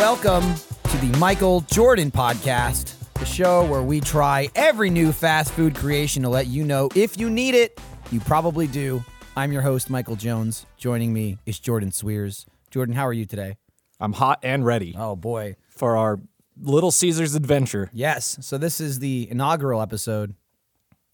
Welcome 0.00 0.54
to 0.84 0.96
the 0.96 1.14
Michael 1.18 1.60
Jordan 1.60 2.10
podcast, 2.10 2.94
the 3.18 3.26
show 3.26 3.66
where 3.66 3.82
we 3.82 4.00
try 4.00 4.48
every 4.54 4.88
new 4.88 5.12
fast 5.12 5.52
food 5.52 5.74
creation 5.74 6.22
to 6.22 6.30
let 6.30 6.46
you 6.46 6.64
know 6.64 6.88
if 6.94 7.18
you 7.18 7.28
need 7.28 7.54
it, 7.54 7.78
you 8.10 8.18
probably 8.20 8.66
do. 8.66 9.04
I'm 9.36 9.52
your 9.52 9.60
host, 9.60 9.90
Michael 9.90 10.16
Jones. 10.16 10.64
Joining 10.78 11.12
me 11.12 11.36
is 11.44 11.60
Jordan 11.60 11.90
Swears. 11.90 12.46
Jordan, 12.70 12.94
how 12.94 13.06
are 13.06 13.12
you 13.12 13.26
today? 13.26 13.58
I'm 14.00 14.14
hot 14.14 14.38
and 14.42 14.64
ready 14.64 14.94
Oh 14.98 15.16
boy. 15.16 15.56
for 15.68 15.98
our 15.98 16.18
Little 16.58 16.90
Caesars 16.90 17.34
adventure. 17.34 17.90
Yes. 17.92 18.38
So 18.40 18.56
this 18.56 18.80
is 18.80 19.00
the 19.00 19.28
inaugural 19.30 19.82
episode. 19.82 20.34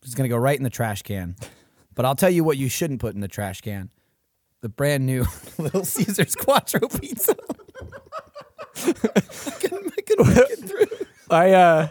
It's 0.04 0.14
going 0.14 0.30
to 0.30 0.32
go 0.32 0.40
right 0.40 0.56
in 0.56 0.62
the 0.62 0.70
trash 0.70 1.02
can. 1.02 1.34
But 1.96 2.04
I'll 2.04 2.14
tell 2.14 2.30
you 2.30 2.44
what 2.44 2.56
you 2.56 2.68
shouldn't 2.68 3.00
put 3.00 3.16
in 3.16 3.20
the 3.20 3.26
trash 3.28 3.62
can. 3.62 3.90
The 4.60 4.68
brand 4.68 5.06
new 5.06 5.26
Little 5.58 5.84
Caesars 5.84 6.36
Quattro 6.36 6.86
Pizza. 6.88 7.34
I 8.84 9.20
couldn't 9.60 9.84
make 9.84 10.10
it 10.10 10.58
through. 10.68 11.06
I 11.30 11.52
uh 11.52 11.88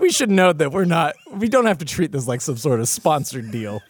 we 0.00 0.10
should 0.10 0.30
note 0.30 0.58
that 0.58 0.72
we're 0.72 0.84
not 0.84 1.14
we 1.32 1.48
don't 1.48 1.66
have 1.66 1.78
to 1.78 1.84
treat 1.84 2.12
this 2.12 2.26
like 2.28 2.40
some 2.40 2.56
sort 2.56 2.80
of 2.80 2.88
sponsored 2.88 3.50
deal. 3.50 3.80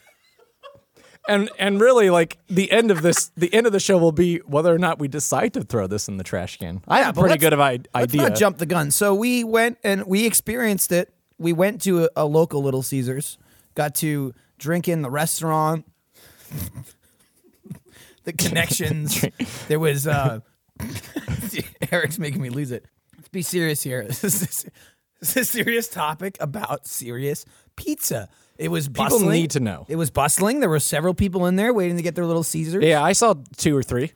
And 1.28 1.50
and 1.58 1.80
really 1.80 2.08
like 2.10 2.38
the 2.48 2.70
end 2.72 2.90
of 2.90 3.02
this 3.02 3.30
the 3.36 3.52
end 3.52 3.66
of 3.66 3.72
the 3.72 3.80
show 3.80 3.98
will 3.98 4.12
be 4.12 4.38
whether 4.46 4.74
or 4.74 4.78
not 4.78 4.98
we 4.98 5.08
decide 5.08 5.52
to 5.54 5.62
throw 5.62 5.86
this 5.86 6.08
in 6.08 6.16
the 6.16 6.24
trash 6.24 6.56
can. 6.56 6.82
I 6.88 7.00
have 7.02 7.14
but 7.14 7.20
a 7.20 7.22
pretty 7.24 7.32
let's- 7.32 7.40
good 7.42 7.52
of 7.52 7.60
I- 7.60 7.72
Let's 7.72 7.86
idea. 8.14 8.22
not 8.30 8.36
jump 8.38 8.58
the 8.58 8.66
gun. 8.66 8.90
So 8.90 9.14
we 9.14 9.44
went 9.44 9.78
and 9.84 10.06
we 10.06 10.24
experienced 10.26 10.90
it. 10.92 11.12
We 11.38 11.52
went 11.52 11.82
to 11.82 12.04
a, 12.04 12.08
a 12.16 12.24
local 12.24 12.62
Little 12.62 12.82
Caesars, 12.82 13.38
got 13.74 13.94
to 13.96 14.34
drink 14.58 14.88
in 14.88 15.02
the 15.02 15.10
restaurant, 15.10 15.84
the 18.24 18.32
connections. 18.32 19.24
there 19.68 19.78
was 19.78 20.06
uh, 20.06 20.40
Eric's 21.92 22.18
making 22.18 22.40
me 22.42 22.50
lose 22.50 22.70
it. 22.70 22.84
Let's 23.16 23.28
be 23.28 23.42
serious 23.42 23.82
here. 23.82 24.02
This 24.08 24.24
is, 24.24 24.66
this 25.20 25.36
is 25.36 25.36
a 25.36 25.44
serious 25.44 25.88
topic 25.88 26.36
about 26.40 26.86
serious 26.86 27.44
pizza. 27.76 28.28
It 28.56 28.68
was 28.70 28.86
People 28.88 29.04
bustling. 29.06 29.30
need 29.30 29.50
to 29.52 29.60
know. 29.60 29.84
It 29.88 29.96
was 29.96 30.10
bustling. 30.10 30.60
There 30.60 30.68
were 30.68 30.78
several 30.80 31.12
people 31.14 31.46
in 31.46 31.56
there 31.56 31.72
waiting 31.72 31.96
to 31.96 32.02
get 32.02 32.14
their 32.14 32.26
Little 32.26 32.42
Caesars. 32.44 32.84
Yeah, 32.84 33.02
I 33.02 33.12
saw 33.12 33.34
two 33.56 33.76
or 33.76 33.82
three. 33.82 34.12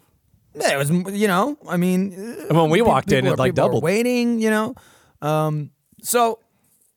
Yeah, 0.55 0.75
it 0.75 0.77
was, 0.79 0.91
you 0.91 1.27
know, 1.29 1.57
I 1.69 1.77
mean, 1.77 2.13
And 2.49 2.57
when 2.57 2.71
we 2.71 2.79
Pe- 2.79 2.87
walked 2.87 3.11
in, 3.13 3.27
it 3.27 3.31
are- 3.31 3.37
like 3.37 3.55
doubled. 3.55 3.83
waiting, 3.83 4.39
you 4.41 4.51
know. 4.51 4.75
Um, 5.23 5.71
so 6.03 6.39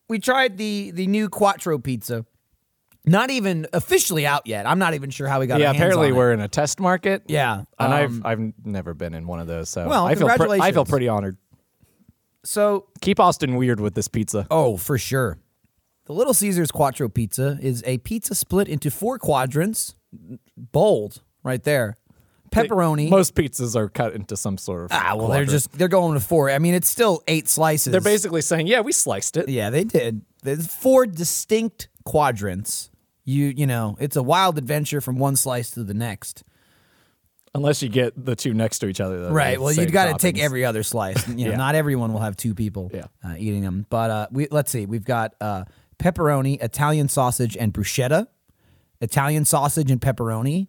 we 0.09 0.19
tried 0.19 0.57
the 0.57 0.91
the 0.91 1.07
new 1.07 1.29
Quattro 1.29 1.77
pizza. 1.79 2.25
Not 3.05 3.29
even 3.29 3.67
officially 3.73 4.25
out 4.25 4.47
yet. 4.47 4.65
I'm 4.65 4.79
not 4.79 4.93
even 4.93 5.09
sure 5.09 5.27
how 5.27 5.39
we 5.39 5.47
got. 5.47 5.59
Yeah, 5.59 5.71
apparently 5.71 6.07
on 6.07 6.13
it. 6.13 6.17
we're 6.17 6.31
in 6.33 6.39
a 6.39 6.47
test 6.47 6.79
market. 6.79 7.23
Yeah, 7.27 7.63
And 7.79 7.93
um, 7.93 8.23
I've 8.25 8.25
I've 8.25 8.53
never 8.65 8.93
been 8.93 9.13
in 9.13 9.27
one 9.27 9.39
of 9.39 9.47
those, 9.47 9.69
so 9.69 9.87
Well, 9.87 10.05
I 10.05 10.15
feel 10.15 10.27
pre- 10.29 10.59
I 10.59 10.71
feel 10.71 10.85
pretty 10.85 11.07
honored. 11.07 11.37
so 12.43 12.87
Keep 13.01 13.19
Austin 13.19 13.55
weird 13.55 13.79
with 13.79 13.93
this 13.95 14.07
pizza. 14.07 14.47
oh 14.49 14.77
for 14.77 14.97
sure. 14.97 15.37
The 16.05 16.13
Little 16.13 16.35
Caesars 16.35 16.71
Quattro 16.71 17.09
pizza 17.09 17.57
is 17.61 17.83
a 17.85 17.97
pizza 17.99 18.35
split 18.35 18.67
into 18.67 18.91
four 18.91 19.17
quadrants. 19.17 19.95
Bold, 20.55 21.23
right 21.43 21.63
there. 21.63 21.97
Pepperoni. 22.51 23.09
Most 23.09 23.33
pizzas 23.35 23.75
are 23.75 23.89
cut 23.89 24.13
into 24.13 24.37
some 24.37 24.57
sort 24.57 24.85
of 24.85 24.91
ah, 24.91 25.13
well, 25.15 25.27
they're 25.27 25.45
just 25.45 25.71
they're 25.73 25.87
going 25.87 26.13
to 26.13 26.19
four. 26.19 26.49
I 26.49 26.59
mean, 26.59 26.73
it's 26.73 26.87
still 26.87 27.23
eight 27.27 27.49
slices. 27.49 27.91
They're 27.91 28.01
basically 28.01 28.41
saying, 28.41 28.67
yeah, 28.67 28.81
we 28.81 28.91
sliced 28.91 29.35
it. 29.35 29.49
Yeah, 29.49 29.69
they 29.71 29.83
did. 29.83 30.21
There's 30.43 30.67
four 30.73 31.05
distinct 31.05 31.89
quadrants. 32.05 32.91
You 33.25 33.47
you 33.55 33.65
know, 33.67 33.97
it's 33.99 34.15
a 34.15 34.23
wild 34.23 34.57
adventure 34.57 35.01
from 35.01 35.17
one 35.17 35.35
slice 35.35 35.71
to 35.71 35.83
the 35.83 35.93
next. 35.93 36.43
Unless 37.55 37.81
you 37.81 37.87
get 37.89 38.13
the 38.25 38.35
two 38.35 38.53
next 38.53 38.79
to 38.79 38.87
each 38.87 38.99
other. 38.99 39.31
Right. 39.31 39.59
Well, 39.59 39.71
you've 39.71 39.91
got 39.93 40.07
to 40.11 40.17
take 40.21 40.37
every 40.37 40.65
other 40.65 40.83
slice. 40.83 41.25
You 41.27 41.45
know, 41.45 41.51
Yeah. 41.51 41.57
not 41.57 41.73
everyone 41.73 42.11
will 42.11 42.19
have 42.19 42.35
two 42.35 42.53
people 42.53 42.91
Yeah. 42.93 43.05
uh, 43.23 43.35
eating 43.37 43.61
them. 43.61 43.85
But 43.89 44.11
uh, 44.11 44.27
we 44.31 44.47
let's 44.51 44.69
see. 44.71 44.85
We've 44.85 45.05
got 45.05 45.35
uh, 45.39 45.63
pepperoni, 45.97 46.61
Italian 46.61 47.07
sausage, 47.07 47.55
and 47.57 47.73
bruschetta. 47.73 48.27
Italian 49.01 49.45
sausage 49.45 49.89
and 49.89 50.01
pepperoni. 50.01 50.67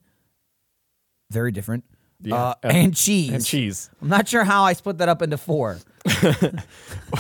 Very 1.31 1.51
different. 1.51 1.85
Yeah. 2.23 2.37
Uh, 2.37 2.55
And- 2.63 2.95
cheese. 2.97 3.33
and 3.33 3.45
cheese. 3.45 3.91
I'm 4.01 4.09
not 4.09 4.29
sure 4.29 4.45
how 4.45 4.63
I 4.63 4.73
split 4.73 4.99
that 4.99 5.09
up 5.09 5.21
into 5.23 5.37
four. 5.39 5.79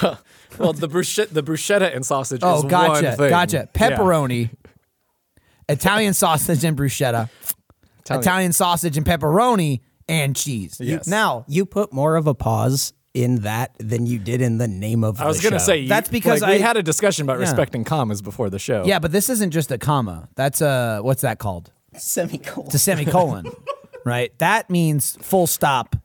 Well, 0.02 0.18
well, 0.58 0.72
the 0.72 0.88
bruschetta, 0.88 1.30
the 1.32 1.42
bruschetta 1.42 1.94
and 1.94 2.04
sausage 2.04 2.40
Oh, 2.42 2.58
is 2.58 2.64
gotcha, 2.64 3.06
one 3.08 3.16
thing. 3.16 3.30
gotcha. 3.30 3.68
Yeah. 3.78 3.96
Pepperoni, 5.68 5.72
Italian 5.74 6.14
sausage 6.14 6.64
and 6.64 6.76
bruschetta, 6.76 7.28
Italian- 8.00 8.20
Italian 8.22 8.52
sausage 8.52 8.96
and 8.96 9.06
pepperoni, 9.06 9.80
and 10.08 10.36
cheese. 10.36 10.76
Yes. 10.80 11.06
Now, 11.06 11.44
You 11.48 11.66
put 11.66 11.92
more 11.92 12.16
of 12.16 12.26
a 12.26 12.34
pause 12.34 12.92
in 13.14 13.36
that 13.40 13.72
than 13.78 14.06
you 14.06 14.18
did 14.18 14.40
in 14.42 14.58
the 14.58 14.68
name 14.68 15.02
of 15.02 15.20
I 15.20 15.26
was 15.26 15.40
gonna 15.40 15.58
say 15.58 15.78
you- 15.78 15.88
That's 15.88 16.08
because 16.08 16.42
like, 16.42 16.50
we 16.50 16.56
I- 16.62 16.66
had 16.66 16.76
a 16.76 16.82
discussion 16.82 17.22
about 17.24 17.38
Yeah. 17.40 17.46
respecting 17.46 17.82
commas 17.82 18.22
before 18.22 18.50
the 18.50 18.58
show. 18.58 18.84
yeah, 18.84 18.98
but 18.98 19.10
this 19.10 19.28
isn't 19.30 19.50
just 19.52 19.72
a 19.72 19.78
comma. 19.78 20.28
That's 20.36 20.60
a 20.60 21.00
what's 21.02 21.22
that 21.22 21.38
called? 21.38 21.72
semicolon. 21.96 22.66
It's 22.66 22.74
a 22.74 22.78
semicolon, 22.78 23.46
right? 24.04 24.38
That 24.38 24.68
means 24.68 25.16
full 25.22 25.46
stop. 25.46 25.96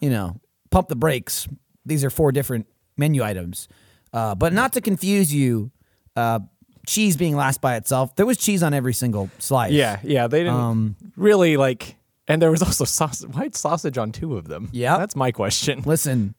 You 0.00 0.10
know, 0.10 0.36
pump 0.70 0.88
the 0.88 0.96
brakes. 0.96 1.48
These 1.84 2.04
are 2.04 2.10
four 2.10 2.30
different 2.30 2.66
menu 2.96 3.22
items, 3.24 3.66
uh, 4.12 4.34
but 4.36 4.52
not 4.52 4.72
to 4.74 4.80
confuse 4.80 5.34
you. 5.34 5.70
Uh, 6.16 6.38
cheese 6.86 7.16
being 7.16 7.36
last 7.36 7.60
by 7.60 7.76
itself, 7.76 8.14
there 8.16 8.26
was 8.26 8.36
cheese 8.36 8.62
on 8.62 8.74
every 8.74 8.94
single 8.94 9.30
slice. 9.38 9.72
yeah, 9.72 9.98
yeah. 10.02 10.26
They 10.26 10.40
didn't 10.40 10.54
Um, 10.54 10.96
really 11.16 11.56
like, 11.56 11.96
and 12.28 12.40
there 12.40 12.50
was 12.50 12.62
also 12.62 12.84
sausage, 12.84 13.30
white 13.34 13.54
sausage 13.54 13.98
on 13.98 14.12
two 14.12 14.36
of 14.36 14.48
them. 14.48 14.68
Yeah, 14.72 14.96
that's 14.98 15.16
my 15.16 15.32
question. 15.32 15.82
Listen, 15.84 16.34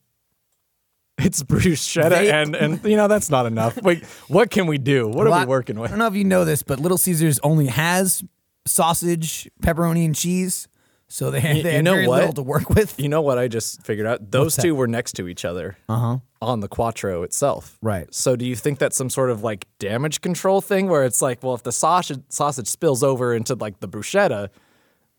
It's 1.17 1.41
bruschetta, 1.43 2.09
They- 2.09 2.29
and 2.31 2.55
and 2.55 2.83
you 2.83 2.97
know 2.97 3.07
that's 3.07 3.29
not 3.29 3.45
enough. 3.45 3.81
Wait, 3.81 4.03
what 4.27 4.49
can 4.51 4.67
we 4.67 4.77
do? 4.77 5.07
What 5.07 5.27
are 5.27 5.39
we 5.39 5.45
working 5.45 5.79
with? 5.79 5.89
I 5.89 5.93
don't 5.93 5.99
know 5.99 6.07
if 6.07 6.15
you 6.15 6.25
know 6.25 6.43
this, 6.43 6.61
but 6.61 6.79
Little 6.79 6.97
Caesars 6.97 7.39
only 7.41 7.67
has 7.67 8.21
sausage, 8.67 9.49
pepperoni, 9.63 10.03
and 10.05 10.13
cheese. 10.15 10.67
So 11.07 11.29
they, 11.31 11.39
they 11.41 11.57
you 11.57 11.63
had 11.77 11.83
know 11.85 11.93
very 11.93 12.07
what? 12.07 12.19
little 12.19 12.33
to 12.33 12.41
work 12.43 12.69
with. 12.69 12.99
You 12.99 13.09
know 13.09 13.21
what 13.21 13.37
I 13.37 13.47
just 13.47 13.83
figured 13.83 14.07
out? 14.07 14.31
Those 14.31 14.55
two 14.55 14.73
were 14.75 14.87
next 14.87 15.13
to 15.13 15.27
each 15.27 15.45
other 15.45 15.77
on 15.87 16.59
the 16.59 16.67
Quattro 16.67 17.23
itself. 17.23 17.77
Uh-huh. 17.81 17.89
Right. 17.89 18.13
So 18.13 18.35
do 18.35 18.45
you 18.45 18.55
think 18.55 18.79
that's 18.79 18.97
some 18.97 19.09
sort 19.09 19.29
of 19.29 19.43
like 19.43 19.67
damage 19.79 20.21
control 20.21 20.61
thing 20.61 20.87
where 20.87 21.03
it's 21.05 21.21
like, 21.21 21.43
well, 21.43 21.53
if 21.55 21.63
the 21.63 21.71
sausage 21.71 22.21
sausage 22.29 22.67
spills 22.67 23.03
over 23.03 23.33
into 23.33 23.55
like 23.55 23.79
the 23.79 23.87
bruschetta, 23.87 24.49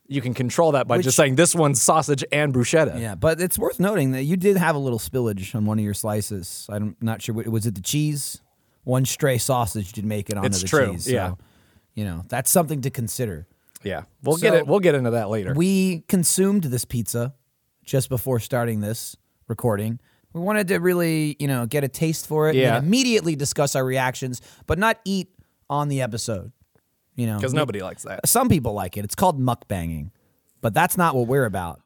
you 0.08 0.20
can 0.20 0.34
control 0.34 0.72
that 0.72 0.86
by 0.86 0.96
Which- 0.98 1.04
just 1.04 1.16
saying 1.16 1.34
this 1.36 1.54
one's 1.54 1.80
sausage 1.82 2.24
and 2.30 2.52
bruschetta. 2.54 3.00
Yeah, 3.00 3.14
but 3.16 3.40
it's 3.40 3.58
worth 3.58 3.80
noting 3.80 4.12
that 4.12 4.22
you 4.22 4.36
did 4.36 4.56
have 4.56 4.76
a 4.76 4.78
little 4.78 4.98
spillage 5.00 5.54
on 5.54 5.66
one 5.66 5.78
of 5.78 5.84
your 5.84 5.94
slices. 5.94 6.66
I'm 6.68 6.96
not 7.00 7.22
sure. 7.22 7.34
what- 7.34 7.48
Was 7.48 7.66
it 7.66 7.74
the 7.74 7.80
cheese? 7.82 8.40
One 8.84 9.04
stray 9.04 9.38
sausage 9.38 9.92
did 9.92 10.04
make 10.04 10.30
it 10.30 10.36
onto 10.36 10.46
It's 10.46 10.62
the 10.62 10.68
true, 10.68 10.92
cheese. 10.92 11.10
yeah. 11.10 11.34
You 11.94 12.04
know, 12.04 12.22
that's 12.28 12.50
something 12.52 12.82
to 12.82 12.90
consider. 12.90 13.48
Yeah. 13.86 14.02
We'll 14.22 14.36
get 14.36 14.54
it. 14.54 14.66
We'll 14.66 14.80
get 14.80 14.94
into 14.94 15.10
that 15.12 15.28
later. 15.30 15.54
We 15.54 16.00
consumed 16.08 16.64
this 16.64 16.84
pizza 16.84 17.34
just 17.84 18.08
before 18.08 18.40
starting 18.40 18.80
this 18.80 19.16
recording. 19.48 20.00
We 20.32 20.40
wanted 20.40 20.68
to 20.68 20.78
really, 20.78 21.36
you 21.38 21.46
know, 21.48 21.66
get 21.66 21.84
a 21.84 21.88
taste 21.88 22.26
for 22.26 22.48
it 22.50 22.56
Yeah. 22.56 22.76
and 22.76 22.86
immediately 22.86 23.36
discuss 23.36 23.74
our 23.74 23.84
reactions, 23.84 24.42
but 24.66 24.78
not 24.78 24.98
eat 25.04 25.28
on 25.70 25.88
the 25.88 26.02
episode. 26.02 26.52
You 27.14 27.26
know, 27.26 27.36
Because 27.36 27.54
nobody 27.54 27.80
likes 27.82 28.02
that. 28.02 28.28
some 28.28 28.48
people 28.50 28.74
like 28.74 28.98
it. 28.98 29.04
It's 29.04 29.14
called 29.14 29.40
mukbanging, 29.40 30.10
but 30.60 30.74
that's 30.74 30.98
not 30.98 31.14
what 31.14 31.26
we're 31.26 31.46
about. 31.46 31.80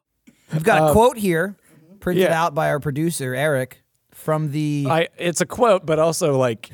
We've 0.53 0.65
got 0.65 0.81
a 0.83 0.85
uh, 0.87 0.93
quote 0.93 1.17
here, 1.17 1.57
printed 2.01 2.25
yeah. 2.25 2.43
out 2.43 2.53
by 2.55 2.71
our 2.71 2.81
producer 2.81 3.33
Eric 3.35 3.85
from 4.13 4.51
the. 4.51 4.87
I 4.91 5.09
it's 5.17 5.41
a 5.41 5.47
quote, 5.47 5.87
but 5.87 6.01
also 6.01 6.37
like 6.37 6.71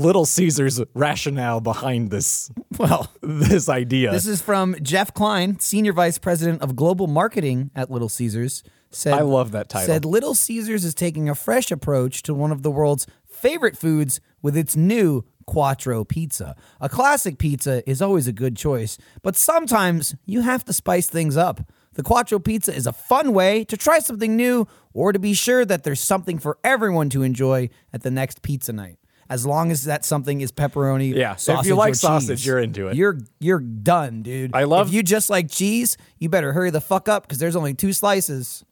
Little 0.00 0.24
Caesar's 0.24 0.80
rationale 0.94 1.60
behind 1.60 2.10
this 2.10 2.50
well, 2.78 3.10
this 3.20 3.68
idea. 3.68 4.10
this 4.10 4.26
is 4.26 4.40
from 4.42 4.76
Jeff 4.82 5.12
Klein, 5.14 5.58
senior 5.60 5.92
vice 5.92 6.18
president 6.18 6.62
of 6.62 6.76
global 6.76 7.06
marketing 7.06 7.70
at 7.74 7.90
Little 7.90 8.08
Caesars. 8.08 8.62
Said, 8.92 9.14
I 9.14 9.20
love 9.20 9.52
that 9.52 9.68
title. 9.68 9.86
Said 9.86 10.04
Little 10.04 10.34
Caesars 10.34 10.84
is 10.84 10.94
taking 10.94 11.28
a 11.28 11.34
fresh 11.34 11.70
approach 11.70 12.22
to 12.24 12.34
one 12.34 12.50
of 12.50 12.62
the 12.62 12.70
world's 12.70 13.06
favorite 13.24 13.76
foods 13.76 14.20
with 14.42 14.56
its 14.56 14.76
new 14.76 15.24
Quattro 15.46 16.04
pizza. 16.04 16.54
A 16.80 16.88
classic 16.88 17.36
pizza 17.38 17.88
is 17.88 18.00
always 18.00 18.28
a 18.28 18.32
good 18.32 18.56
choice, 18.56 18.98
but 19.22 19.34
sometimes 19.34 20.14
you 20.24 20.42
have 20.42 20.64
to 20.66 20.72
spice 20.72 21.08
things 21.08 21.36
up. 21.36 21.60
The 21.94 22.04
Quattro 22.04 22.38
pizza 22.38 22.72
is 22.72 22.86
a 22.86 22.92
fun 22.92 23.32
way 23.32 23.64
to 23.64 23.76
try 23.76 23.98
something 23.98 24.36
new 24.36 24.68
or 24.92 25.12
to 25.12 25.18
be 25.18 25.34
sure 25.34 25.64
that 25.64 25.82
there's 25.82 26.00
something 26.00 26.38
for 26.38 26.58
everyone 26.62 27.10
to 27.10 27.22
enjoy 27.22 27.68
at 27.92 28.02
the 28.02 28.12
next 28.12 28.42
pizza 28.42 28.72
night. 28.72 28.99
As 29.30 29.46
long 29.46 29.70
as 29.70 29.84
that 29.84 30.04
something 30.04 30.40
is 30.40 30.50
pepperoni, 30.50 31.14
Yeah, 31.14 31.36
if 31.38 31.64
you 31.66 31.76
like 31.76 31.94
sausage, 31.94 32.40
cheese, 32.40 32.46
you're 32.46 32.58
into 32.58 32.88
it. 32.88 32.96
You're 32.96 33.18
you're 33.38 33.60
done, 33.60 34.22
dude. 34.22 34.54
I 34.54 34.64
love- 34.64 34.88
If 34.88 34.92
you 34.92 35.04
just 35.04 35.30
like 35.30 35.48
cheese, 35.48 35.96
you 36.18 36.28
better 36.28 36.52
hurry 36.52 36.70
the 36.70 36.80
fuck 36.80 37.08
up 37.08 37.22
because 37.22 37.38
there's 37.38 37.54
only 37.54 37.72
two 37.72 37.92
slices. 37.92 38.64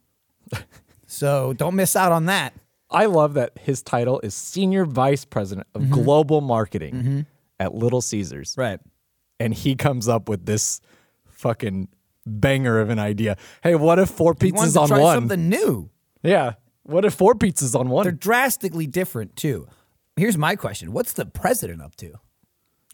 so 1.06 1.52
don't 1.52 1.76
miss 1.76 1.94
out 1.94 2.10
on 2.10 2.26
that. 2.26 2.54
I 2.90 3.06
love 3.06 3.34
that 3.34 3.52
his 3.58 3.82
title 3.82 4.18
is 4.20 4.34
Senior 4.34 4.84
Vice 4.84 5.24
President 5.24 5.66
of 5.74 5.82
mm-hmm. 5.82 5.92
Global 5.92 6.40
Marketing 6.40 6.94
mm-hmm. 6.94 7.20
at 7.60 7.74
Little 7.74 8.00
Caesars. 8.00 8.54
Right. 8.58 8.80
And 9.38 9.54
he 9.54 9.76
comes 9.76 10.08
up 10.08 10.28
with 10.28 10.46
this 10.46 10.80
fucking 11.26 11.88
banger 12.26 12.80
of 12.80 12.90
an 12.90 12.98
idea. 12.98 13.36
Hey, 13.62 13.74
what 13.74 13.98
if 13.98 14.08
four 14.08 14.34
pizzas 14.34 14.80
on 14.80 14.88
try 14.88 14.98
one? 14.98 15.16
something 15.16 15.48
new. 15.48 15.90
Yeah. 16.22 16.54
What 16.82 17.04
if 17.04 17.14
four 17.14 17.34
pizzas 17.34 17.78
on 17.78 17.90
one? 17.90 18.04
They're 18.04 18.12
drastically 18.12 18.86
different 18.86 19.36
too. 19.36 19.68
Here's 20.18 20.36
my 20.38 20.56
question: 20.56 20.92
What's 20.92 21.12
the 21.12 21.26
president 21.26 21.80
up 21.82 21.96
to? 21.96 22.14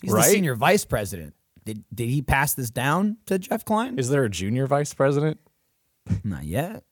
He's 0.03 0.13
Right? 0.13 0.25
the 0.25 0.31
senior 0.31 0.55
vice 0.55 0.85
president. 0.85 1.35
Did 1.65 1.85
did 1.95 2.09
he 2.09 2.21
pass 2.23 2.55
this 2.55 2.71
down 2.71 3.17
to 3.27 3.39
Jeff 3.39 3.65
Klein? 3.65 3.99
Is 3.99 4.11
there 4.11 4.25
a 4.25 4.31
junior 4.31 4.67
vice 4.67 4.93
president? 4.93 5.41
Not 6.23 6.45
yet. 6.45 6.85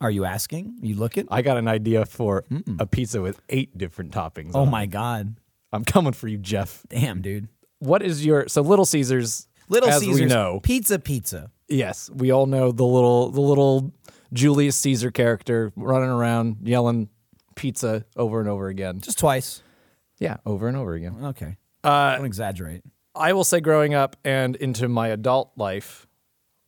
Are 0.00 0.10
you 0.10 0.24
asking? 0.24 0.78
Are 0.82 0.86
you 0.86 0.94
looking? 0.96 1.26
I 1.30 1.42
got 1.42 1.56
an 1.56 1.68
idea 1.68 2.04
for 2.06 2.44
a 2.78 2.86
pizza 2.86 3.20
with 3.22 3.40
eight 3.48 3.76
different 3.76 4.12
toppings. 4.12 4.52
oh 4.54 4.62
it. 4.64 4.70
my 4.70 4.86
god! 4.86 5.36
I'm 5.72 5.84
coming 5.84 6.12
for 6.12 6.28
you, 6.28 6.38
Jeff. 6.38 6.82
Damn, 6.88 7.20
dude. 7.22 7.48
What 7.78 8.02
is 8.02 8.24
your 8.24 8.48
so 8.48 8.62
Little 8.62 8.84
Caesars? 8.86 9.48
Little 9.68 9.88
as 9.90 10.00
Caesars 10.00 10.20
we 10.20 10.26
know, 10.26 10.60
pizza, 10.62 10.98
pizza. 10.98 11.50
yes, 11.68 12.08
we 12.14 12.30
all 12.30 12.46
know 12.46 12.72
the 12.72 12.84
little 12.84 13.30
the 13.30 13.40
little 13.40 13.92
Julius 14.32 14.76
Caesar 14.76 15.10
character 15.10 15.72
running 15.76 16.08
around 16.08 16.58
yelling 16.62 17.08
pizza 17.56 18.04
over 18.16 18.38
and 18.38 18.48
over 18.48 18.68
again. 18.68 19.00
Just 19.00 19.18
twice. 19.18 19.62
Yeah, 20.18 20.36
over 20.46 20.68
and 20.68 20.76
over 20.76 20.94
again. 20.94 21.16
Okay. 21.24 21.56
Uh, 21.82 22.16
Don't 22.16 22.24
exaggerate. 22.24 22.82
I 23.14 23.32
will 23.32 23.44
say, 23.44 23.60
growing 23.60 23.94
up 23.94 24.16
and 24.24 24.56
into 24.56 24.88
my 24.88 25.08
adult 25.08 25.50
life, 25.56 26.06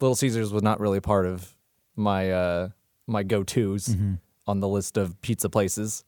Little 0.00 0.16
Caesars 0.16 0.52
was 0.52 0.62
not 0.62 0.80
really 0.80 1.00
part 1.00 1.26
of 1.26 1.54
my 1.94 2.30
uh, 2.32 2.68
my 3.06 3.22
go 3.22 3.42
tos 3.42 3.94
on 4.46 4.60
the 4.60 4.68
list 4.68 4.96
of 4.96 5.20
pizza 5.22 5.48
places. 5.48 6.04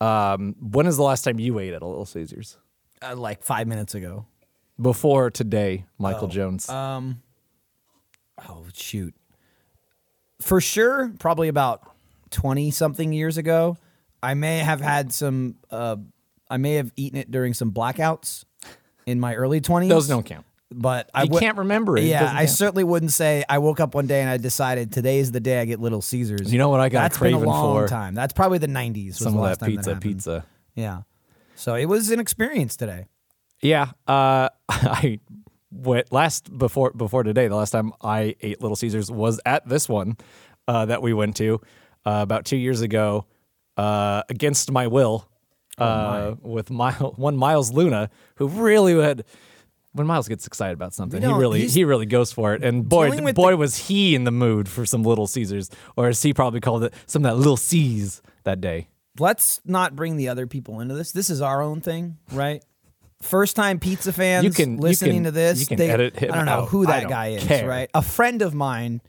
Um, 0.00 0.54
when 0.60 0.86
is 0.86 0.96
the 0.96 1.02
last 1.02 1.22
time 1.22 1.38
you 1.38 1.58
ate 1.58 1.74
at 1.74 1.82
a 1.82 1.86
Little 1.86 2.06
Caesars? 2.06 2.56
Uh, 3.02 3.16
like 3.16 3.42
five 3.42 3.66
minutes 3.66 3.94
ago. 3.94 4.26
Before 4.80 5.30
today, 5.30 5.84
Michael 5.98 6.28
Jones. 6.28 6.68
Um. 6.68 7.22
Oh 8.48 8.64
shoot. 8.72 9.14
For 10.40 10.60
sure, 10.60 11.12
probably 11.18 11.48
about 11.48 11.82
twenty 12.30 12.70
something 12.70 13.12
years 13.12 13.36
ago, 13.36 13.76
I 14.22 14.34
may 14.34 14.58
have 14.58 14.80
had 14.80 15.12
some. 15.12 15.56
Uh, 15.70 15.96
I 16.48 16.56
may 16.56 16.74
have 16.74 16.92
eaten 16.96 17.18
it 17.18 17.30
during 17.30 17.54
some 17.54 17.72
blackouts 17.72 18.44
in 19.06 19.20
my 19.20 19.34
early 19.34 19.60
twenties. 19.60 19.90
Those 19.90 20.08
don't 20.08 20.24
count. 20.26 20.44
But 20.72 21.10
I 21.12 21.26
can't 21.26 21.58
remember 21.58 21.96
it. 21.96 22.04
Yeah, 22.04 22.32
I 22.32 22.46
certainly 22.46 22.84
wouldn't 22.84 23.10
say 23.12 23.44
I 23.48 23.58
woke 23.58 23.80
up 23.80 23.94
one 23.94 24.06
day 24.06 24.20
and 24.20 24.30
I 24.30 24.36
decided 24.36 24.92
today's 24.92 25.32
the 25.32 25.40
day 25.40 25.60
I 25.60 25.64
get 25.64 25.80
Little 25.80 26.00
Caesars. 26.00 26.52
You 26.52 26.58
know 26.60 26.68
what 26.68 26.78
I 26.78 26.88
got 26.88 27.00
a 27.00 27.02
That's 27.02 27.18
been 27.18 27.26
a 27.28 27.30
craving 27.38 27.48
long 27.48 27.82
for? 27.84 27.88
time. 27.88 28.14
That's 28.14 28.32
probably 28.32 28.58
the 28.58 28.68
'90s. 28.68 29.06
Was 29.08 29.16
Some 29.18 29.32
the 29.32 29.38
of 29.40 29.44
last 29.44 29.60
that 29.60 29.66
time 29.66 29.74
pizza, 29.76 29.90
happened. 29.94 30.02
pizza. 30.02 30.46
Yeah. 30.76 31.02
So 31.56 31.74
it 31.74 31.86
was 31.86 32.10
an 32.12 32.20
experience 32.20 32.76
today. 32.76 33.06
Yeah, 33.60 33.90
uh, 34.06 34.48
I 34.68 35.18
went 35.72 36.12
last 36.12 36.56
before 36.56 36.92
before 36.92 37.24
today. 37.24 37.48
The 37.48 37.56
last 37.56 37.70
time 37.72 37.92
I 38.00 38.36
ate 38.40 38.62
Little 38.62 38.76
Caesars 38.76 39.10
was 39.10 39.40
at 39.44 39.68
this 39.68 39.88
one 39.88 40.16
uh, 40.68 40.86
that 40.86 41.02
we 41.02 41.12
went 41.12 41.36
to 41.36 41.60
uh, 42.06 42.20
about 42.22 42.44
two 42.44 42.56
years 42.56 42.80
ago, 42.80 43.26
uh, 43.76 44.22
against 44.28 44.70
my 44.70 44.86
will, 44.86 45.26
Oh, 45.78 45.84
uh, 45.84 46.34
with 46.42 46.70
Miles, 46.70 47.14
one 47.16 47.36
Miles 47.36 47.72
Luna, 47.72 48.10
who 48.36 48.48
really 48.48 49.00
had. 49.00 49.24
When 49.92 50.06
Miles 50.06 50.28
gets 50.28 50.46
excited 50.46 50.74
about 50.74 50.94
something, 50.94 51.20
We 51.20 51.26
he 51.26 51.32
really 51.34 51.66
he 51.66 51.82
really 51.84 52.06
goes 52.06 52.32
for 52.32 52.54
it. 52.54 52.62
And 52.62 52.88
boy, 52.88 53.10
boy, 53.32 53.50
the- 53.50 53.56
was 53.56 53.76
he 53.88 54.14
in 54.14 54.22
the 54.22 54.30
mood 54.30 54.68
for 54.68 54.86
some 54.86 55.02
Little 55.02 55.26
Caesars, 55.26 55.68
or 55.96 56.06
as 56.06 56.22
he 56.22 56.32
probably 56.32 56.60
called 56.60 56.84
it, 56.84 56.94
some 57.06 57.24
of 57.24 57.30
that 57.32 57.36
Little 57.38 57.56
C's 57.56 58.22
that 58.44 58.60
day. 58.60 58.86
Let's 59.18 59.60
not 59.64 59.96
bring 59.96 60.16
the 60.16 60.28
other 60.28 60.46
people 60.46 60.78
into 60.80 60.94
this. 60.94 61.10
This 61.10 61.28
is 61.28 61.40
our 61.40 61.60
own 61.60 61.80
thing, 61.80 62.18
right? 62.30 62.62
First 63.22 63.56
time 63.56 63.80
pizza 63.80 64.12
fans 64.12 64.44
You 64.44 64.50
can- 64.52 64.76
you 64.76 64.80
listening 64.80 65.14
can- 65.16 65.24
to 65.24 65.30
this. 65.32 65.60
you 65.60 65.66
can 65.66 65.76
they- 65.78 65.90
I 65.92 65.96
don't 65.96 66.44
know 66.46 66.52
out. 66.52 66.68
who 66.68 66.86
that 66.86 67.08
guy 67.08 67.28
is, 67.32 67.42
care. 67.44 67.66
right? 67.66 67.90
A 67.92 68.02
friend 68.02 68.42
of 68.42 68.54
mine. 68.54 69.00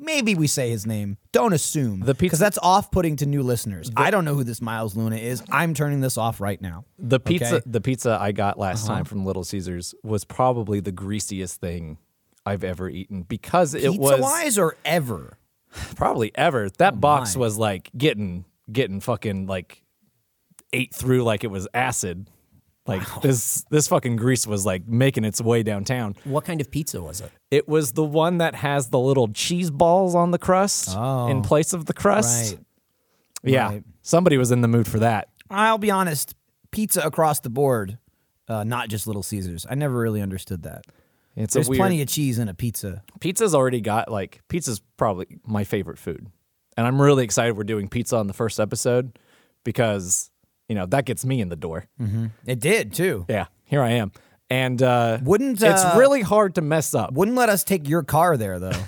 Maybe 0.00 0.34
we 0.34 0.46
say 0.46 0.70
his 0.70 0.86
name. 0.86 1.18
Don't 1.32 1.52
assume. 1.52 2.00
The 2.00 2.14
pizza- 2.14 2.22
because 2.22 2.38
that's 2.38 2.58
off-putting 2.62 3.16
to 3.16 3.26
new 3.26 3.42
listeners. 3.42 3.90
I 3.96 4.10
don't 4.10 4.24
know 4.24 4.34
who 4.34 4.44
this 4.44 4.60
Miles 4.62 4.96
Luna 4.96 5.16
is. 5.16 5.42
I'm 5.50 5.74
turning 5.74 6.00
this 6.00 6.16
off 6.16 6.40
right 6.40 6.60
now. 6.60 6.84
The 6.98 7.20
pizza, 7.20 7.44
Okay. 7.46 7.56
Uh-huh. 7.56 7.62
the 7.66 7.80
pizza 7.80 8.18
I 8.20 8.32
got 8.32 8.58
last 8.58 8.86
time 8.86 9.04
from 9.04 9.24
Little 9.24 9.44
Caesars 9.44 9.94
was 10.02 10.24
probably 10.24 10.80
the 10.80 10.92
greasiest 10.92 11.60
thing 11.60 11.98
I've 12.46 12.64
ever 12.64 12.88
eaten 12.88 13.22
because 13.22 13.74
it 13.74 13.82
was. 13.88 13.92
Pizza 13.92 14.02
was 14.12 14.20
wise 14.20 14.58
or 14.58 14.76
ever? 14.84 15.36
probably 15.94 16.32
ever. 16.34 16.68
That 16.78 17.00
box 17.00 17.36
my. 17.36 17.40
was 17.40 17.56
like 17.58 17.90
getting 17.96 18.44
getting 18.72 19.00
fucking 19.00 19.46
like 19.46 19.82
ate 20.72 20.94
through 20.94 21.22
like 21.22 21.44
it 21.44 21.50
was 21.50 21.68
acid. 21.74 22.28
Like 22.86 23.02
this 23.22 23.64
this 23.70 23.88
fucking 23.88 24.16
grease 24.16 24.46
was 24.46 24.64
like 24.66 24.88
making 24.88 25.24
its 25.24 25.40
way 25.40 25.62
downtown. 25.62 26.16
What 26.24 26.44
kind 26.44 26.60
of 26.60 26.70
pizza 26.70 27.00
was 27.00 27.20
it? 27.20 27.30
It 27.50 27.68
was 27.68 27.92
the 27.92 28.02
one 28.04 28.38
that 28.38 28.54
has 28.54 28.88
the 28.88 28.98
little 28.98 29.28
cheese 29.28 29.70
balls 29.70 30.14
on 30.14 30.30
the 30.30 30.38
crust 30.38 30.88
in 30.96 31.42
place 31.42 31.72
of 31.72 31.86
the 31.86 31.92
crust. 31.94 32.54
Oh. 32.54 32.56
Right. 32.56 33.52
Yeah. 33.52 33.68
Right. 33.68 33.84
Somebody 34.02 34.38
was 34.38 34.50
in 34.50 34.60
the 34.60 34.68
mood 34.68 34.88
for 34.88 34.98
that. 35.00 35.28
I'll 35.50 35.78
be 35.78 35.90
honest. 35.90 36.34
Pizza 36.70 37.00
across 37.02 37.40
the 37.40 37.50
board, 37.50 37.98
uh, 38.48 38.64
not 38.64 38.88
just 38.88 39.06
Little 39.06 39.22
Caesars. 39.24 39.66
I 39.68 39.74
never 39.74 39.98
really 39.98 40.22
understood 40.22 40.62
that. 40.62 40.84
It's 41.36 41.54
There's 41.54 41.66
a 41.66 41.70
weird, 41.70 41.78
plenty 41.80 42.02
of 42.02 42.08
cheese 42.08 42.38
in 42.38 42.48
a 42.48 42.54
pizza. 42.54 43.02
pizza's 43.20 43.54
already 43.54 43.80
got 43.80 44.10
like 44.10 44.40
pizza's 44.48 44.80
probably 44.96 45.26
my 45.46 45.62
favorite 45.64 45.96
food 45.98 46.26
and 46.76 46.86
i'm 46.86 47.00
really 47.00 47.22
excited 47.24 47.56
we're 47.56 47.62
doing 47.64 47.88
pizza 47.88 48.16
on 48.16 48.26
the 48.26 48.32
first 48.32 48.58
episode 48.58 49.16
because 49.64 50.30
you 50.70 50.74
know 50.76 50.86
that 50.86 51.04
gets 51.04 51.24
me 51.26 51.40
in 51.42 51.48
the 51.50 51.56
door 51.56 51.84
It 52.46 52.60
did 52.60 52.94
too. 52.94 53.26
yeah 53.28 53.46
here 53.64 53.82
i 53.82 53.90
am 53.90 54.12
and 54.48 54.80
uh 54.82 55.18
Wouldn't, 55.22 55.62
it's 55.62 55.84
uh, 55.84 55.94
really 55.98 56.22
hard 56.22 56.54
to 56.54 56.60
mess 56.62 56.94
up 56.94 57.12
Wouldn't 57.12 57.36
let 57.36 57.48
us 57.48 57.62
take 57.64 57.88
your 57.88 58.02
car 58.04 58.36
there 58.36 58.58
though. 58.58 58.72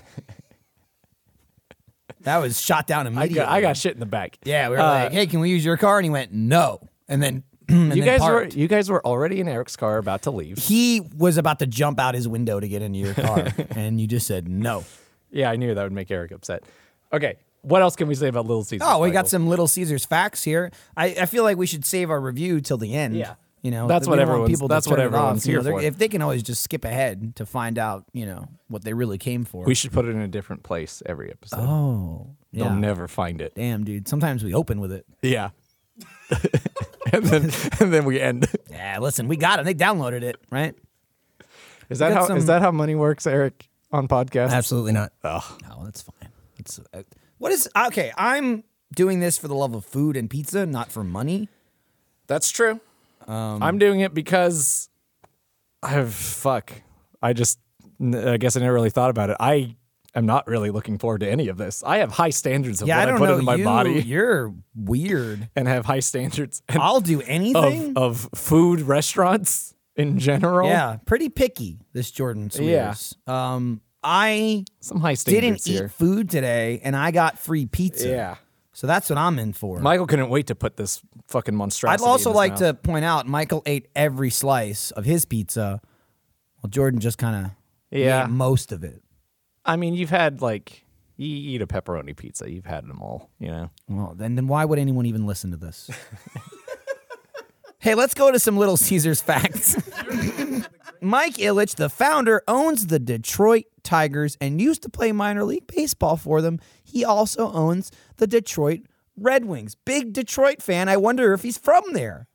that 2.23 2.38
was 2.38 2.61
shot 2.61 2.87
down 2.87 3.06
I 3.06 3.11
immediately. 3.11 3.34
got, 3.37 3.49
I 3.49 3.61
got 3.61 3.76
shit 3.76 3.94
in 3.94 4.00
the 4.00 4.06
back 4.06 4.38
Yeah, 4.44 4.69
we 4.69 4.76
were 4.76 4.81
Uh, 4.82 5.05
like, 5.05 5.12
"Hey, 5.12 5.26
can 5.26 5.40
we 5.40 5.50
use 5.50 5.64
your 5.64 5.76
car?" 5.76 5.99
And 5.99 6.05
he 6.05 6.11
went, 6.11 6.32
"No." 6.32 6.81
And 7.08 7.23
then 7.23 7.43
and 7.69 7.94
you 7.96 8.02
guys 8.05 8.20
were 8.20 8.44
you 8.46 8.69
guys 8.69 8.90
were 8.90 9.05
already 9.06 9.40
in 9.40 9.49
eric's 9.49 9.76
car 9.76 9.99
about 9.99 10.23
to 10.23 10.31
leave 10.31 10.58
He 10.58 11.00
was 11.17 11.37
about 11.37 11.58
to 11.61 11.67
jump 11.67 11.99
out 12.00 12.14
his 12.14 12.26
window 12.29 12.58
to 12.61 12.69
get 12.69 12.82
into 12.82 12.99
your 12.99 13.14
car, 13.14 13.49
and 13.70 14.00
you 14.00 14.06
just 14.06 14.26
said 14.26 14.49
no. 14.49 14.84
yeah 15.31 15.50
i 15.50 15.56
knew 15.56 15.75
that 15.75 15.82
would 15.82 15.93
make 15.93 16.11
eric 16.11 16.32
upset 16.32 16.62
okay 17.12 17.37
what 17.62 17.80
else 17.82 17.96
can 17.96 18.08
we 18.08 18.14
say 18.14 18.28
about 18.28 18.46
little 18.46 18.64
caesars 18.64 18.86
Oh, 18.90 18.98
we 19.00 19.10
got 19.10 19.28
some 19.28 19.46
Little 19.46 19.66
Caesars 19.68 20.04
facts 20.04 20.42
here. 20.44 20.70
I, 20.96 21.06
I 21.20 21.26
feel 21.26 21.44
like 21.44 21.56
we 21.56 21.66
should 21.66 21.84
save 21.84 22.10
our 22.10 22.20
review 22.20 22.60
till 22.60 22.76
the 22.78 22.94
end. 22.94 23.16
Yeah. 23.16 23.34
You 23.62 23.70
know, 23.70 23.86
That's 23.86 24.08
what 24.08 24.16
don't 24.16 24.26
want 24.26 24.30
everyone's- 24.30 24.50
people 24.50 24.66
that's 24.68 24.88
what 24.88 24.96
turn 24.96 25.06
it 25.06 25.08
off. 25.14 25.14
everyone's 25.14 25.46
You 25.46 25.54
know, 25.58 25.62
here 25.62 25.72
for. 25.72 25.80
If 25.82 25.96
they 25.96 26.08
can 26.08 26.20
always 26.22 26.42
just 26.42 26.64
skip 26.64 26.84
ahead 26.84 27.36
to 27.36 27.46
find 27.46 27.78
out, 27.78 28.04
you 28.12 28.26
know, 28.26 28.48
what 28.66 28.82
they 28.82 28.92
really 28.92 29.18
came 29.18 29.44
for. 29.44 29.64
we 29.64 29.74
should 29.76 29.92
put 29.92 30.04
it 30.04 30.08
in 30.10 30.20
a 30.20 30.26
different 30.26 30.64
place 30.64 31.00
every 31.06 31.30
episode 31.30 31.60
oh, 31.60 32.34
they'll 32.52 32.64
yeah. 32.66 32.74
never 32.74 33.06
find 33.06 33.40
it 33.40 33.54
Damn, 33.54 33.84
dude. 33.84 34.08
Sometimes 34.08 34.42
we 34.42 34.52
open 34.52 34.80
with 34.80 34.90
it. 34.90 35.06
yeah 35.22 35.50
and 37.12 37.24
then 37.24 37.42
and 37.81 37.92
then 37.92 38.04
we 38.04 38.20
end 38.20 38.48
Yeah, 38.70 38.98
listen, 38.98 39.28
we 39.28 39.36
got 39.36 39.60
it. 39.60 39.64
They 39.64 39.74
downloaded 39.74 40.22
it, 40.22 40.36
right? 40.50 40.74
Is 41.88 41.98
that 42.00 42.08
got 42.08 42.28
how 42.28 42.34
is 42.34 42.42
some- 42.42 42.46
that 42.46 42.62
how 42.62 42.72
money 42.72 42.94
works, 42.96 43.26
Eric, 43.26 43.69
on 43.92 44.08
podcasts? 44.08 44.50
Absolutely 44.50 44.92
not. 44.92 45.12
Oh. 45.22 45.56
No, 45.69 45.84
that's 45.84 46.02
fine. 46.02 46.31
It's 46.58 46.81
uh, 46.92 47.02
what 47.43 47.53
is 47.53 47.69
okay. 47.89 48.13
I'm 48.17 48.65
doing 48.94 49.20
this 49.20 49.37
for 49.39 49.49
the 49.49 49.55
love 49.55 49.75
of 49.75 49.84
food 49.84 50.17
and 50.17 50.31
pizza, 50.31 50.65
not 50.67 50.91
for 50.93 51.03
money. 51.05 51.49
That's 52.27 52.51
true. 52.51 52.81
Um, 53.27 53.63
I'm 53.63 53.79
doing 53.79 54.01
it 54.01 54.15
because 54.15 54.89
I 55.82 55.89
have, 55.91 56.15
fuck. 56.15 56.72
I 57.22 57.32
just 57.32 57.58
I 58.01 58.37
guess 58.37 58.56
I 58.56 58.61
never 58.61 58.72
really 58.75 58.91
thought 58.91 59.11
about 59.11 59.31
it. 59.31 59.37
I 59.39 59.77
am 60.15 60.27
not 60.27 60.46
really 60.46 60.70
looking 60.70 60.99
forward 60.99 61.20
to 61.20 61.29
any 61.31 61.49
of 61.49 61.56
this. 61.56 61.82
I 61.84 61.99
have 61.99 62.13
high 62.13 62.31
standards 62.31 62.82
of 62.82 62.89
Yeah, 62.89 62.99
what 62.99 63.03
I 63.03 63.11
don't 63.11 63.19
put 63.19 63.27
know. 63.27 63.32
into 63.34 63.44
my 63.44 63.55
you, 63.56 63.65
body 63.65 64.03
You're 64.03 64.55
weird. 64.75 65.49
and 65.56 65.69
have 65.69 65.84
high 65.87 66.01
standards 66.01 66.63
and 66.69 66.79
I'll 66.81 67.01
do 67.01 67.22
anything. 67.22 67.94
of 67.96 68.25
of 68.25 68.39
food 68.39 68.81
restaurants 68.82 69.75
in 69.96 70.19
general. 70.19 70.69
yeah, 70.69 70.96
pretty 71.06 71.29
picky. 71.29 71.79
This 71.93 72.11
Jordan 72.11 72.51
Swears. 72.51 73.15
Um, 73.27 73.81
I 74.04 74.64
Some 74.80 75.00
high 75.00 75.10
didn't 75.14 75.18
standards 75.60 75.68
eat 75.68 75.72
here. 75.72 75.88
food 75.88 76.28
today, 76.30 76.80
and 76.82 76.96
I 76.96 77.10
got 77.10 77.38
free 77.38 77.66
pizza. 77.66 78.08
Yeah. 78.08 78.36
So 78.72 78.86
that's 78.86 79.10
what 79.10 79.18
I'm 79.18 79.38
in 79.38 79.52
for. 79.52 79.78
Michael 79.80 80.06
couldn't 80.06 80.30
wait 80.30 80.46
to 80.48 80.54
put 80.54 80.76
this 80.76 81.02
fucking 81.28 81.54
monstrosity. 81.54 82.02
I'd 82.02 82.06
monstrosity. 82.06 82.28
also 82.28 82.30
in 82.30 82.32
his 82.52 82.60
like 82.60 82.60
mouth. 82.74 82.82
to 82.82 82.88
point 82.88 83.04
out 83.04 83.26
Michael 83.28 83.62
ate 83.66 83.88
every 83.94 84.30
slice 84.30 84.90
of 84.92 85.04
his 85.04 85.24
pizza, 85.24 85.80
while 86.60 86.70
Jordan 86.70 86.98
just 86.98 87.18
kind 87.18 87.46
of 87.46 87.52
Yeah. 87.96 88.24
ate 88.24 88.30
most 88.30 88.72
of 88.72 88.82
it. 88.82 89.02
I 89.64 89.76
mean, 89.76 89.94
you've 89.94 90.10
had 90.10 90.40
like 90.40 90.84
you 91.18 91.28
eat 91.28 91.62
a 91.62 91.66
pepperoni 91.66 92.16
pizza. 92.16 92.50
You've 92.50 92.64
had 92.66 92.86
them 92.88 93.00
all, 93.02 93.30
you 93.38 93.48
know. 93.48 93.70
Well, 93.88 94.14
then, 94.16 94.34
then 94.34 94.48
why 94.48 94.64
would 94.64 94.78
anyone 94.78 95.04
even 95.06 95.26
listen 95.26 95.50
to 95.52 95.56
this? 95.58 95.88
hey, 97.78 97.94
let's 97.94 98.14
go 98.14 98.32
to 98.32 98.38
some 98.38 98.56
Little 98.56 98.76
Caesars 98.78 99.20
facts. 99.20 99.76
Mike 101.02 101.34
Ilitch, 101.34 101.74
the 101.76 101.88
founder, 101.88 102.42
owns 102.46 102.86
the 102.86 102.98
Detroit 102.98 103.64
Tigers 103.82 104.36
and 104.40 104.60
used 104.60 104.82
to 104.82 104.88
play 104.88 105.12
minor 105.12 105.44
league 105.44 105.66
baseball 105.66 106.16
for 106.16 106.40
them. 106.40 106.60
He 106.84 107.04
also 107.04 107.52
owns 107.52 107.90
the 108.16 108.26
Detroit 108.26 108.82
Red 109.16 109.44
Wings. 109.44 109.74
Big 109.74 110.12
Detroit 110.12 110.62
fan. 110.62 110.88
I 110.88 110.96
wonder 110.96 111.32
if 111.32 111.42
he's 111.42 111.58
from 111.58 111.82
there. 111.92 112.28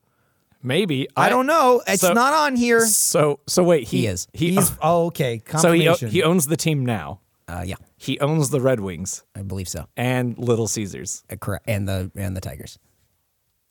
Maybe 0.61 1.07
I, 1.15 1.29
don't 1.29 1.45
know. 1.45 1.81
It's 1.87 2.01
so- 2.01 2.13
not 2.13 2.33
on 2.33 2.55
here. 2.55 2.85
So 2.85 3.39
so 3.47 3.63
wait, 3.63 3.87
he, 3.87 4.01
He 4.01 4.07
is. 4.07 4.27
He 4.33 4.51
He's 4.51 4.71
oh, 4.81 5.05
okay. 5.07 5.41
so 5.59 5.71
he 5.71 5.89
he 6.07 6.23
owns 6.23 6.47
the 6.47 6.57
team 6.57 6.85
now. 6.85 7.21
Uh, 7.47 7.63
yeah. 7.65 7.75
He 7.95 8.19
owns 8.19 8.49
the 8.49 8.59
Red 8.59 8.81
Wings 8.81 9.23
I 9.33 9.43
believe 9.43 9.69
so. 9.69 9.87
and 9.95 10.37
Little 10.37 10.67
Caesars. 10.67 11.23
Uh, 11.31 11.37
correct. 11.37 11.65
And 11.67 11.87
the 11.87 12.11
and 12.15 12.35
the 12.35 12.41
Tigers. 12.41 12.77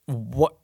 What 0.07 0.57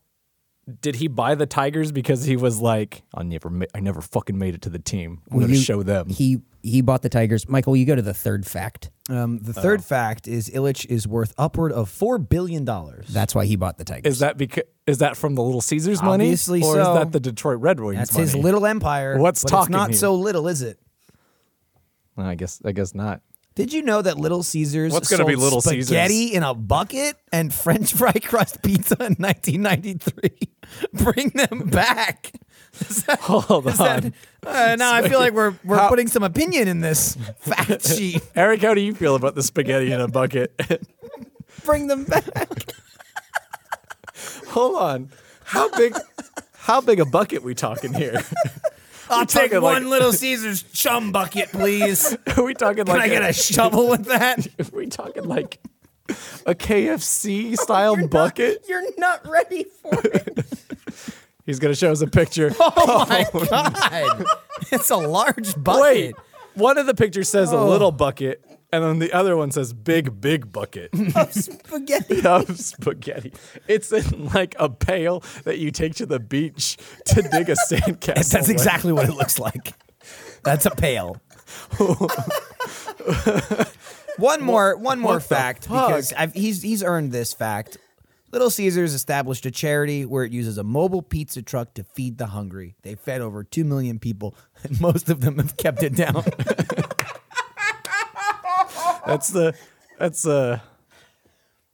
did 0.82 0.96
he 0.96 1.08
buy 1.10 1.36
the 1.36 1.46
Tigers 1.46 1.92
because 1.92 2.24
he 2.24 2.38
was 2.38 2.62
like, 2.62 3.04
I 3.14 3.24
never, 3.24 3.50
ma- 3.50 3.66
I 3.76 3.80
never 3.82 4.02
fucking 4.02 4.38
made 4.38 4.56
it 4.56 4.62
to 4.64 4.70
the 4.70 4.80
team. 4.80 5.22
I'm 5.30 5.38
going 5.40 5.50
to 5.52 5.56
You- 5.58 5.62
show 5.62 5.84
them. 5.84 6.10
He 6.10 6.40
he 6.66 6.80
bought 6.82 7.02
the 7.02 7.10
Tigers. 7.10 7.50
Michael, 7.50 7.76
you 7.76 7.86
go 7.86 7.94
to 7.96 8.02
the 8.02 8.14
third 8.14 8.46
fact. 8.46 8.90
Um, 9.10 9.40
the 9.40 9.52
third 9.52 9.84
fact 9.84 10.30
is 10.30 10.50
Ilitch 10.50 10.86
is 10.86 11.06
worth 11.06 11.34
upward 11.38 11.74
of 11.74 11.90
four 11.90 12.18
billion 12.18 12.64
dollars. 12.64 13.10
That's 13.10 13.36
why 13.36 13.44
he 13.46 13.58
bought 13.58 13.78
the 13.78 13.84
Tigers. 13.84 14.14
Is 14.14 14.20
that 14.20 14.38
because 14.38 14.64
is 14.88 15.00
that 15.00 15.18
from 15.18 15.36
the 15.36 15.44
Little 15.44 15.60
Caesars 15.60 16.02
money, 16.02 16.24
Obviously 16.24 16.62
or 16.62 16.76
so. 16.76 16.80
is 16.94 17.00
that 17.00 17.12
the 17.12 17.20
Detroit 17.20 17.60
Red 17.60 17.82
Wings? 17.82 17.98
That's 17.98 18.14
money? 18.14 18.24
his 18.24 18.36
little 18.36 18.66
empire. 18.66 19.18
What's 19.18 19.44
but 19.44 19.50
talking 19.50 19.74
It's 19.74 19.78
not 19.78 19.90
here? 19.90 19.98
so 19.98 20.16
little, 20.16 20.48
is 20.48 20.62
it? 20.62 20.80
I 22.18 22.36
guess, 22.36 22.62
I 22.64 22.72
guess 22.72 22.94
not. 22.96 23.22
Did 23.56 23.72
you 23.72 23.84
know 23.84 24.02
that 24.02 24.18
Little 24.18 24.42
Caesars 24.42 24.92
What's 24.94 25.10
gonna 25.12 25.26
be 25.26 25.34
sold 25.34 25.44
Little 25.44 25.62
spaghetti 25.62 26.34
in 26.34 26.42
a 26.44 26.54
bucket 26.56 27.16
and 27.32 27.54
French 27.54 27.94
fry 27.98 28.14
crust 28.14 28.64
pizza 28.64 28.96
in 28.96 29.16
1993? 29.16 30.32
Bring 30.94 31.30
them 31.30 31.70
back. 31.70 32.32
Is 32.80 33.04
that- 33.04 33.20
Hold 33.20 33.68
is 33.68 33.80
on. 33.80 34.02
that- 34.02 34.14
uh, 34.46 34.76
now 34.78 34.92
I 34.94 35.08
feel 35.08 35.20
like 35.20 35.34
we're 35.34 35.54
we're 35.64 35.78
How- 35.78 35.90
putting 35.90 36.08
some 36.08 36.24
opinion 36.24 36.68
in 36.68 36.82
this 36.82 37.16
fact 37.40 37.88
sheet. 37.88 38.22
Eric, 38.36 38.62
how 38.62 38.74
do 38.74 38.82
you 38.82 38.96
feel 38.96 39.16
about 39.16 39.36
the 39.36 39.44
spaghetti 39.44 39.92
in 39.92 40.02
a 40.02 40.08
bucket? 40.08 40.52
Bring 41.66 41.88
them 41.88 42.06
back. 42.06 42.50
Hold 44.48 44.76
on. 44.76 45.10
How 45.46 45.70
big? 45.78 45.96
How 46.58 46.82
big 46.82 47.00
a 47.00 47.06
bucket 47.06 47.44
we 47.44 47.54
talking 47.54 47.94
here? 47.94 48.22
I'll 49.14 49.26
take 49.26 49.52
one 49.54 49.62
like- 49.62 49.84
Little 49.84 50.14
Caesars 50.14 50.64
chum 50.64 51.12
bucket, 51.12 51.50
please. 51.52 52.16
Are 52.38 52.44
we 52.44 52.54
talking 52.54 52.86
Can 52.86 52.96
like? 52.96 53.04
I 53.04 53.08
get 53.10 53.30
a 53.30 53.34
shovel 53.34 53.90
with 53.90 54.06
that? 54.06 54.48
Are 54.60 54.78
we 54.78 54.88
talking 54.88 55.26
like 55.26 55.60
a 56.46 56.54
KFC 56.56 57.56
style 57.58 58.08
bucket? 58.08 58.66
You're 58.68 58.84
not 58.98 59.28
ready 59.28 59.66
for 59.82 60.00
it. 60.04 60.46
He's 61.46 61.60
gonna 61.60 61.76
show 61.76 61.92
us 61.92 62.02
a 62.02 62.08
picture. 62.08 62.52
Oh 62.60 63.06
my 63.10 63.26
oh, 63.34 63.46
god! 63.46 64.26
It's 64.72 64.90
a 64.90 64.96
large 64.96 65.62
bucket. 65.62 65.82
Wait, 65.82 66.16
one 66.54 66.78
of 66.78 66.86
the 66.86 66.94
pictures 66.94 67.28
says 67.30 67.52
Oh. 67.52 67.62
a 67.62 67.66
little 67.70 67.92
bucket, 67.92 68.44
and 68.74 68.84
then 68.84 68.98
the 68.98 69.14
other 69.14 69.38
one 69.38 69.52
says 69.52 69.72
big, 69.72 70.20
big 70.20 70.52
bucket 70.52 70.90
of 71.16 71.32
spaghetti. 71.32 72.22
of 72.26 72.60
spaghetti. 72.60 73.32
It's 73.68 73.92
in 73.92 74.26
like 74.34 74.56
a 74.58 74.68
pail 74.68 75.24
that 75.44 75.60
you 75.60 75.70
take 75.70 75.94
to 75.96 76.08
the 76.08 76.20
beach 76.20 76.78
to 77.06 77.22
dig 77.22 77.50
a 77.50 77.56
sandcastle. 77.56 78.16
That's 78.32 78.34
with. 78.34 78.50
exactly 78.50 78.92
what 78.92 79.08
it 79.08 79.14
looks 79.14 79.38
like. 79.38 79.76
That's 80.44 80.66
a 80.66 80.72
pail. 80.72 81.22
one 84.18 84.42
more, 84.42 84.76
one 84.76 85.00
more 85.00 85.14
what 85.14 85.24
fact 85.24 85.64
because 85.64 86.12
I've, 86.14 86.34
he's 86.34 86.64
he's 86.64 86.82
earned 86.82 87.12
this 87.12 87.32
fact. 87.32 87.78
Little 88.32 88.50
Caesars 88.50 88.96
established 88.96 89.46
a 89.46 89.52
charity 89.52 90.04
where 90.04 90.24
it 90.24 90.32
uses 90.32 90.58
a 90.58 90.64
mobile 90.64 91.04
pizza 91.04 91.44
truck 91.44 91.76
to 91.76 91.84
feed 91.84 92.18
the 92.18 92.26
hungry. 92.26 92.76
They 92.82 92.96
fed 92.96 93.22
over 93.22 93.44
two 93.44 93.64
million 93.64 94.00
people, 94.00 94.36
and 94.64 94.82
most 94.82 95.12
of 95.12 95.22
them 95.22 95.38
have 95.38 95.56
kept 95.58 95.84
it 95.84 95.96
down. 95.96 96.24
That's 99.06 99.30
the. 99.30 99.54
That's 100.00 100.26
uh 100.26 100.60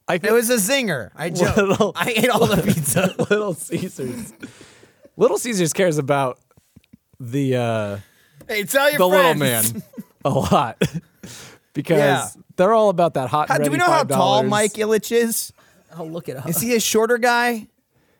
I 0.08 0.14
it 0.14 0.32
was 0.32 0.50
a 0.50 0.56
zinger. 0.56 1.10
I 1.14 1.30
joke. 1.30 1.56
Little- 1.56 1.92
I 1.96 2.10
ate 2.16 2.28
all 2.28 2.46
the 2.46 2.62
pizza. 2.74 3.14
Little 3.30 3.54
Caesars. 3.54 4.32
Little 5.16 5.38
Caesars 5.38 5.72
cares 5.72 5.98
about 5.98 6.38
the 7.18 7.56
uh 7.56 7.98
hey, 8.48 8.64
tell 8.64 8.88
your 8.90 8.98
the 8.98 9.06
little 9.08 9.34
friends. 9.36 9.74
man 9.74 9.82
a 10.24 10.30
lot 10.30 10.82
because 11.74 11.98
Yeah. 11.98 12.28
they're 12.56 12.72
all 12.72 12.88
about 12.88 13.14
that 13.14 13.28
hot. 13.30 13.48
How, 13.48 13.56
and 13.56 13.64
do 13.64 13.70
we 13.70 13.76
ready 13.78 13.86
know 13.88 13.94
how 13.96 14.04
tall 14.04 14.42
$5. 14.42 14.48
Mike 14.48 14.72
Ilitch 14.74 15.12
is? 15.12 15.52
I'll 15.96 16.08
look 16.08 16.28
it 16.28 16.36
up. 16.36 16.48
Is 16.48 16.60
he 16.60 16.74
a 16.74 16.80
shorter 16.80 17.18
guy? 17.18 17.68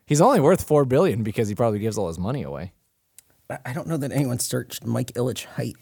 He's 0.06 0.20
only 0.20 0.40
worth 0.40 0.62
four 0.66 0.84
billion 0.84 1.22
because 1.22 1.48
he 1.48 1.54
probably 1.54 1.78
gives 1.78 1.96
all 1.98 2.08
his 2.08 2.18
money 2.18 2.42
away. 2.42 2.72
I- 3.48 3.58
I 3.66 3.72
don't 3.72 3.86
know 3.88 3.96
that 3.96 4.12
anyone 4.12 4.38
searched 4.38 4.84
Mike 4.84 5.12
Ilitch 5.14 5.44
height. 5.46 5.76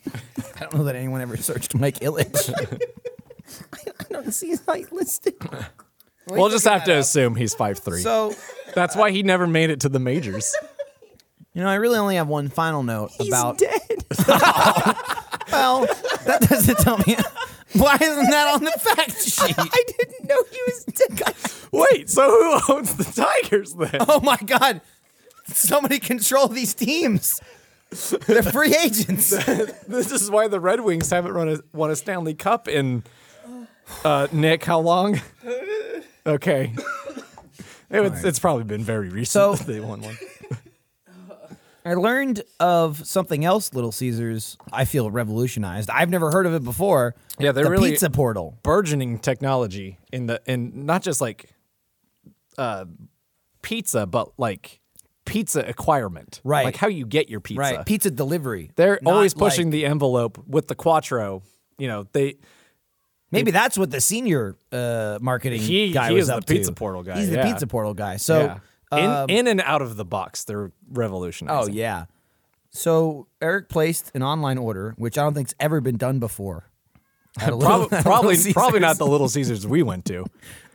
I 0.56 0.60
don't 0.60 0.74
know 0.74 0.84
that 0.84 0.96
anyone 0.96 1.20
ever 1.20 1.36
searched 1.36 1.74
Mike 1.74 1.98
Ilitch. 2.00 2.80
I 3.74 4.04
don't 4.10 4.32
see 4.32 4.48
his 4.48 4.64
height 4.64 4.92
listed. 4.92 5.34
we'll 6.28 6.48
just 6.50 6.66
have 6.66 6.84
to 6.84 6.96
assume 6.96 7.34
he's 7.36 7.54
five 7.54 7.78
three. 7.78 8.00
so, 8.00 8.34
That's 8.74 8.94
why 8.96 9.10
he 9.10 9.22
never 9.22 9.46
made 9.46 9.70
it 9.70 9.80
to 9.80 9.88
the 9.88 9.98
majors. 9.98 10.54
you 11.54 11.62
know, 11.62 11.68
I 11.68 11.74
really 11.76 11.98
only 11.98 12.16
have 12.16 12.28
one 12.28 12.48
final 12.48 12.82
note 12.82 13.10
He's 13.18 13.28
about. 13.28 13.58
dead. 13.58 14.04
Well, 15.50 15.86
that 16.26 16.46
doesn't 16.48 16.78
tell 16.78 16.98
me. 16.98 17.16
Why 17.72 17.94
isn't 18.00 18.30
that 18.30 18.54
on 18.54 18.64
the 18.64 18.70
fact 18.72 19.22
sheet? 19.22 19.54
I 19.58 19.84
didn't 19.86 20.28
know 20.28 20.42
he 20.50 20.60
was 20.66 20.84
dead. 20.84 21.34
Wait, 21.72 22.10
so 22.10 22.30
who 22.30 22.74
owns 22.74 22.94
the 22.94 23.04
Tigers 23.04 23.74
then? 23.74 23.96
Oh 24.08 24.20
my 24.20 24.36
God! 24.44 24.80
Somebody 25.46 25.98
control 25.98 26.48
these 26.48 26.74
teams. 26.74 27.40
They're 28.26 28.42
free 28.42 28.74
agents. 28.76 29.30
This 29.86 30.12
is 30.12 30.30
why 30.30 30.48
the 30.48 30.60
Red 30.60 30.80
Wings 30.80 31.08
haven't 31.10 31.32
run 31.32 31.48
a, 31.48 31.58
won 31.72 31.90
a 31.90 31.96
Stanley 31.96 32.34
Cup 32.34 32.68
in 32.68 33.04
uh, 34.04 34.28
Nick. 34.32 34.64
How 34.64 34.80
long? 34.80 35.20
Okay, 36.26 36.74
it 37.88 38.00
was, 38.00 38.22
it's 38.22 38.38
probably 38.38 38.64
been 38.64 38.84
very 38.84 39.08
recent. 39.08 39.28
So- 39.28 39.54
that 39.54 39.66
they 39.66 39.80
won 39.80 40.02
one. 40.02 40.18
I 41.86 41.94
learned 41.94 42.42
of 42.60 43.06
something 43.06 43.46
else. 43.46 43.72
Little 43.72 43.92
Caesars, 43.92 44.58
I 44.70 44.84
feel 44.84 45.10
revolutionized. 45.10 45.88
I've 45.88 46.10
never 46.10 46.30
heard 46.30 46.44
of 46.44 46.52
it 46.52 46.62
before. 46.64 47.14
Yeah, 47.38 47.52
they're 47.52 47.64
the 47.64 47.70
really- 47.70 47.92
pizza 47.92 48.10
portal. 48.10 48.58
burgeoning 48.62 49.20
technology 49.20 49.96
in 50.12 50.26
the 50.26 50.42
in 50.44 50.84
not 50.84 51.00
just 51.02 51.22
like 51.22 51.48
uh 52.58 52.84
pizza 53.62 54.04
but 54.06 54.38
like 54.38 54.80
pizza 55.24 55.60
acquirement 55.66 56.42
Right. 56.44 56.64
like 56.66 56.76
how 56.76 56.88
you 56.88 57.06
get 57.06 57.30
your 57.30 57.40
pizza 57.40 57.60
Right, 57.60 57.86
pizza 57.86 58.10
delivery. 58.10 58.70
they're 58.76 58.98
Not 59.00 59.14
always 59.14 59.32
pushing 59.32 59.68
like- 59.68 59.72
the 59.72 59.86
envelope 59.86 60.42
with 60.46 60.66
the 60.68 60.74
quattro 60.74 61.42
you 61.78 61.88
know 61.88 62.06
they 62.12 62.36
Maybe 63.30 63.50
that's 63.50 63.76
what 63.76 63.90
the 63.90 64.00
senior 64.00 64.56
uh, 64.72 65.18
marketing 65.20 65.60
He- 65.60 65.92
guy 65.92 66.08
he 66.08 66.14
was 66.14 66.22
is 66.22 66.28
the 66.28 66.36
up 66.36 66.44
to. 66.46 66.54
pizza 66.54 66.72
portal 66.72 67.02
guy, 67.02 67.18
He's 67.18 67.30
the 67.30 67.42
pizza 67.42 67.66
portal 67.66 67.92
guy. 67.94 68.16
So, 68.16 68.58
yeah. 68.92 68.98
in 68.98 69.10
um, 69.10 69.30
in 69.30 69.46
and 69.46 69.60
out 69.60 69.82
of 69.82 69.96
the 69.96 70.04
box 70.04 70.44
they're 70.44 70.72
oh 71.48 71.66
yeah. 71.68 72.06
So 72.70 73.26
Eric 73.40 73.68
placed 73.68 74.10
an 74.14 74.22
online 74.22 74.58
order, 74.58 74.94
which 74.98 75.16
I 75.18 75.22
don't 75.22 75.34
think's 75.34 75.54
ever 75.58 75.80
been 75.80 75.96
done 75.96 76.18
before. 76.18 76.64
Little- 77.40 77.60
Prob- 77.60 77.92
at 77.92 78.02
probably 78.04 78.36
probably 78.52 78.80
not 78.80 78.98
the 78.98 79.06
little 79.06 79.28
caesars 79.28 79.66
we 79.66 79.82
went 79.82 80.04
to 80.06 80.24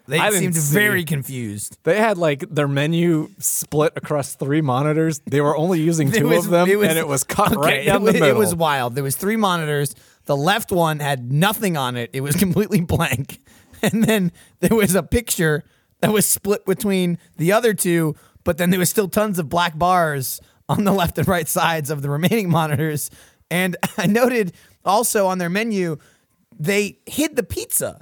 They 0.08 0.20
I 0.20 0.30
seemed 0.32 0.56
see. 0.56 0.74
very 0.74 1.04
confused. 1.04 1.78
they 1.84 1.98
had 1.98 2.18
like 2.18 2.46
their 2.50 2.68
menu 2.68 3.30
split 3.40 3.94
across 3.96 4.36
three 4.36 4.62
monitors 4.62 5.20
they 5.26 5.42
were 5.42 5.58
only 5.58 5.82
using 5.82 6.12
two 6.20 6.28
was- 6.28 6.46
of 6.46 6.52
them 6.52 6.70
it 6.70 6.78
was- 6.78 6.90
and 6.90 6.98
it 6.98 7.08
was 7.08 7.24
cut 7.24 7.52
Okay, 7.54 7.60
right 7.78 7.86
down 7.86 8.02
it, 8.04 8.06
the 8.06 8.14
middle 8.14 8.28
it 8.30 8.36
was 8.36 8.54
wild. 8.56 8.96
There 8.96 9.04
was 9.04 9.16
three 9.16 9.38
monitors. 9.38 9.96
The 10.26 10.36
left 10.38 10.72
one 10.72 11.00
had 11.00 11.32
nothing 11.32 11.76
on 11.78 11.96
it. 11.98 12.10
It 12.14 12.22
was 12.22 12.36
completely 12.46 12.82
blank. 12.82 13.40
And 13.82 14.04
then 14.04 14.32
there 14.62 14.76
was 14.76 14.96
a 14.96 15.04
picture 15.04 15.64
that 16.00 16.12
was 16.14 16.26
split 16.26 16.66
between 16.66 17.18
the 17.38 17.52
other 17.52 17.74
two, 17.74 18.16
but 18.44 18.58
then 18.58 18.70
there 18.70 18.80
was 18.80 18.90
still 18.90 19.08
tons 19.10 19.40
of 19.40 19.50
black 19.50 19.78
bars 19.78 20.40
on 20.70 20.86
the 20.86 20.92
left 20.94 21.18
and 21.18 21.28
right 21.28 21.48
sides 21.48 21.90
of 21.90 22.02
the 22.02 22.10
remaining 22.10 22.50
monitors. 22.60 23.10
And 23.52 23.76
I 23.98 24.08
noted 24.08 24.54
also 24.86 25.28
on 25.28 25.38
their 25.38 25.50
menu, 25.50 25.98
they 26.58 27.00
hid 27.06 27.36
the 27.36 27.44
pizza. 27.44 28.02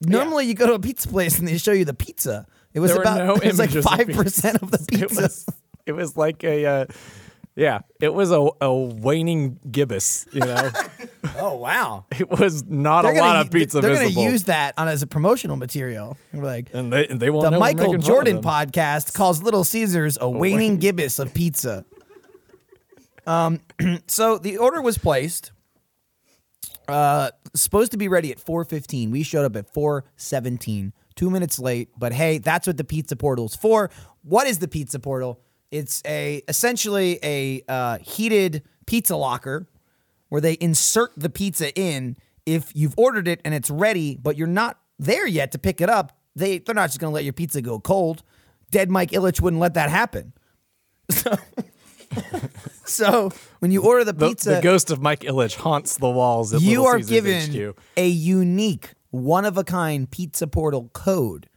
Normally, 0.00 0.46
you 0.46 0.54
go 0.54 0.66
to 0.66 0.74
a 0.74 0.78
pizza 0.78 1.08
place 1.08 1.38
and 1.38 1.48
they 1.48 1.58
show 1.58 1.72
you 1.72 1.84
the 1.84 1.94
pizza. 1.94 2.46
It 2.74 2.80
was 2.80 2.92
There 2.92 3.00
about 3.00 3.18
no 3.18 3.34
it 3.36 3.44
was 3.46 3.58
like 3.58 3.70
five 3.70 4.08
percent 4.08 4.62
of 4.62 4.70
the 4.70 4.78
it 4.92 5.00
pizza. 5.00 5.22
was 5.22 5.46
it 5.86 5.92
was 5.92 6.16
like 6.16 6.44
a 6.44 6.66
uh, 6.66 6.84
yeah 7.56 7.80
it 8.00 8.14
was 8.14 8.30
a, 8.30 8.48
a 8.60 8.72
waning 8.72 9.58
gibbous 9.70 10.26
you 10.32 10.40
know 10.40 10.70
oh 11.38 11.56
wow! 11.56 12.06
it 12.18 12.30
was 12.30 12.64
not 12.64 13.02
They're 13.02 13.12
a 13.12 13.18
lot 13.18 13.32
gonna, 13.34 13.40
of 13.40 13.50
pizza 13.50 13.80
They're 13.80 13.94
gonna 13.94 14.08
use 14.08 14.44
that 14.44 14.74
on 14.78 14.88
as 14.88 15.02
a 15.02 15.06
promotional 15.06 15.56
material. 15.56 16.16
We're 16.32 16.44
like 16.44 16.70
and 16.72 16.92
they 16.92 17.06
and 17.06 17.20
they 17.20 17.30
won't 17.30 17.50
the 17.50 17.58
Michael 17.58 17.96
Jordan 17.98 18.42
podcast 18.42 19.14
calls 19.14 19.42
Little 19.42 19.64
Caesars 19.64 20.18
a 20.20 20.28
waning 20.28 20.78
gibbous 20.78 21.18
of 21.18 21.32
pizza. 21.34 21.84
Um, 23.26 23.60
so 24.06 24.38
the 24.38 24.58
order 24.58 24.80
was 24.80 24.98
placed. 24.98 25.52
Uh, 26.88 27.32
supposed 27.52 27.90
to 27.90 27.98
be 27.98 28.06
ready 28.06 28.30
at 28.30 28.38
4:15. 28.38 29.10
We 29.10 29.24
showed 29.24 29.44
up 29.44 29.56
at 29.56 29.72
4:17, 29.74 30.92
two 31.16 31.30
minutes 31.30 31.58
late. 31.58 31.88
But 31.98 32.12
hey, 32.12 32.38
that's 32.38 32.66
what 32.66 32.76
the 32.76 32.84
pizza 32.84 33.16
portal's 33.16 33.56
for. 33.56 33.90
What 34.22 34.46
is 34.46 34.60
the 34.60 34.68
pizza 34.68 35.00
portal? 35.00 35.40
It's 35.70 36.02
a 36.06 36.42
essentially 36.48 37.18
a 37.22 37.62
uh, 37.68 37.98
heated 37.98 38.62
pizza 38.86 39.16
locker 39.16 39.68
where 40.28 40.40
they 40.40 40.56
insert 40.60 41.12
the 41.16 41.28
pizza 41.30 41.74
in. 41.78 42.16
If 42.44 42.70
you've 42.74 42.94
ordered 42.96 43.26
it 43.26 43.40
and 43.44 43.52
it's 43.54 43.70
ready, 43.70 44.16
but 44.16 44.36
you're 44.36 44.46
not 44.46 44.78
there 44.98 45.26
yet 45.26 45.52
to 45.52 45.58
pick 45.58 45.80
it 45.80 45.90
up, 45.90 46.16
they 46.36 46.58
they're 46.58 46.74
not 46.74 46.88
just 46.88 47.00
going 47.00 47.10
to 47.10 47.14
let 47.14 47.24
your 47.24 47.32
pizza 47.32 47.60
go 47.60 47.80
cold. 47.80 48.22
Dead 48.70 48.90
Mike 48.90 49.10
Ilitch 49.10 49.40
wouldn't 49.40 49.60
let 49.60 49.74
that 49.74 49.90
happen. 49.90 50.32
So 51.12 51.36
so 52.84 53.30
when 53.58 53.70
you 53.72 53.82
order 53.82 54.04
the 54.04 54.12
The, 54.12 54.28
pizza, 54.28 54.50
the 54.56 54.60
ghost 54.60 54.90
of 54.90 55.02
Mike 55.02 55.20
Ilitch 55.20 55.56
haunts 55.56 55.96
the 55.96 56.08
walls 56.08 56.52
at 56.54 56.60
you 56.60 56.82
Little 56.82 56.86
are 56.86 57.02
Caesars 57.02 57.48
given 57.48 57.72
HQ. 57.72 57.78
a 57.96 58.06
unique, 58.08 58.92
one 59.10 59.44
of 59.44 59.58
a 59.58 59.64
kind 59.64 60.08
pizza 60.10 60.46
portal 60.46 60.88
code 60.92 61.48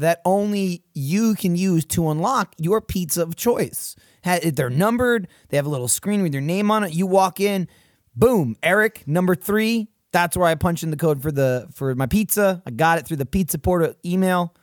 that 0.00 0.20
only 0.24 0.82
you 0.94 1.34
can 1.34 1.56
use 1.56 1.84
to 1.84 2.10
unlock 2.10 2.54
your 2.58 2.80
pizza 2.80 3.22
of 3.22 3.36
choice. 3.36 3.94
They're 4.24 4.68
numbered, 4.70 5.28
they 5.48 5.56
have 5.56 5.66
a 5.66 5.70
little 5.70 5.88
screen 5.88 6.22
with 6.22 6.32
your 6.32 6.42
name 6.42 6.70
on 6.70 6.84
it. 6.84 6.92
You 6.94 7.06
walk 7.06 7.40
in, 7.40 7.68
boom, 8.14 8.56
Eric, 8.62 9.04
number 9.06 9.34
three. 9.34 9.88
That's 10.12 10.36
where 10.36 10.48
I 10.48 10.54
punch 10.56 10.82
in 10.82 10.90
the 10.90 10.96
code 10.96 11.22
for 11.22 11.30
the 11.30 11.68
for 11.72 11.94
my 11.94 12.06
pizza. 12.06 12.62
I 12.66 12.70
got 12.70 12.98
it 12.98 13.06
through 13.06 13.18
the 13.18 13.26
pizza 13.26 13.58
portal 13.58 13.94
email. 14.04 14.54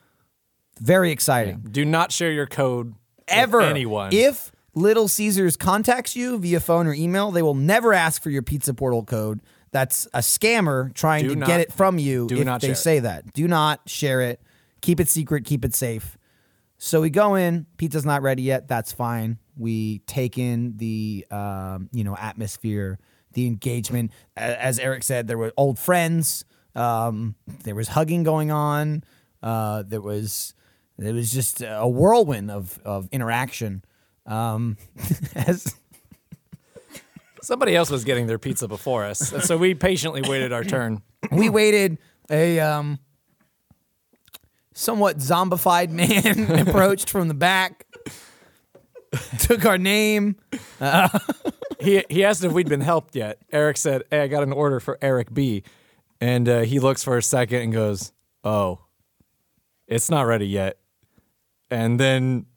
Very 0.80 1.12
exciting 1.12 1.66
Do 1.72 1.86
not 1.86 2.12
share 2.12 2.32
your 2.32 2.46
code 2.46 2.90
with 2.90 2.98
ever 3.28 3.62
anyone. 3.62 4.10
If 4.14 4.52
Little 4.76 5.08
Caesars 5.08 5.58
contacts 5.58 6.16
you 6.16 6.38
via 6.38 6.60
phone 6.60 6.86
or 6.86 6.94
email, 6.94 7.32
they 7.32 7.42
will 7.42 7.56
never 7.56 7.94
ask 7.94 8.22
for 8.22 8.30
your 8.30 8.44
pizza 8.44 8.74
portal 8.74 9.04
code. 9.04 9.40
That's 9.72 10.06
a 10.14 10.20
scammer 10.20 10.94
trying 10.94 11.24
Do 11.24 11.30
to 11.34 11.36
not- 11.40 11.48
get 11.48 11.62
it 11.62 11.74
from 11.74 11.98
you 11.98 12.28
do 12.28 12.38
if 12.38 12.46
not 12.46 12.62
they 12.62 12.68
share 12.68 12.74
it. 12.74 12.78
say 12.78 13.00
that. 13.00 13.34
Do 13.34 13.48
not 13.48 13.82
share 13.88 14.22
it. 14.22 14.42
Keep 14.88 15.02
it 15.02 15.10
secret, 15.10 15.44
keep 15.44 15.66
it 15.66 15.76
safe. 15.76 16.18
So 16.78 17.02
we 17.02 17.10
go 17.10 17.36
in, 17.36 17.66
pizza's 17.76 18.06
not 18.06 18.22
ready 18.22 18.44
yet, 18.44 18.70
that's 18.70 18.94
fine. 18.94 19.38
We 19.58 20.00
take 20.08 20.38
in 20.38 20.78
the 20.78 21.26
um, 21.30 21.90
you 21.92 22.06
know, 22.06 22.16
atmosphere, 22.16 22.98
the 23.34 23.48
engagement. 23.48 24.12
As 24.38 24.80
Eric 24.80 25.04
said, 25.04 25.28
there 25.28 25.38
were 25.38 25.52
old 25.58 25.78
friends. 25.78 26.46
Um, 26.74 27.36
there 27.66 27.76
was 27.76 27.90
hugging 27.90 28.24
going 28.24 28.50
on. 28.50 29.04
Uh, 29.44 29.84
there 29.86 30.00
was 30.00 30.54
it 30.98 31.12
was 31.12 31.34
just 31.34 31.62
a 31.62 31.86
whirlwind 31.86 32.50
of 32.50 32.80
of 32.86 33.10
interaction. 33.12 33.84
Um, 34.26 34.78
as 35.36 35.76
Somebody 37.42 37.76
else 37.76 37.90
was 37.90 38.06
getting 38.06 38.28
their 38.28 38.40
pizza 38.40 38.70
before 38.70 39.04
us, 39.04 39.20
so 39.20 39.58
we 39.58 39.76
patiently 39.76 40.22
waited 40.22 40.54
our 40.54 40.64
turn. 40.64 41.02
we 41.30 41.50
waited, 41.50 41.98
a 42.30 42.62
um, 42.62 43.00
somewhat 44.78 45.18
zombified 45.18 45.90
man 45.90 46.52
approached 46.68 47.10
from 47.10 47.28
the 47.28 47.34
back, 47.34 47.86
took 49.40 49.66
our 49.66 49.78
name. 49.78 50.36
He 51.80 52.04
he 52.10 52.26
asked 52.26 52.44
if 52.44 52.52
we'd 52.54 52.68
been 52.68 52.82
helped 52.82 53.16
yet. 53.16 53.38
Eric 53.52 53.78
said, 53.78 54.02
"Hey, 54.10 54.22
I 54.22 54.28
got 54.28 54.42
an 54.42 54.52
order 54.52 54.80
for 54.80 54.98
Eric 55.00 55.32
B," 55.32 55.62
and 56.20 56.50
uh, 56.50 56.62
he 56.62 56.80
looks 56.80 57.04
for 57.04 57.18
a 57.18 57.22
second 57.22 57.62
and 57.62 57.72
goes, 57.72 58.14
"Oh, 58.44 58.80
it's 59.88 60.10
not 60.10 60.24
ready 60.24 60.48
yet," 60.48 60.80
and 61.70 62.00
then 62.00 62.48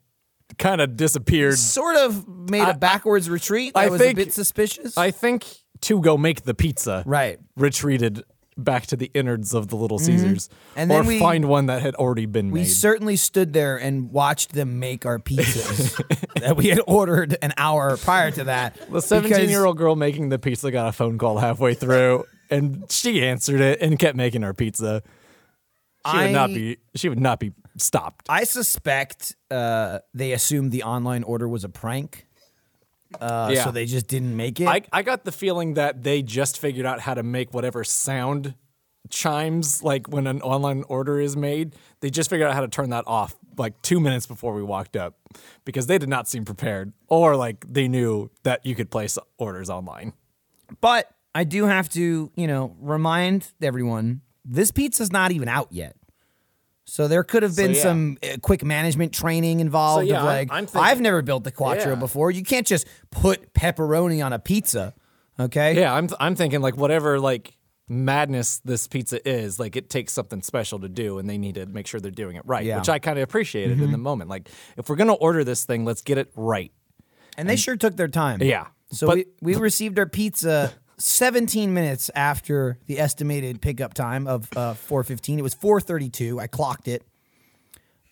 kind 0.57 0.81
of 0.81 0.97
disappeared. 0.97 1.59
Sort 1.59 1.97
of 1.97 2.27
made 2.27 2.63
I- 2.63 2.71
a 2.71 2.73
backwards 2.75 3.29
retreat. 3.29 3.75
That 3.75 3.79
I 3.81 3.89
was 3.89 4.01
think- 4.01 4.13
a 4.13 4.25
bit 4.25 4.33
suspicious. 4.33 4.97
I 4.97 5.11
think 5.11 5.45
to 5.81 6.01
go 6.01 6.17
make 6.17 6.41
the 6.41 6.55
pizza, 6.55 7.03
right. 7.05 7.39
retreated 7.55 8.23
back 8.57 8.85
to 8.87 8.95
the 8.95 9.09
innards 9.13 9.53
of 9.53 9.67
the 9.69 9.75
Little 9.75 9.97
Caesars, 9.99 10.47
Mm-hmm. 10.49 10.79
And 10.79 10.91
or 10.91 10.97
then 10.99 11.07
we- 11.07 11.19
find 11.19 11.45
one 11.45 11.65
that 11.67 11.81
had 11.81 11.95
already 11.95 12.25
been 12.25 12.51
We 12.51 12.61
made. 12.61 12.65
certainly 12.67 13.15
stood 13.15 13.53
there 13.53 13.77
and 13.77 14.11
watched 14.11 14.53
them 14.53 14.79
make 14.79 15.05
our 15.05 15.19
pizzas 15.19 15.95
that 16.41 16.57
we 16.57 16.67
had 16.67 16.81
ordered 16.87 17.37
an 17.41 17.53
hour 17.57 17.97
prior 17.97 18.29
to 18.31 18.43
that. 18.45 18.77
the 18.91 19.01
seventeen-year-old 19.01 19.77
girl 19.77 19.95
making 19.95 20.29
the 20.29 20.37
pizza 20.39 20.69
got 20.71 20.87
a 20.89 20.91
phone 20.91 21.17
call 21.17 21.37
halfway 21.37 21.73
through, 21.73 22.25
and 22.49 22.85
she 22.89 23.25
answered 23.25 23.61
it 23.61 23.81
and 23.81 23.97
kept 23.97 24.15
making 24.17 24.43
our 24.43 24.53
pizza. 24.53 25.01
She 26.11 26.17
would 26.17 26.31
not 26.31 26.47
be. 26.49 26.77
She 26.95 27.09
would 27.09 27.19
not 27.19 27.39
be 27.39 27.53
stopped. 27.77 28.25
I 28.27 28.43
suspect 28.43 29.35
uh, 29.51 29.99
they 30.13 30.31
assumed 30.33 30.71
the 30.71 30.83
online 30.83 31.23
order 31.23 31.47
was 31.47 31.63
a 31.63 31.69
prank. 31.69 32.25
Uh, 33.19 33.51
Yeah. 33.53 33.63
So 33.65 33.71
they 33.71 33.85
just 33.85 34.07
didn't 34.07 34.35
make 34.35 34.59
it. 34.59 34.67
I, 34.67 34.81
I 34.91 35.01
got 35.03 35.25
the 35.25 35.31
feeling 35.31 35.73
that 35.75 36.03
they 36.03 36.21
just 36.21 36.57
figured 36.59 36.85
out 36.85 36.99
how 37.01 37.13
to 37.13 37.23
make 37.23 37.53
whatever 37.53 37.83
sound 37.83 38.55
chimes 39.09 39.83
like 39.83 40.07
when 40.07 40.27
an 40.27 40.41
online 40.41 40.83
order 40.87 41.19
is 41.19 41.35
made. 41.35 41.75
They 41.99 42.09
just 42.09 42.29
figured 42.29 42.47
out 42.49 42.55
how 42.55 42.61
to 42.61 42.67
turn 42.67 42.89
that 42.91 43.03
off 43.07 43.35
like 43.57 43.81
two 43.81 43.99
minutes 43.99 44.25
before 44.25 44.53
we 44.53 44.63
walked 44.63 44.95
up 44.95 45.15
because 45.65 45.87
they 45.87 45.97
did 45.97 46.07
not 46.09 46.27
seem 46.27 46.45
prepared 46.45 46.93
or 47.07 47.35
like 47.35 47.65
they 47.67 47.87
knew 47.87 48.29
that 48.43 48.65
you 48.65 48.75
could 48.75 48.89
place 48.89 49.17
orders 49.37 49.69
online. 49.69 50.13
but 50.79 51.09
I 51.33 51.45
do 51.45 51.65
have 51.65 51.87
to, 51.89 52.29
you 52.35 52.47
know, 52.47 52.75
remind 52.81 53.53
everyone 53.61 54.19
this 54.43 54.69
pizza's 54.71 55.11
not 55.13 55.31
even 55.31 55.47
out 55.47 55.67
yet. 55.71 55.95
So 56.85 57.07
there 57.07 57.23
could 57.23 57.43
have 57.43 57.55
been 57.55 57.73
yeah. 57.73 57.81
some 57.81 58.17
uh, 58.23 58.37
quick 58.41 58.63
management 58.63 59.13
training 59.13 59.59
involved. 59.59 60.07
yeah, 60.07 60.15
of 60.15 60.25
I'm- 60.25 60.25
like, 60.25 60.47
I'm 60.51 60.65
thinking- 60.65 60.81
I've 60.81 61.01
never 61.01 61.21
built 61.21 61.43
the 61.43 61.51
quattro 61.51 61.93
Yeah. 61.93 61.95
before. 61.99 62.31
You 62.31 62.43
can't 62.43 62.67
just 62.67 62.87
put 63.11 63.53
pepperoni 63.53 64.25
on 64.25 64.33
a 64.33 64.39
pizza. 64.39 64.93
Okay. 65.39 65.79
Yeah, 65.79 65.93
I'm 65.93 66.09
I'm 66.19 66.35
thinking 66.35 66.61
like 66.61 66.75
whatever 66.77 67.19
like 67.19 67.55
madness 67.87 68.59
this 68.59 68.87
pizza 68.87 69.27
is, 69.27 69.59
like 69.59 69.75
it 69.75 69.89
takes 69.89 70.13
something 70.13 70.41
special 70.41 70.79
to 70.79 70.89
do 70.89 71.17
and 71.19 71.29
they 71.29 71.37
need 71.37 71.55
to 71.55 71.65
make 71.65 71.87
sure 71.87 71.99
they're 71.99 72.11
doing 72.11 72.35
it 72.35 72.43
right, 72.45 72.65
Yeah. 72.65 72.77
which 72.79 72.89
I 72.89 72.99
kind 72.99 73.17
of 73.17 73.23
appreciated 73.23 73.81
in 73.81 73.91
the 73.91 73.97
moment. 73.97 74.29
Like 74.29 74.49
if 74.77 74.89
we're 74.89 74.95
going 74.95 75.07
to 75.09 75.13
order 75.13 75.43
this 75.43 75.65
thing, 75.65 75.83
let's 75.85 76.01
get 76.01 76.17
it 76.17 76.31
right. 76.35 76.71
And 77.37 77.49
they 77.49 77.55
sure 77.55 77.75
took 77.75 77.95
their 77.97 78.07
time. 78.07 78.41
Yeah. 78.41 78.67
So 78.91 79.07
But- 79.07 79.15
we, 79.17 79.25
we 79.41 79.55
received 79.55 79.97
our 79.99 80.05
pizza 80.05 80.73
17 81.01 81.73
minutes 81.73 82.09
after 82.15 82.77
the 82.87 82.99
estimated 82.99 83.61
pickup 83.61 83.93
time 83.93 84.27
of 84.27 84.47
uh, 84.55 84.73
4:15. 84.73 85.37
It 85.37 85.41
was 85.41 85.55
4:32. 85.55 86.39
I 86.39 86.47
clocked 86.47 86.87
it. 86.87 87.03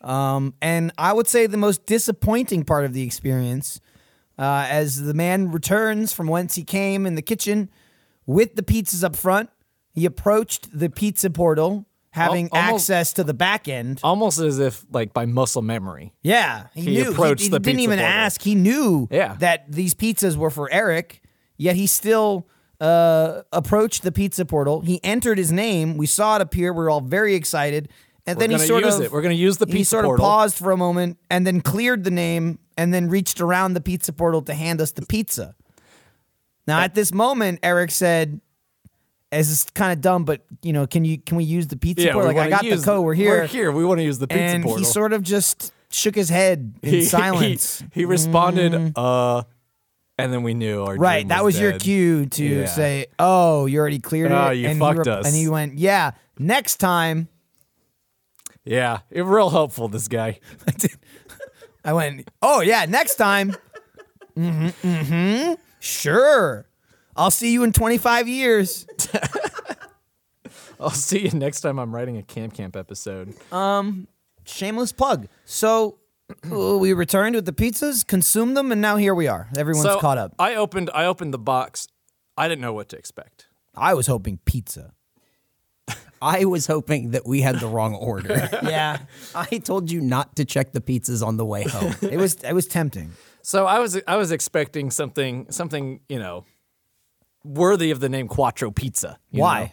Um, 0.01 0.53
and 0.61 0.91
I 0.97 1.11
would 1.13 1.27
say 1.27 1.45
the 1.45 1.57
most 1.57 1.85
disappointing 1.85 2.63
part 2.63 2.85
of 2.85 2.93
the 2.93 3.03
experience, 3.03 3.81
uh, 4.37 4.65
as 4.69 5.01
the 5.03 5.13
man 5.13 5.51
returns 5.51 6.13
from 6.13 6.27
whence 6.27 6.55
he 6.55 6.63
came 6.63 7.05
in 7.05 7.15
the 7.15 7.21
kitchen 7.21 7.69
with 8.25 8.55
the 8.55 8.63
pizzas 8.63 9.03
up 9.03 9.15
front, 9.15 9.49
he 9.91 10.05
approached 10.05 10.69
the 10.77 10.89
pizza 10.89 11.29
portal, 11.29 11.85
having 12.11 12.47
Al- 12.53 12.65
almost- 12.67 12.89
access 12.89 13.11
to 13.13 13.25
the 13.25 13.33
back 13.33 13.67
end. 13.67 13.99
Almost 14.03 14.39
as 14.39 14.57
if 14.57 14.85
like 14.91 15.13
by 15.13 15.25
muscle 15.25 15.61
memory. 15.61 16.13
Yeah, 16.21 16.67
he, 16.73 16.81
He 16.81 16.91
knew. 17.03 17.11
approached 17.11 17.41
he, 17.41 17.47
he 17.47 17.51
the 17.51 17.59
didn't 17.59 17.81
even 17.81 17.99
portal. 17.99 18.13
ask. 18.15 18.41
He 18.41 18.55
knew 18.55 19.07
Yeah. 19.11 19.35
that 19.39 19.69
these 19.69 19.93
pizzas 19.95 20.37
were 20.37 20.49
for 20.49 20.71
Eric. 20.71 21.21
Yet 21.57 21.75
he 21.75 21.87
still 21.87 22.47
uh, 22.79 23.41
approached 23.51 24.03
the 24.03 24.11
pizza 24.11 24.45
portal. 24.45 24.81
He 24.81 24.99
entered 25.03 25.37
his 25.37 25.51
name. 25.51 25.97
We 25.97 26.05
saw 26.05 26.35
it 26.37 26.41
appear. 26.41 26.71
We 26.73 26.77
were 26.83 26.89
all 26.89 27.01
very 27.01 27.35
excited. 27.35 27.89
And 28.25 28.37
We're 28.37 28.41
then 28.41 28.49
he 28.51 28.55
gonna 28.57 28.67
sort 28.67 28.83
use 28.85 28.95
of 28.95 29.01
it. 29.03 29.11
We're 29.11 29.21
gonna 29.21 29.33
use 29.33 29.57
the 29.57 29.65
he 29.65 29.73
pizza 29.73 29.89
sort 29.91 30.05
portal. 30.05 30.25
of 30.25 30.29
paused 30.29 30.57
for 30.57 30.71
a 30.71 30.77
moment 30.77 31.17
and 31.31 31.45
then 31.47 31.61
cleared 31.61 32.03
the 32.03 32.11
name 32.11 32.59
and 32.77 32.93
then 32.93 33.09
reached 33.09 33.41
around 33.41 33.73
the 33.73 33.81
pizza 33.81 34.13
portal 34.13 34.41
to 34.43 34.53
hand 34.53 34.79
us 34.81 34.91
the 34.91 35.05
pizza. 35.05 35.55
Now 36.67 36.79
at 36.81 36.93
this 36.95 37.11
moment, 37.13 37.59
Eric 37.63 37.91
said. 37.91 38.39
"As 39.31 39.49
is 39.51 39.63
kind 39.75 39.91
of 39.93 40.01
dumb, 40.01 40.23
but 40.25 40.41
you 40.63 40.73
know, 40.73 40.87
can 40.87 41.05
you 41.05 41.19
can 41.19 41.37
we 41.37 41.43
use 41.43 41.67
the 41.67 41.77
pizza 41.77 42.03
Yeah, 42.05 42.13
portal? 42.13 42.29
we 42.31 42.35
Like 42.35 42.47
I 42.47 42.49
wanna 42.49 42.63
got 42.63 42.63
use- 42.65 42.81
the 42.81 42.85
code. 42.85 43.05
We're 43.05 43.13
here. 43.13 43.29
We're 43.41 43.45
here. 43.47 43.71
We 43.71 43.85
want 43.85 43.99
to 43.99 44.03
use 44.03 44.17
the 44.17 44.27
pizza 44.27 44.41
and 44.41 44.63
portal. 44.63 44.79
he 44.79 44.85
sort 44.85 45.13
of 45.13 45.21
just 45.21 45.71
shook 45.91 46.15
his 46.15 46.29
head 46.29 46.73
in 46.81 47.03
silence. 47.17 47.83
He, 47.93 48.01
he 48.01 48.05
responded, 48.05 48.91
uh, 48.95 49.43
and 50.19 50.31
then 50.33 50.43
we 50.43 50.53
knew 50.53 50.83
our 50.83 50.95
Right, 50.95 51.27
that 51.27 51.43
was 51.43 51.59
your 51.59 51.73
cue 51.79 52.25
to 52.27 52.43
Yeah. 52.43 52.65
say, 52.65 53.07
"Oh, 53.17 53.65
you 53.65 53.79
already 53.79 53.99
cleared 53.99 54.31
it." 54.31 54.35
Oh, 54.35 54.49
you 54.51 54.67
and 54.67 54.79
fucked 54.79 55.05
he 55.05 55.11
us. 55.11 55.25
And 55.25 55.35
he 55.35 55.47
went, 55.49 55.77
"Yeah, 55.77 56.11
next 56.37 56.77
time." 56.77 57.27
Yeah, 58.65 58.99
it, 59.09 59.23
real 59.23 59.49
helpful. 59.49 59.87
This 59.87 60.07
guy. 60.07 60.39
I 61.85 61.93
went, 61.93 62.29
"Oh 62.41 62.61
yeah, 62.61 62.85
next 62.85 63.15
time." 63.15 63.55
mm-hmm, 64.37 64.67
mm-hmm. 64.87 65.53
Sure, 65.79 66.67
I'll 67.15 67.31
see 67.31 67.51
you 67.53 67.63
in 67.63 67.71
twenty 67.71 67.97
five 67.97 68.27
years. 68.27 68.85
I'll 70.79 70.89
see 70.91 71.19
you 71.19 71.31
next 71.31 71.61
time 71.61 71.77
I'm 71.77 71.93
writing 71.93 72.17
a 72.17 72.23
Camp 72.23 72.53
Camp 72.53 72.75
episode. 72.75 73.33
Um, 73.51 74.07
Shameless 74.45 74.91
plug. 74.93 75.27
So 75.45 75.99
we 76.43 76.93
returned 76.93 77.35
with 77.35 77.45
the 77.45 77.53
pizzas, 77.53 78.05
consumed 78.05 78.55
them, 78.55 78.71
and 78.71 78.81
now 78.81 78.97
here 78.97 79.15
we 79.15 79.27
are. 79.27 79.49
Everyone's 79.57 79.85
so 79.87 79.99
caught 79.99 80.17
up. 80.17 80.33
I 80.39 80.55
opened. 80.55 80.89
I 80.93 81.05
opened 81.05 81.33
the 81.33 81.39
box. 81.39 81.87
I 82.37 82.47
didn't 82.47 82.61
know 82.61 82.73
what 82.73 82.89
to 82.89 82.97
expect. 82.97 83.47
I 83.75 83.93
was 83.93 84.07
hoping 84.07 84.39
pizza. 84.45 84.93
I 86.21 86.45
was 86.45 86.67
hoping 86.67 87.11
that 87.11 87.25
we 87.25 87.41
had 87.41 87.59
the 87.59 87.67
wrong 87.67 87.95
order. 87.95 88.49
Yeah, 88.63 88.99
I 89.35 89.57
told 89.59 89.91
you 89.91 90.01
not 90.01 90.35
to 90.35 90.45
check 90.45 90.71
the 90.73 90.81
pizzas 90.81 91.25
on 91.25 91.37
the 91.37 91.45
way 91.45 91.63
home. 91.63 91.95
it 92.01 92.17
was 92.17 92.35
it 92.43 92.53
was 92.53 92.67
tempting. 92.67 93.13
So 93.41 93.65
I 93.65 93.79
was 93.79 93.99
I 94.07 94.15
was 94.17 94.31
expecting 94.31 94.91
something 94.91 95.47
something 95.49 96.01
you 96.09 96.19
know 96.19 96.45
worthy 97.43 97.89
of 97.91 97.99
the 97.99 98.09
name 98.09 98.27
Quattro 98.27 98.69
Pizza. 98.71 99.17
you 99.31 99.41
Why? 99.41 99.61
know? 99.63 99.69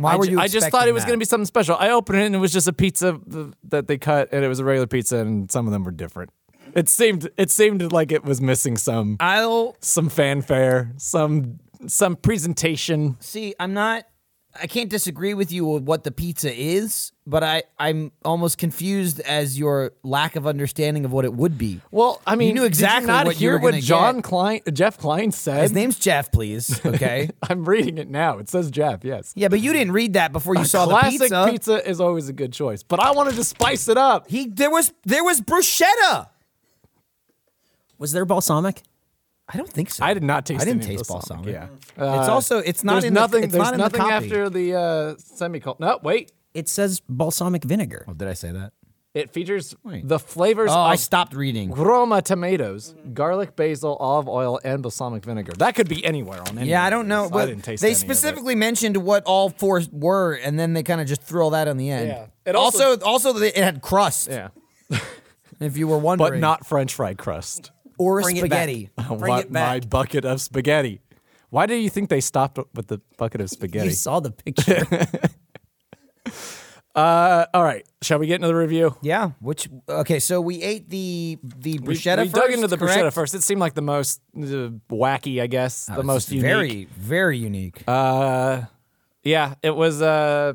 Why 0.00 0.14
I, 0.14 0.16
were 0.16 0.24
ju- 0.24 0.30
you? 0.32 0.40
I 0.40 0.48
just 0.48 0.70
thought 0.70 0.88
it 0.88 0.94
was 0.94 1.02
going 1.02 1.10
going 1.10 1.18
to 1.18 1.22
be 1.22 1.28
something 1.28 1.44
special. 1.44 1.76
I 1.78 1.90
opened 1.90 2.20
it 2.20 2.24
and 2.26 2.34
it 2.34 2.38
was 2.38 2.52
just 2.52 2.66
a 2.66 2.72
pizza 2.72 3.20
that 3.64 3.86
they 3.86 3.98
cut, 3.98 4.30
and 4.32 4.42
it 4.42 4.48
was 4.48 4.58
a 4.58 4.64
regular 4.64 4.86
pizza, 4.86 5.18
and 5.18 5.50
some 5.50 5.66
of 5.66 5.72
them 5.72 5.84
were 5.84 5.90
different. 5.90 6.30
It 6.74 6.88
seemed 6.88 7.28
it 7.36 7.50
seemed 7.50 7.92
like 7.92 8.10
it 8.12 8.24
was 8.24 8.40
missing 8.40 8.76
some 8.76 9.16
I'll 9.20 9.76
some 9.80 10.08
fanfare, 10.08 10.92
some 10.96 11.58
some 11.86 12.16
presentation. 12.16 13.16
See, 13.20 13.54
I'm 13.60 13.74
not 13.74 14.04
I 14.58 14.66
can't 14.66 14.90
disagree 14.90 15.34
with 15.34 15.52
you 15.52 15.64
with 15.64 15.84
what 15.84 16.02
the 16.02 16.10
pizza 16.10 16.52
is, 16.52 17.12
but 17.26 17.44
I 17.44 17.62
I'm 17.78 18.10
almost 18.24 18.58
confused 18.58 19.20
as 19.20 19.58
your 19.58 19.92
lack 20.02 20.34
of 20.34 20.46
understanding 20.46 21.04
of 21.04 21.12
what 21.12 21.24
it 21.24 21.32
would 21.32 21.56
be. 21.56 21.80
Well, 21.92 22.20
I 22.26 22.34
mean, 22.34 22.48
you 22.48 22.54
knew 22.54 22.64
exactly 22.64 23.02
did 23.02 23.12
you 23.12 23.16
not 23.16 23.26
what 23.26 23.34
you 23.36 23.48
hear 23.48 23.58
were 23.58 23.70
what 23.70 23.74
John 23.80 24.16
get. 24.16 24.24
Klein, 24.24 24.60
Jeff 24.72 24.98
Klein 24.98 25.30
said. 25.30 25.62
His 25.62 25.72
name's 25.72 25.98
Jeff, 25.98 26.32
please. 26.32 26.80
Okay. 26.90 27.30
I'm 27.48 27.64
reading 27.64 27.98
it 27.98 28.08
now. 28.10 28.38
It 28.38 28.48
says 28.48 28.70
Jeff. 28.70 29.04
Yes. 29.04 29.32
yeah, 29.36 29.48
but 29.48 29.60
you 29.60 29.72
didn't 29.72 29.92
read 29.92 30.14
that 30.14 30.32
before 30.32 30.56
you 30.56 30.64
saw 30.64 30.86
the 30.86 30.96
pizza. 30.98 31.28
Classic 31.28 31.52
pizza. 31.52 31.88
is 31.88 32.00
always 32.00 32.28
a 32.28 32.32
good 32.32 32.52
choice, 32.52 32.82
but 32.82 32.98
I 32.98 33.12
wanted 33.12 33.34
to 33.34 33.44
spice 33.44 33.88
it 33.88 33.96
up. 33.96 34.28
He 34.28 34.48
there 34.48 34.70
was 34.70 34.92
there 35.04 35.22
was 35.22 35.40
bruschetta. 35.40 36.28
Was 37.98 38.12
there 38.12 38.24
balsamic? 38.24 38.82
I 39.52 39.56
don't 39.56 39.68
think 39.68 39.90
so. 39.90 40.04
I 40.04 40.14
did 40.14 40.22
not 40.22 40.46
taste. 40.46 40.62
I 40.62 40.64
didn't 40.64 40.84
any 40.84 40.96
taste 40.96 41.08
balsamic. 41.08 41.46
balsamic. 41.46 41.80
Yeah. 41.98 42.20
it's 42.20 42.28
also 42.28 42.58
it's 42.58 42.84
not 42.84 42.94
there's 42.94 43.04
in 43.04 43.14
nothing. 43.14 43.40
The, 43.40 43.46
it's 43.46 43.52
there's 43.54 43.64
not 43.64 43.74
in 43.74 43.80
the 43.80 43.90
copy. 43.90 44.12
after 44.12 44.50
the 44.50 44.74
uh, 44.74 45.14
semicolon. 45.18 45.76
No, 45.80 45.98
wait. 46.02 46.32
It 46.54 46.68
says 46.68 47.00
balsamic 47.08 47.64
vinegar. 47.64 48.04
Oh, 48.08 48.12
did 48.12 48.28
I 48.28 48.34
say 48.34 48.52
that? 48.52 48.72
It 49.12 49.30
features 49.30 49.74
Wait. 49.82 50.06
the 50.06 50.20
flavors 50.20 50.70
Oh, 50.70 50.78
I 50.78 50.94
stopped 50.94 51.34
reading. 51.34 51.72
Roma 51.72 52.22
tomatoes, 52.22 52.94
garlic, 53.12 53.56
basil, 53.56 53.96
olive 53.96 54.28
oil, 54.28 54.60
and 54.62 54.84
balsamic 54.84 55.24
vinegar. 55.24 55.52
That 55.58 55.74
could 55.74 55.88
be 55.88 56.04
anywhere 56.04 56.40
on 56.40 56.56
any. 56.56 56.70
Yeah, 56.70 56.84
I 56.84 56.90
don't 56.90 57.08
know. 57.08 57.22
these. 57.22 57.30
But 57.32 57.42
I 57.42 57.46
didn't 57.46 57.64
taste 57.64 57.82
they 57.82 57.88
any 57.88 57.96
of 57.96 58.02
it. 58.02 58.04
specifically 58.04 58.54
mentioned 58.54 58.98
what 58.98 59.24
all 59.24 59.50
four 59.50 59.82
were, 59.90 60.34
and 60.34 60.60
then 60.60 60.74
they 60.74 60.84
kind 60.84 61.00
of 61.00 61.08
just 61.08 61.22
threw 61.22 61.42
all 61.42 61.50
that 61.50 61.66
on 61.66 61.76
the 61.76 61.90
end. 61.90 62.06
Yeah. 62.06 62.26
It 62.46 62.54
also- 62.54 62.90
also, 63.00 63.04
also, 63.32 63.36
it 63.38 63.56
had 63.56 63.82
crust. 63.82 64.28
Yeah, 64.30 64.48
If 65.60 65.76
you 65.76 65.88
were 65.88 65.98
wondering, 65.98 66.34
but 66.34 66.38
not 66.38 66.64
French 66.64 66.94
fried 66.94 67.18
crust. 67.18 67.72
Or 68.00 68.22
Bring 68.22 68.36
it 68.36 68.40
spaghetti. 68.40 68.88
Bring 69.08 69.20
my, 69.20 69.40
it 69.40 69.52
back. 69.52 69.82
my 69.82 69.86
bucket 69.86 70.24
of 70.24 70.40
spaghetti. 70.40 71.02
Why 71.50 71.66
do 71.66 71.74
you 71.74 71.90
think 71.90 72.08
they 72.08 72.20
stopped 72.22 72.58
with 72.74 72.86
the 72.86 73.00
bucket 73.18 73.40
of 73.42 73.50
spaghetti? 73.58 73.88
You 73.88 73.92
saw 73.92 74.20
the 74.20 74.30
picture. 74.30 74.86
Uh, 76.92 77.46
all 77.54 77.62
right, 77.62 77.86
shall 78.02 78.18
we 78.18 78.26
get 78.26 78.34
into 78.34 78.48
the 78.48 78.54
review? 78.54 78.96
Yeah. 79.00 79.30
Which 79.40 79.68
okay? 79.88 80.18
So 80.18 80.40
we 80.40 80.60
ate 80.60 80.90
the 80.90 81.38
the 81.42 81.78
We, 81.78 81.94
bruschetta. 81.94 82.22
we 82.22 82.28
first, 82.28 82.34
dug 82.34 82.50
into 82.50 82.66
the 82.66 82.76
correct? 82.76 82.98
bruschetta 83.00 83.12
first. 83.12 83.34
It 83.34 83.44
seemed 83.44 83.60
like 83.60 83.74
the 83.74 83.80
most 83.82 84.20
uh, 84.36 84.74
wacky, 84.90 85.40
I 85.40 85.46
guess, 85.46 85.86
the 85.86 85.94
It's 85.98 86.04
most 86.04 86.30
unique. 86.32 86.42
very 86.42 86.84
very 86.98 87.38
unique. 87.38 87.84
Uh, 87.86 88.62
yeah, 89.22 89.54
it 89.62 89.76
was 89.76 90.02
uh, 90.02 90.54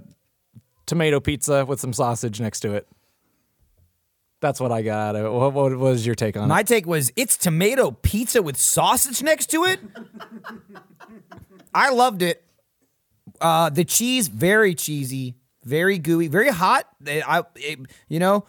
tomato 0.85 1.21
pizza 1.21 1.65
with 1.65 1.79
some 1.79 1.93
sausage 1.93 2.41
next 2.41 2.59
to 2.61 2.73
it. 2.73 2.85
That's 4.45 4.59
what 4.59 4.71
I 4.71 4.83
got 4.83 5.15
it. 5.15 5.23
What, 5.27 5.53
what 5.53 5.75
was 5.75 6.05
your 6.05 6.13
take 6.13 6.37
on 6.37 6.43
it? 6.43 6.47
My 6.47 6.59
it? 6.59 6.67
take 6.67 6.85
was 6.85 7.11
it's 7.15 7.35
tomato 7.35 7.89
pizza 7.89 8.43
with 8.43 8.57
sausage 8.57 9.23
next 9.23 9.47
to 9.47 9.63
it. 9.63 9.79
I 11.73 11.89
loved 11.89 12.21
it. 12.21 12.43
Uh, 13.41 13.71
the 13.71 13.83
cheese 13.83 14.27
very 14.27 14.75
cheesy, 14.75 15.33
very 15.63 15.97
gooey, 15.97 16.27
very 16.27 16.49
hot. 16.49 16.87
It- 17.05 17.27
I, 17.27 17.41
it- 17.55 17.79
you 18.07 18.19
know, 18.19 18.45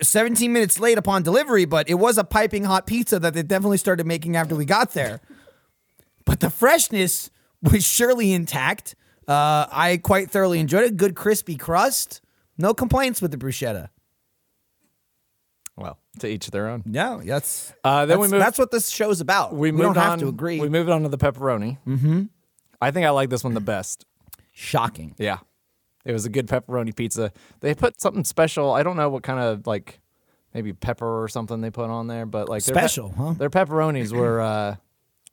17 0.00 0.50
minutes 0.50 0.80
late 0.80 0.96
upon 0.96 1.22
delivery, 1.22 1.66
but 1.66 1.90
it 1.90 1.94
was 1.94 2.16
a 2.16 2.24
piping 2.24 2.64
hot 2.64 2.86
pizza 2.86 3.18
that 3.18 3.34
they 3.34 3.42
definitely 3.42 3.76
started 3.76 4.06
making 4.06 4.36
after 4.36 4.54
we 4.56 4.64
got 4.64 4.92
there. 4.92 5.20
But 6.24 6.40
the 6.40 6.48
freshness 6.48 7.30
was 7.60 7.84
surely 7.86 8.32
intact. 8.32 8.94
Uh, 9.28 9.66
I 9.70 10.00
quite 10.02 10.30
thoroughly 10.30 10.58
enjoyed 10.58 10.84
it. 10.84 10.96
Good 10.96 11.14
crispy 11.14 11.56
crust. 11.56 12.22
No 12.56 12.72
complaints 12.72 13.20
with 13.20 13.30
the 13.30 13.36
bruschetta. 13.36 13.90
Well, 15.76 15.98
to 16.20 16.28
each 16.28 16.50
their 16.50 16.68
own. 16.68 16.84
Yeah, 16.86 17.20
that's 17.24 17.72
Uh, 17.82 18.06
then 18.06 18.18
we 18.18 18.24
that's, 18.26 18.32
moved- 18.32 18.42
that's 18.44 18.58
what 18.58 18.70
this 18.70 18.88
show's 18.90 19.20
about. 19.20 19.52
We, 19.52 19.58
We, 19.58 19.72
moved 19.72 19.94
don't 19.94 19.98
on, 19.98 20.10
have 20.10 20.18
to 20.20 20.28
agree. 20.28 20.60
We 20.60 20.68
moved 20.68 20.88
on 20.90 21.02
to 21.02 21.08
the 21.08 21.18
pepperoni. 21.18 21.78
Mm-hmm. 21.86 22.22
I 22.80 22.90
think 22.90 23.06
I 23.06 23.10
like 23.10 23.30
this 23.30 23.42
one 23.42 23.54
the 23.54 23.60
best. 23.60 24.04
Shocking. 24.52 25.14
Yeah. 25.18 25.38
It 26.04 26.12
was 26.12 26.26
a 26.26 26.28
good 26.28 26.46
pepperoni 26.46 26.94
pizza. 26.94 27.32
They 27.60 27.74
put 27.74 28.00
something 28.00 28.24
special. 28.24 28.72
I 28.72 28.82
don't 28.82 28.96
know 28.96 29.08
what 29.08 29.22
kind 29.22 29.40
of 29.40 29.66
like 29.66 30.00
maybe 30.52 30.72
pepper 30.72 31.22
or 31.22 31.28
something 31.28 31.60
they 31.60 31.70
put 31.70 31.90
on 31.90 32.06
there, 32.06 32.26
but 32.26 32.48
like 32.48 32.62
their 32.62 32.74
pe- 32.74 32.80
Special, 32.80 33.08
huh? 33.10 33.32
Their 33.32 33.50
pepperonis 33.50 34.12
were 34.12 34.40
uh 34.40 34.76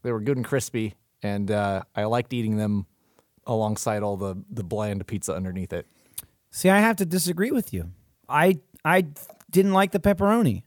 they 0.01 0.11
were 0.11 0.21
good 0.21 0.37
and 0.37 0.45
crispy 0.45 0.95
and 1.21 1.51
uh 1.51 1.83
I 1.95 2.05
liked 2.05 2.33
eating 2.33 2.55
them 2.57 2.87
alongside 3.45 4.01
all 4.01 4.17
the 4.17 4.41
the 4.49 4.63
bland 4.63 5.05
pizza 5.07 5.33
underneath 5.35 5.73
it. 5.73 5.85
See, 6.51 6.69
I 6.69 6.79
have 6.79 6.95
to 6.97 7.05
disagree 7.05 7.51
with 7.51 7.73
you. 7.73 7.91
I 8.29 8.59
I 8.85 9.07
didn't 9.51 9.73
like 9.73 9.91
the 9.91 9.99
pepperoni. 9.99 10.63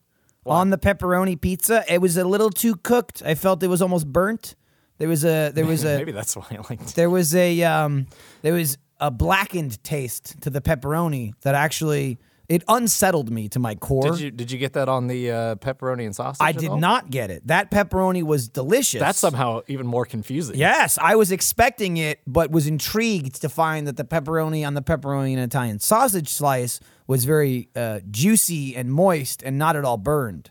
On 0.47 0.69
the 0.69 0.77
pepperoni 0.77 1.41
pizza, 1.41 1.85
it 1.89 2.03
was 2.03 2.19
a 2.19 2.25
little 2.25 2.51
too 2.51 2.77
cooked. 2.77 3.23
I 3.25 3.35
felt 3.35 3.63
it 3.63 3.69
was 3.69 3.81
almost 3.81 4.13
burnt. 4.13 4.57
There 4.99 5.09
was 5.09 5.25
a 5.25 5.51
there 5.51 5.65
was 5.65 5.85
a 5.93 5.97
maybe 5.97 6.13
that's 6.13 6.37
why 6.37 6.47
I 6.51 6.57
liked 6.57 6.83
it. 6.83 6.95
there 6.95 7.11
was 7.11 7.35
a 7.35 7.63
um 7.63 8.07
there 8.43 8.53
was 8.53 8.79
a 9.01 9.11
blackened 9.11 9.83
taste 9.83 10.41
to 10.43 10.51
the 10.51 10.61
pepperoni 10.61 11.33
that 11.43 11.55
actually 11.55 12.19
it 12.49 12.63
unsettled 12.69 13.31
me 13.31 13.49
to 13.49 13.59
my 13.59 13.75
core. 13.75 14.11
Did 14.11 14.21
you 14.21 14.31
did 14.31 14.51
you 14.51 14.59
get 14.59 14.75
that 14.75 14.89
on 14.89 15.07
the 15.07 15.31
uh, 15.31 15.55
pepperoni 15.57 16.05
and 16.05 16.15
sausage? 16.15 16.45
I 16.45 16.53
did 16.53 16.71
all? 16.71 16.79
not 16.79 17.11
get 17.11 17.31
it. 17.31 17.47
That 17.47 17.71
pepperoni 17.71 18.23
was 18.23 18.49
delicious. 18.49 19.01
That's 19.01 19.19
somehow 19.19 19.63
even 19.67 19.87
more 19.87 20.05
confusing. 20.05 20.57
Yes, 20.57 20.99
I 21.01 21.17
was 21.17 21.33
expecting 21.33 21.97
it, 21.97 22.21
but 22.27 22.51
was 22.51 22.67
intrigued 22.67 23.41
to 23.41 23.49
find 23.49 23.87
that 23.87 23.97
the 23.97 24.05
pepperoni 24.05 24.67
on 24.67 24.75
the 24.75 24.83
pepperoni 24.83 25.33
and 25.33 25.41
Italian 25.41 25.79
sausage 25.79 26.29
slice 26.29 26.81
was 27.07 27.25
very 27.25 27.69
uh, 27.77 28.01
juicy 28.11 28.75
and 28.77 28.93
moist 28.93 29.43
and 29.43 29.59
not 29.59 29.77
at 29.77 29.85
all 29.85 29.97
burned. 29.99 30.51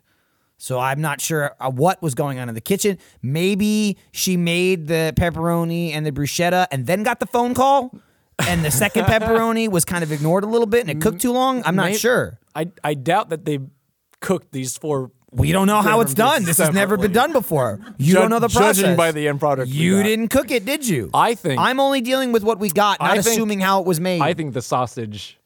So 0.58 0.80
I'm 0.80 1.02
not 1.02 1.20
sure 1.20 1.56
uh, 1.60 1.70
what 1.72 2.02
was 2.02 2.14
going 2.16 2.40
on 2.40 2.48
in 2.48 2.56
the 2.56 2.62
kitchen. 2.62 2.98
Maybe 3.22 3.98
she 4.12 4.38
made 4.38 4.88
the 4.88 5.14
pepperoni 5.18 5.92
and 5.94 6.06
the 6.06 6.12
bruschetta 6.12 6.68
and 6.72 6.86
then 6.88 7.04
got 7.04 7.20
the 7.20 7.26
phone 7.26 7.54
call, 7.54 7.94
and 8.48 8.64
the 8.64 8.72
second 8.72 9.04
pepperoni 9.14 9.70
was 9.70 9.84
kind 9.84 10.04
of 10.04 10.12
ignored 10.12 10.44
a 10.44 10.48
little 10.48 10.68
bit 10.68 10.82
and 10.82 10.90
it 10.90 11.02
cooked 11.02 11.22
too 11.22 11.34
long. 11.34 11.64
I'm 11.66 11.76
not 11.76 11.88
May- 11.92 11.98
sure. 11.98 12.40
I 12.56 12.72
I 12.84 12.94
doubt 12.94 13.30
that 13.30 13.44
they 13.46 13.60
cooked 14.22 14.52
these 14.54 14.78
four. 14.78 15.12
We 15.32 15.52
don't 15.52 15.66
know 15.66 15.82
how 15.82 16.00
it's 16.02 16.14
done. 16.14 16.46
This 16.46 16.60
has 16.60 16.74
never 16.74 16.96
been 16.96 17.12
done 17.12 17.34
before. 17.34 17.80
You 17.98 18.14
Jud- 18.14 18.22
don't 18.22 18.30
know 18.30 18.40
the 18.40 18.48
process. 18.50 18.78
Judging 18.78 18.96
by 18.96 19.12
the 19.12 19.28
end 19.28 19.40
product, 19.40 19.68
You 19.68 20.04
didn't 20.04 20.28
cook 20.28 20.52
it, 20.52 20.64
did 20.64 20.88
you? 20.88 21.10
I 21.12 21.34
think- 21.34 21.60
I'm 21.60 21.80
only 21.80 22.02
dealing 22.02 22.32
with 22.32 22.44
what 22.44 22.60
we 22.60 22.70
got, 22.70 23.00
not 23.02 23.14
think- 23.16 23.26
assuming 23.26 23.60
how 23.60 23.82
it 23.82 23.88
was 23.88 24.00
made. 24.00 24.22
I 24.22 24.36
think 24.36 24.54
the 24.54 24.62
sausage 24.62 25.40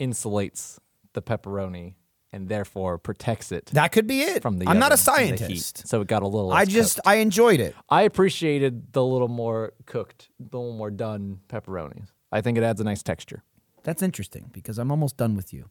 insulates 0.00 0.78
the 1.12 1.22
pepperoni 1.22 1.94
and 2.32 2.48
therefore 2.48 2.98
protects 2.98 3.52
it 3.52 3.66
that 3.66 3.92
could 3.92 4.06
be 4.08 4.22
it. 4.22 4.42
from 4.42 4.58
the. 4.58 4.66
I'm 4.68 4.78
not 4.80 4.90
a 4.90 4.94
oven 4.94 5.28
and 5.30 5.38
the 5.38 5.46
heat. 5.46 5.58
scientist. 5.60 5.86
so 5.88 6.00
it 6.00 6.08
got 6.08 6.22
a 6.22 6.26
little. 6.26 6.52
I 6.52 6.64
just 6.64 6.96
cooked. 6.96 7.06
I 7.06 7.16
enjoyed 7.16 7.60
it. 7.60 7.76
I 7.88 8.02
appreciated 8.02 8.92
the 8.92 9.04
little 9.04 9.28
more 9.28 9.72
cooked, 9.86 10.30
the 10.40 10.58
little 10.58 10.76
more 10.76 10.90
done 10.90 11.40
pepperonis. 11.48 12.08
I 12.32 12.40
think 12.40 12.58
it 12.58 12.64
adds 12.64 12.80
a 12.80 12.84
nice 12.84 13.02
texture. 13.04 13.44
That's 13.84 14.02
interesting 14.02 14.50
because 14.52 14.78
I'm 14.78 14.90
almost 14.90 15.16
done 15.16 15.36
with 15.36 15.52
you. 15.52 15.70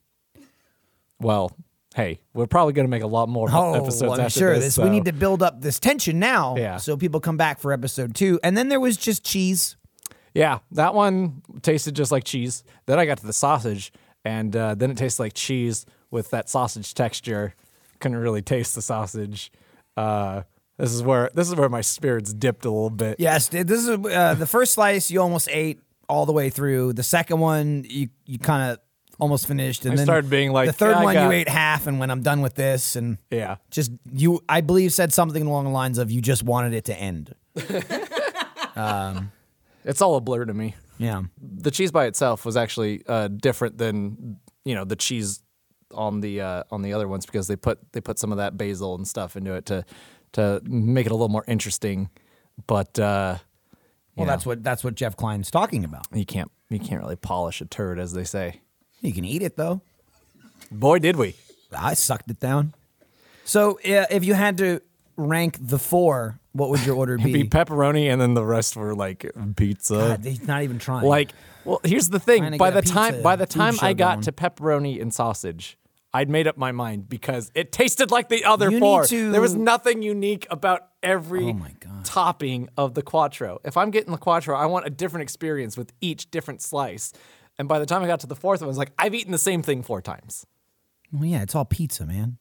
Well, 1.19 1.51
hey, 1.95 2.21
we're 2.33 2.47
probably 2.47 2.73
going 2.73 2.85
to 2.85 2.89
make 2.91 3.03
a 3.03 3.07
lot 3.07 3.29
more 3.29 3.49
Oh, 3.51 3.73
episodes 3.73 4.13
I'm 4.13 4.25
after 4.25 4.39
sure 4.39 4.53
this. 4.55 4.63
this. 4.65 4.75
so- 4.75 4.83
We 4.83 4.89
need 4.89 5.05
to 5.05 5.13
build 5.13 5.41
up 5.43 5.61
this 5.61 5.79
tension 5.79 6.19
now, 6.19 6.55
Yeah. 6.57 6.77
so 6.77 6.97
people 6.97 7.19
come 7.19 7.37
back 7.37 7.59
for 7.59 7.71
episode 7.73 8.15
two. 8.15 8.39
And 8.43 8.55
then 8.57 8.69
there 8.69 8.79
was 8.79 8.97
just 8.97 9.23
cheese. 9.23 9.77
Yeah, 10.33 10.59
that 10.71 10.93
one 10.95 11.41
tasted 11.61 11.95
just 11.95 12.11
like 12.11 12.23
cheese. 12.23 12.63
Then 12.87 12.97
I 12.99 13.05
got 13.05 13.19
to 13.19 13.25
the 13.27 13.33
sausage, 13.33 13.91
and 14.25 14.55
uh, 14.55 14.75
then 14.75 14.91
it 14.91 14.97
tastes 14.97 15.19
like 15.19 15.33
cheese 15.33 15.85
with 16.11 16.29
that 16.31 16.49
sausage 16.49 16.93
texture. 16.93 17.53
Couldn't 17.99 18.17
really 18.17 18.41
taste 18.41 18.75
the 18.75 18.81
sausage. 18.81 19.51
Uh, 19.95 20.43
this 20.77 20.91
is 20.93 21.03
where 21.03 21.29
this 21.33 21.47
is 21.49 21.55
where 21.55 21.69
my 21.69 21.81
spirits 21.81 22.33
dipped 22.33 22.65
a 22.65 22.69
little 22.71 22.89
bit. 22.89 23.19
Yes, 23.19 23.47
this 23.49 23.69
is 23.71 23.89
uh, 23.89 24.33
the 24.37 24.47
first 24.47 24.73
slice 24.73 25.09
you 25.11 25.21
almost 25.21 25.47
ate 25.51 25.79
all 26.09 26.25
the 26.25 26.33
way 26.33 26.49
through. 26.49 26.93
The 26.93 27.03
second 27.03 27.39
one 27.39 27.85
you 27.87 28.09
you 28.25 28.39
kind 28.39 28.71
of 28.73 28.79
almost 29.19 29.47
finished, 29.47 29.85
and 29.85 29.93
I 29.93 29.95
then 29.97 30.05
started 30.05 30.29
being 30.29 30.51
like, 30.51 30.65
the 30.67 30.73
third 30.73 30.95
"Yeah, 30.97 31.03
one 31.03 31.13
got- 31.13 31.25
you 31.25 31.31
ate 31.31 31.47
half, 31.47 31.85
and 31.87 31.99
when 31.99 32.09
I'm 32.09 32.23
done 32.23 32.41
with 32.41 32.55
this, 32.55 32.95
and 32.95 33.19
Yeah. 33.29 33.57
just 33.69 33.91
you, 34.11 34.41
I 34.49 34.61
believe 34.61 34.91
said 34.91 35.13
something 35.13 35.45
along 35.45 35.65
the 35.65 35.69
lines 35.71 35.99
of 35.99 36.09
you 36.11 36.19
just 36.19 36.43
wanted 36.43 36.73
it 36.73 36.85
to 36.85 36.95
end. 36.99 37.35
It's 39.85 40.01
all 40.01 40.15
a 40.15 40.21
blur 40.21 40.45
to 40.45 40.53
me. 40.53 40.75
Yeah. 40.97 41.23
The 41.41 41.71
cheese 41.71 41.91
by 41.91 42.05
itself 42.05 42.45
was 42.45 42.55
actually 42.55 43.03
uh, 43.07 43.27
different 43.27 43.77
than 43.77 44.37
you 44.65 44.75
know 44.75 44.85
the 44.85 44.95
cheese 44.95 45.41
on 45.93 46.21
the 46.21 46.41
uh, 46.41 46.63
on 46.71 46.81
the 46.81 46.93
other 46.93 47.07
ones 47.07 47.25
because 47.25 47.47
they 47.47 47.55
put 47.55 47.79
they 47.93 48.01
put 48.01 48.19
some 48.19 48.31
of 48.31 48.37
that 48.37 48.57
basil 48.57 48.95
and 48.95 49.07
stuff 49.07 49.35
into 49.35 49.53
it 49.53 49.65
to 49.67 49.85
to 50.33 50.61
make 50.65 51.05
it 51.05 51.11
a 51.11 51.15
little 51.15 51.29
more 51.29 51.45
interesting. 51.47 52.09
But 52.67 52.97
uh, 52.99 53.37
Well, 54.15 54.25
you 54.25 54.31
that's 54.31 54.45
what 54.45 54.63
that's 54.63 54.83
what 54.83 54.95
Jeff 54.95 55.15
Klein's 55.17 55.51
talking 55.51 55.83
about. 55.83 56.05
you 56.13 56.25
can't 56.25 56.51
you 56.69 56.79
can't 56.79 57.01
really 57.01 57.15
polish 57.15 57.61
a 57.61 57.65
turd 57.65 57.99
as 57.99 58.13
they 58.13 58.23
say. 58.23 58.61
You 59.01 59.13
can 59.13 59.25
eat 59.25 59.41
it 59.41 59.57
though. 59.57 59.81
Boy, 60.71 60.99
did 60.99 61.17
we! 61.17 61.35
I 61.77 61.93
sucked 61.93 62.29
it 62.31 62.39
down. 62.39 62.73
So, 63.43 63.73
uh, 63.79 64.05
if 64.09 64.23
you 64.23 64.33
had 64.33 64.57
to 64.59 64.79
rank 65.17 65.57
the 65.59 65.77
four, 65.77 66.39
what 66.53 66.69
would 66.69 66.85
your 66.85 66.95
order 66.95 67.17
Be 67.23 67.33
be? 67.33 67.43
pepperoni, 67.43 68.11
and 68.11 68.21
then 68.21 68.33
the 68.33 68.45
rest 68.45 68.75
were 68.75 68.95
like 68.95 69.29
pizza. 69.55 69.95
God, 69.95 70.23
he's 70.25 70.47
not 70.47 70.63
even 70.63 70.79
trying. 70.79 71.05
Like, 71.05 71.31
well, 71.65 71.81
here's 71.83 72.09
the 72.09 72.19
Trying 72.19 72.41
to 72.43 72.49
thing. 72.51 72.57
By 72.57 72.69
the 72.71 72.81
time 72.81 73.21
by 73.21 73.35
the 73.35 73.45
time 73.45 73.75
I 73.81 73.93
got 73.93 74.15
going. 74.15 74.21
to 74.23 74.31
pepperoni 74.31 75.01
and 75.01 75.13
sausage, 75.13 75.77
I'd 76.13 76.29
made 76.29 76.47
up 76.47 76.57
my 76.57 76.71
mind 76.71 77.09
because 77.09 77.51
it 77.55 77.71
tasted 77.71 78.11
like 78.11 78.29
the 78.29 78.45
other 78.45 78.65
You 78.69 78.79
need 78.79 78.79
four. 78.81 79.05
to- 79.05 79.31
There 79.31 79.41
was 79.41 79.55
nothing 79.55 80.01
unique 80.03 80.45
about 80.51 80.87
every 81.01 81.45
Oh 81.45 81.53
my 81.53 81.71
God. 81.79 82.05
topping 82.05 82.69
of 82.77 82.93
the 82.93 83.01
quattro. 83.01 83.59
If 83.65 83.77
I'm 83.77 83.89
getting 83.91 84.11
the 84.11 84.17
quattro, 84.19 84.55
I 84.55 84.67
want 84.67 84.85
a 84.85 84.89
different 84.91 85.23
experience 85.23 85.75
with 85.75 85.91
each 86.01 86.29
different 86.29 86.61
slice. 86.61 87.13
And 87.57 87.67
by 87.67 87.79
the 87.79 87.85
time 87.87 88.03
I 88.03 88.07
got 88.07 88.19
to 88.21 88.27
the 88.27 88.35
fourth 88.35 88.61
one, 88.61 88.67
I 88.67 88.69
was 88.69 88.77
like, 88.77 88.91
I've 88.99 89.13
eaten 89.15 89.31
the 89.31 89.37
same 89.37 89.61
thing 89.63 89.81
four 89.83 90.01
times. 90.01 90.45
Well, 91.11 91.25
yeah, 91.25 91.41
it's 91.43 91.55
all 91.55 91.65
pizza, 91.65 92.05
man. 92.05 92.37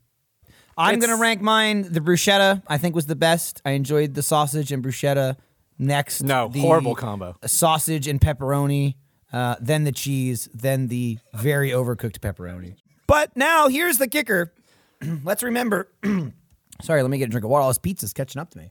I'm 0.77 0.95
It's- 0.97 1.07
gonna 1.09 1.21
rank 1.21 1.41
mine. 1.41 1.83
The 1.93 2.01
bruschetta, 2.01 2.63
I 2.67 2.79
think, 2.79 2.95
was 2.95 3.07
the 3.07 3.17
best. 3.17 3.61
I 3.65 3.73
enjoyed 3.73 4.15
the 4.15 4.23
sausage 4.23 4.73
and 4.73 4.83
bruschetta. 4.83 5.37
Next, 5.79 6.23
No, 6.23 6.49
horrible 6.55 6.95
combo. 6.95 7.37
Sausage 7.45 8.07
and 8.07 8.21
pepperoni, 8.21 8.95
uh, 9.33 9.57
then 9.61 9.85
the 9.85 9.91
cheese, 9.93 10.49
then 10.55 10.87
the 10.89 11.19
very 11.35 11.71
overcooked 11.71 12.21
pepperoni. 12.21 12.77
But 13.07 13.37
now 13.37 13.69
here's 13.69 13.99
the 13.99 14.07
kicker. 14.07 14.53
Let's 15.25 15.43
remember. 15.43 15.89
Sorry, 16.83 17.03
let 17.03 17.11
me 17.11 17.19
get 17.19 17.29
a 17.29 17.31
drink 17.31 17.45
of 17.45 17.51
water. 17.51 17.63
All 17.63 17.69
this 17.71 17.79
pizza's 17.79 18.13
catching 18.13 18.41
up 18.41 18.51
to 18.51 18.59
me. 18.59 18.71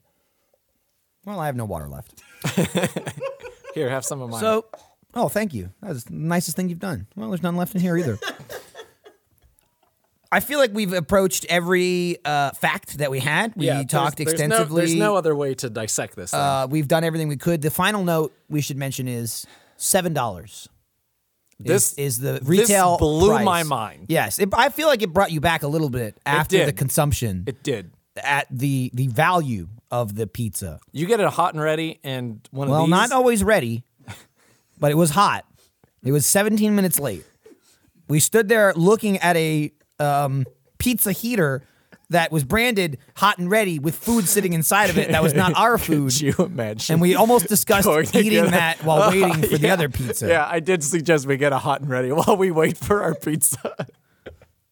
Well, 1.26 1.40
I 1.40 1.46
have 1.48 1.56
no 1.56 1.66
water 1.66 1.88
left. 1.88 2.22
Here, 3.74 3.90
have 3.90 4.04
some 4.06 4.22
of 4.22 4.30
mine. 4.30 4.40
So, 4.40 4.66
oh, 5.14 5.30
thank 5.30 5.54
you. 5.54 5.70
That 5.82 5.90
was 5.90 6.06
the 6.06 6.14
nicest 6.14 6.56
thing 6.58 6.70
you've 6.70 6.80
done. 6.80 7.08
Well, 7.16 7.30
there's 7.30 7.44
none 7.44 7.56
left 7.56 7.76
in 7.76 7.82
here 7.82 7.96
either. 7.98 8.18
I 10.32 10.39
feel 10.39 10.60
like 10.60 10.72
we've 10.74 10.94
approached 10.94 11.46
every 11.50 12.17
uh, 12.24 12.52
fact 12.52 13.00
that 13.00 13.12
we 13.12 13.20
had. 13.20 13.54
We 13.56 13.65
yeah, 13.65 13.84
talked 13.84 14.17
there's, 14.17 14.28
there's 14.30 14.41
extensively. 14.41 14.82
No, 14.84 14.86
there's 14.88 14.96
no 14.96 15.15
other 15.17 15.36
way 15.36 15.54
to 15.56 15.70
dissect 15.70 16.15
this. 16.15 16.34
uh, 16.34 16.67
we've 16.70 16.88
done 16.88 17.04
everything 17.04 17.28
we 17.28 17.38
could. 17.38 17.62
The 17.62 17.70
final 17.72 18.04
note 18.04 18.34
we 18.50 18.62
should 18.62 18.78
mention 18.78 19.08
is 19.08 19.46
seven 19.78 20.13
dollars. 20.13 20.70
this 21.60 21.94
is 21.94 22.20
the 22.20 22.39
retail. 22.44 22.91
this 22.94 23.00
blew 23.00 23.30
price. 23.30 23.46
my 23.46 23.63
mind. 23.63 24.06
Yes, 24.10 24.39
it, 24.39 24.50
I 24.54 24.70
feel 24.70 24.88
like 24.88 25.02
it 25.02 25.12
brought 25.13 25.32
you 25.32 25.41
back 25.41 25.63
a 25.63 25.67
little 25.67 25.89
bit 25.89 26.17
after 26.26 26.65
the 26.65 26.74
consumption 26.74 27.44
It 27.46 27.62
did. 27.62 27.91
at 28.24 28.48
the 28.50 28.89
the 28.94 29.08
value 29.08 29.67
of 29.91 30.15
the 30.15 30.28
pizza. 30.28 30.80
You 30.94 31.08
get 31.08 31.20
it 31.20 31.28
hot 31.28 31.54
and 31.54 31.62
ready, 31.62 32.00
and 32.06 32.39
one 32.52 32.70
Well, 32.70 32.84
of 32.84 32.88
these. 32.88 32.91
not 32.91 33.12
always 33.12 33.44
ready, 33.44 33.84
but 34.80 34.91
it 34.91 34.96
was 34.96 35.10
hot. 35.10 35.46
It 36.04 36.13
was 36.13 36.26
17 36.26 36.74
minutes 36.74 37.00
late. 37.00 37.26
We 38.08 38.20
stood 38.22 38.48
there 38.48 38.74
looking 38.76 39.17
at 39.20 39.36
a 39.38 39.72
um, 40.02 40.46
pizza 40.78 41.12
heater 41.12 41.64
that 42.10 42.30
was 42.32 42.44
branded 42.44 42.98
hot 43.16 43.38
and 43.38 43.50
ready 43.50 43.80
with 43.80 43.96
food 43.96 44.28
sitting 44.28 44.52
inside 44.52 44.90
of 44.90 44.98
it 44.98 45.12
that 45.12 45.24
was 45.24 45.34
not 45.34 45.54
our 45.56 45.78
food. 45.88 46.12
Could 46.12 46.22
you 46.22 46.36
imagine? 46.40 46.94
And 46.96 47.02
we 47.02 47.16
almost 47.16 47.48
discussed 47.48 47.88
eating 48.14 48.48
a- 48.48 48.52
that 48.52 48.84
while 48.84 49.10
waiting 49.12 49.42
for 49.50 49.58
the 49.58 49.70
other 49.70 49.88
pizza. 49.88 50.28
Yeah, 50.28 50.46
I 50.50 50.60
did 50.60 50.84
suggest 50.84 51.26
we 51.26 51.38
get 51.38 51.54
a 51.54 51.58
hot 51.58 51.80
and 51.82 51.90
ready 51.90 52.12
while 52.12 52.36
we 52.36 52.52
wait 52.52 52.78
for 52.78 53.02
our 53.02 53.16
pizza. 53.16 53.88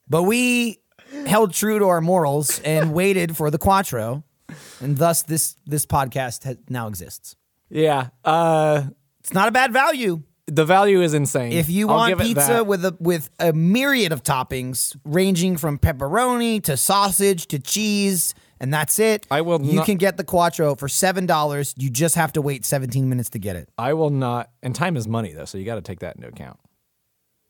But 0.09 0.23
we 0.23 0.79
held 1.27 1.53
true 1.53 1.79
to 1.79 1.85
our 1.85 2.01
morals 2.01 2.59
and 2.61 2.93
waited 2.93 3.37
for 3.37 3.49
the 3.51 3.57
Quattro, 3.57 4.23
and 4.81 4.97
thus 4.97 5.23
this 5.23 5.55
this 5.65 5.85
podcast 5.85 6.57
now 6.69 6.87
exists. 6.87 7.35
yeah, 7.69 8.09
uh, 8.25 8.83
It's 9.21 9.33
not 9.33 9.47
a 9.47 9.51
bad 9.51 9.71
value. 9.71 10.23
The 10.49 10.65
value 10.65 11.01
is 11.01 11.13
insane. 11.13 11.51
If 11.51 11.69
you 11.69 11.89
I'll 11.89 11.95
want 11.97 12.19
pizza 12.19 12.63
with 12.63 12.83
a 12.85 12.95
with 12.99 13.29
a 13.39 13.53
myriad 13.53 14.11
of 14.11 14.23
toppings, 14.23 14.95
ranging 15.05 15.57
from 15.57 15.77
pepperoni 15.79 16.63
to 16.63 16.75
sausage 16.77 17.47
to 17.47 17.59
cheese, 17.59 18.33
and 18.59 18.73
that's 18.73 18.99
it. 18.99 19.25
I 19.31 19.41
will 19.41 19.61
You 19.61 19.77
not- 19.77 19.85
can 19.85 19.97
get 19.97 20.17
the 20.17 20.23
Quattro 20.23 20.75
for 20.75 20.87
seven 20.87 21.25
dollars. 21.25 21.73
You 21.77 21.89
just 21.89 22.15
have 22.15 22.33
to 22.33 22.41
wait 22.41 22.65
seventeen 22.65 23.09
minutes 23.09 23.29
to 23.31 23.39
get 23.39 23.55
it. 23.55 23.69
I 23.77 23.93
will 23.93 24.09
not. 24.09 24.49
And 24.63 24.75
time 24.75 24.97
is 24.97 25.07
money, 25.07 25.33
though, 25.33 25.45
so 25.45 25.57
you 25.57 25.65
got 25.65 25.75
to 25.75 25.81
take 25.81 25.99
that 25.99 26.15
into 26.15 26.27
account. 26.27 26.59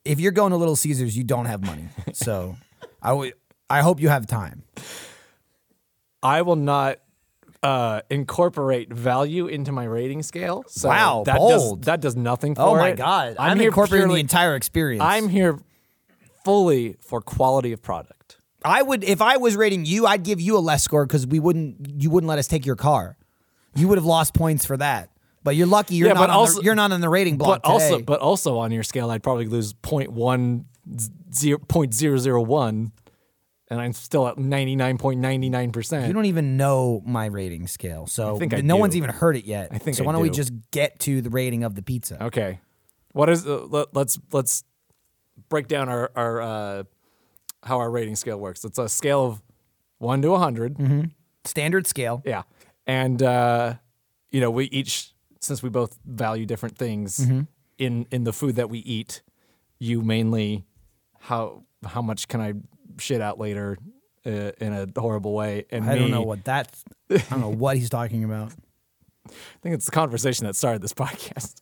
If 0.05 0.19
you're 0.19 0.31
going 0.31 0.51
to 0.51 0.57
Little 0.57 0.75
Caesars, 0.75 1.17
you 1.17 1.23
don't 1.23 1.45
have 1.45 1.63
money. 1.65 1.87
So, 2.13 2.55
I 3.01 3.13
would. 3.13 3.33
I 3.69 3.81
hope 3.81 3.99
you 3.99 4.09
have 4.09 4.25
time. 4.27 4.63
I 6.23 6.41
will 6.41 6.55
not 6.55 6.99
uh, 7.63 8.01
incorporate 8.09 8.91
value 8.93 9.47
into 9.47 9.71
my 9.71 9.83
rating 9.83 10.23
scale. 10.23 10.63
So 10.67 10.87
Wow, 10.89 11.23
that 11.25 11.35
bold. 11.37 11.81
does 11.81 11.85
that 11.87 11.99
does 12.01 12.15
nothing 12.15 12.55
for 12.55 12.61
Oh 12.61 12.75
my 12.75 12.89
it. 12.89 12.97
god! 12.97 13.35
I'm, 13.39 13.57
here 13.59 13.67
incorporating 13.67 14.07
purely- 14.07 14.15
the 14.19 14.21
entire 14.21 14.55
experience. 14.55 15.03
I'm 15.03 15.27
here 15.27 15.59
fully 16.45 16.95
for 17.01 17.21
quality 17.21 17.71
of 17.73 17.81
product. 17.81 18.37
I 18.63 18.81
would 18.81 19.03
if 19.03 19.21
I 19.21 19.37
was 19.37 19.55
rating 19.55 19.85
you, 19.85 20.05
I'd 20.05 20.23
give 20.23 20.39
you 20.41 20.57
a 20.57 20.59
less 20.59 20.83
score 20.83 21.05
because 21.05 21.25
we 21.27 21.39
wouldn't. 21.39 22.01
You 22.01 22.09
wouldn't 22.09 22.29
let 22.29 22.39
us 22.39 22.47
take 22.47 22.65
your 22.65 22.75
car. 22.75 23.17
You 23.75 23.87
would 23.87 23.97
have 23.97 24.05
lost 24.05 24.33
points 24.33 24.65
for 24.65 24.77
that. 24.77 25.09
But 25.43 25.55
you're 25.55 25.67
lucky 25.67 25.95
you're 25.95 26.07
Yeah, 26.09 26.13
not. 26.15 26.19
but 26.21 26.29
on 26.31 26.35
also- 26.35 26.59
the, 26.59 26.65
you're 26.65 26.75
not 26.75 26.91
on 26.91 26.99
the 27.01 27.07
rating 27.09 27.37
block 27.37 27.61
but 27.63 27.69
also, 27.69 27.99
but 28.01 28.19
also 28.19 28.57
on 28.57 28.71
your 28.71 28.83
scale, 28.83 29.09
I'd 29.09 29.23
probably 29.23 29.45
lose 29.45 29.73
0.1, 29.73 30.65
zero, 31.33 31.59
0.001, 31.59 32.91
and 33.69 33.79
I'm 33.79 33.93
still 33.93 34.27
at 34.27 34.37
99.99%. 34.37 36.07
You 36.07 36.13
don't 36.13 36.25
even 36.25 36.57
know 36.57 37.01
my 37.05 37.25
rating 37.25 37.67
scale, 37.67 38.07
so 38.07 38.37
think 38.37 38.53
I 38.53 38.61
no 38.61 38.75
do. 38.75 38.79
one's 38.81 38.95
even 38.95 39.09
heard 39.09 39.35
it 39.35 39.45
yet. 39.45 39.69
I 39.71 39.77
think 39.77 39.95
so. 39.97 40.03
I 40.03 40.07
Why 40.07 40.13
don't 40.13 40.21
we 40.21 40.29
just 40.29 40.51
get 40.71 40.99
to 41.01 41.21
the 41.21 41.29
rating 41.29 41.63
of 41.63 41.75
the 41.75 41.81
pizza? 41.81 42.23
Okay. 42.25 42.59
What 43.13 43.29
is 43.29 43.45
uh, 43.45 43.65
let, 43.65 43.93
let's 43.95 44.19
let's 44.31 44.63
break 45.49 45.67
down 45.67 45.89
our 45.89 46.11
our 46.15 46.41
uh, 46.41 46.83
how 47.63 47.77
our 47.79 47.89
rating 47.89 48.15
scale 48.15 48.39
works. 48.39 48.63
It's 48.63 48.77
a 48.77 48.87
scale 48.89 49.25
of 49.25 49.41
1 49.97 50.21
to 50.21 50.29
100. 50.31 50.77
Mm-hmm. 50.77 51.01
Standard 51.45 51.87
scale. 51.87 52.21
Yeah. 52.25 52.43
And 52.87 53.21
uh, 53.21 53.75
you 54.31 54.41
know, 54.41 54.51
we 54.51 54.65
each 54.65 55.11
since 55.41 55.61
we 55.63 55.69
both 55.69 55.97
value 56.05 56.45
different 56.45 56.77
things 56.77 57.19
Mm-hmm. 57.19 57.41
in 57.77 58.05
in 58.11 58.23
the 58.23 58.33
food 58.33 58.55
that 58.55 58.69
we 58.69 58.79
eat, 58.79 59.21
you 59.79 60.01
mainly 60.01 60.65
how 61.19 61.63
how 61.85 62.01
much 62.01 62.27
can 62.27 62.41
I 62.41 62.53
shit 62.99 63.21
out 63.21 63.39
later 63.39 63.77
uh, 64.25 64.51
in 64.59 64.73
a 64.73 64.87
horrible 64.99 65.33
way 65.33 65.65
and 65.69 65.89
I 65.89 65.95
don't 65.95 66.11
know 66.11 66.21
what 66.21 66.43
that's. 66.43 66.83
I 67.09 67.17
don't 67.29 67.41
know 67.41 67.49
what 67.49 67.77
he's 67.77 67.89
talking 67.89 68.23
about. 68.23 68.51
I 69.27 69.31
think 69.61 69.75
it's 69.75 69.85
the 69.85 69.91
conversation 69.91 70.45
that 70.45 70.55
started 70.55 70.81
this 70.81 70.93
podcast. 71.05 71.61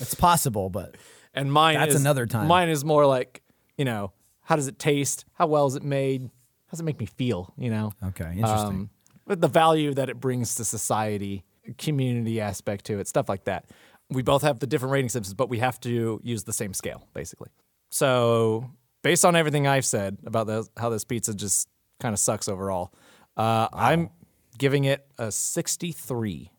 It's 0.00 0.14
possible, 0.14 0.70
but 0.70 0.96
And 1.34 1.52
mine 1.52 1.76
That's 1.76 1.94
is 1.94 2.00
another 2.00 2.26
time. 2.26 2.48
Mine 2.48 2.68
is 2.68 2.84
more 2.84 3.06
like, 3.06 3.42
you 3.78 3.84
know, 3.84 4.12
how 4.42 4.56
does 4.56 4.68
it 4.68 4.78
taste? 4.78 5.24
How 5.34 5.46
well 5.46 5.66
is 5.66 5.74
it 5.76 5.82
made? 5.82 6.22
How 6.22 6.70
does 6.72 6.80
it 6.80 6.84
make 6.84 7.00
me 7.00 7.06
feel? 7.06 7.52
You 7.56 7.70
know, 7.70 7.92
okay, 8.04 8.32
interesting. 8.32 8.66
um, 8.66 8.90
but 9.26 9.40
the 9.40 9.48
value 9.48 9.94
that 9.94 10.08
it 10.08 10.20
brings 10.20 10.54
to 10.56 10.64
society, 10.64 11.44
community 11.78 12.40
aspect 12.40 12.84
to 12.86 12.98
it, 12.98 13.08
stuff 13.08 13.28
like 13.28 13.44
that. 13.44 13.66
We 14.08 14.22
both 14.22 14.42
have 14.42 14.60
the 14.60 14.66
different 14.68 14.92
rating 14.92 15.08
systems, 15.08 15.34
but 15.34 15.48
we 15.48 15.58
have 15.58 15.80
to 15.80 16.20
use 16.22 16.44
the 16.44 16.52
same 16.52 16.74
scale, 16.74 17.08
basically. 17.12 17.48
So, 17.90 18.70
based 19.06 19.24
on 19.24 19.36
everything 19.36 19.68
I've 19.68 19.84
said 19.84 20.18
about 20.26 20.48
the, 20.48 20.68
how 20.76 20.88
this 20.88 21.04
pizza 21.04 21.32
just 21.32 21.68
kind 22.00 22.12
of 22.12 22.18
sucks 22.18 22.48
overall, 22.48 22.92
uh, 23.36 23.68
I'm 23.72 24.10
giving 24.58 24.82
it 24.84 25.06
a 25.16 25.30
63. 25.30 26.50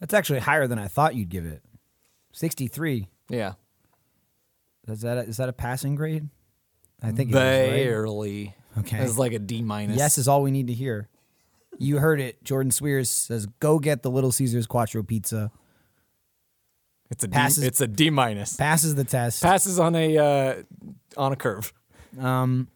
that's 0.00 0.14
actually 0.14 0.38
higher 0.38 0.66
than 0.66 0.78
I 0.78 0.88
thought 0.88 1.14
you'd 1.14 1.28
give 1.28 1.44
it. 1.44 1.62
Sixty-three. 2.32 3.08
Yeah, 3.28 3.52
Is 4.88 5.02
that 5.02 5.18
a, 5.18 5.20
is 5.20 5.36
that 5.36 5.50
a 5.50 5.52
passing 5.52 5.94
grade? 5.96 6.30
I 7.02 7.12
think 7.12 7.28
it 7.30 7.34
is, 7.34 7.34
right? 7.34 7.70
barely. 7.76 8.56
Okay. 8.78 8.96
it's 9.00 9.18
like 9.18 9.34
a 9.34 9.38
D 9.38 9.60
minus. 9.60 9.98
Yes 9.98 10.16
is 10.16 10.28
all 10.28 10.42
we 10.42 10.50
need 10.50 10.68
to 10.68 10.72
hear. 10.72 11.10
You 11.78 11.98
heard 11.98 12.22
it. 12.22 12.42
Jordan 12.42 12.70
Swears 12.70 13.10
says, 13.10 13.44
"Go 13.60 13.78
get 13.78 14.02
the 14.02 14.10
Little 14.10 14.32
Caesars 14.32 14.66
Quattro 14.66 15.02
Pizza." 15.02 15.50
It's 17.10 17.22
a 17.22 17.28
D, 17.28 17.32
Passes- 17.34 17.64
it's 17.64 17.82
a 17.82 17.86
D 17.86 18.08
minus. 18.08 18.56
Passes 18.56 18.94
the 18.94 19.04
test. 19.04 19.42
Passes 19.42 19.78
on 19.78 19.94
a 19.94 20.16
uh, 20.16 20.62
on 21.18 21.32
a 21.32 21.36
curve. 21.36 21.70
Um, 22.18 22.68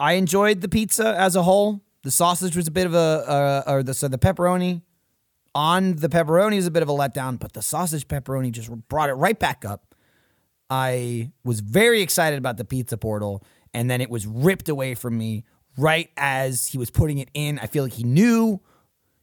I 0.00 0.14
enjoyed 0.14 0.60
the 0.60 0.68
pizza 0.68 1.14
as 1.18 1.36
a 1.36 1.42
whole. 1.42 1.80
The 2.02 2.10
sausage 2.10 2.56
was 2.56 2.68
a 2.68 2.70
bit 2.70 2.86
of 2.86 2.94
a, 2.94 2.98
uh, 2.98 3.62
or 3.66 3.82
the 3.82 3.94
so 3.94 4.08
the 4.08 4.18
pepperoni 4.18 4.82
on 5.54 5.96
the 5.96 6.08
pepperoni 6.08 6.56
was 6.56 6.66
a 6.66 6.70
bit 6.70 6.82
of 6.82 6.88
a 6.88 6.92
letdown, 6.92 7.38
but 7.38 7.52
the 7.52 7.62
sausage 7.62 8.06
pepperoni 8.06 8.52
just 8.52 8.70
brought 8.88 9.08
it 9.08 9.14
right 9.14 9.38
back 9.38 9.64
up. 9.64 9.94
I 10.70 11.32
was 11.44 11.60
very 11.60 12.02
excited 12.02 12.38
about 12.38 12.58
the 12.58 12.64
pizza 12.64 12.96
portal, 12.96 13.42
and 13.74 13.90
then 13.90 14.00
it 14.00 14.10
was 14.10 14.26
ripped 14.26 14.68
away 14.68 14.94
from 14.94 15.18
me 15.18 15.44
right 15.76 16.10
as 16.16 16.68
he 16.68 16.78
was 16.78 16.90
putting 16.90 17.18
it 17.18 17.30
in. 17.34 17.58
I 17.58 17.66
feel 17.66 17.84
like 17.84 17.94
he 17.94 18.04
knew, 18.04 18.60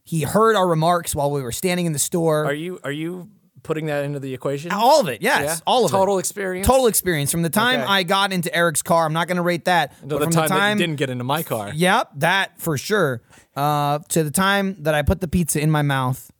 he 0.04 0.22
heard 0.22 0.56
our 0.56 0.66
remarks 0.66 1.14
while 1.14 1.30
we 1.30 1.42
were 1.42 1.52
standing 1.52 1.86
in 1.86 1.92
the 1.92 1.98
store. 1.98 2.44
Are 2.44 2.54
you 2.54 2.80
are 2.84 2.92
you 2.92 3.30
putting 3.66 3.86
that 3.86 4.04
into 4.04 4.18
the 4.20 4.32
equation? 4.32 4.70
All 4.72 5.00
of 5.00 5.08
it, 5.08 5.20
yes, 5.20 5.42
Yeah? 5.44 5.56
all 5.66 5.84
of 5.84 5.90
it. 5.90 5.96
Total 5.96 6.18
experience? 6.18 6.66
Total 6.66 6.86
experience 6.86 7.30
from 7.30 7.42
the 7.42 7.50
time 7.50 7.80
Okay. 7.80 7.88
I 7.90 8.02
got 8.04 8.32
into 8.32 8.54
Eric's 8.54 8.82
car. 8.82 9.04
I'm 9.04 9.12
not 9.12 9.26
going 9.26 9.36
to 9.36 9.42
rate 9.42 9.66
that, 9.66 9.92
Until 10.02 10.18
but 10.20 10.24
the 10.24 10.24
from 10.26 10.32
time, 10.32 10.42
the 10.44 10.48
that 10.48 10.58
time 10.58 10.78
you 10.78 10.86
didn't 10.86 10.98
get 10.98 11.10
into 11.10 11.24
my 11.24 11.42
car. 11.42 11.72
Yep, 11.74 12.10
that 12.16 12.58
for 12.60 12.78
sure. 12.78 13.22
Uh, 13.54 13.98
to 14.08 14.22
the 14.24 14.30
time 14.30 14.76
that 14.84 14.94
I 14.94 15.02
put 15.02 15.20
the 15.20 15.28
pizza 15.28 15.60
in 15.60 15.70
my 15.70 15.82
mouth, 15.82 16.30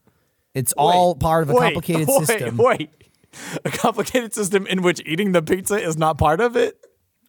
it's 0.55 0.73
all 0.75 1.15
part 1.17 1.43
of 1.43 1.51
a 1.51 1.55
wait, 1.55 1.61
complicated 1.75 2.09
wait, 2.09 2.27
system. 2.27 2.57
Wait, 2.59 2.91
a 3.65 3.71
complicated 3.71 4.33
system 4.33 4.67
in 4.67 4.81
which 4.83 5.03
eating 5.05 5.33
the 5.33 5.43
pizza 5.43 5.75
is 5.77 5.97
not 5.99 6.17
part 6.17 6.41
of 6.41 6.57
it. 6.57 6.79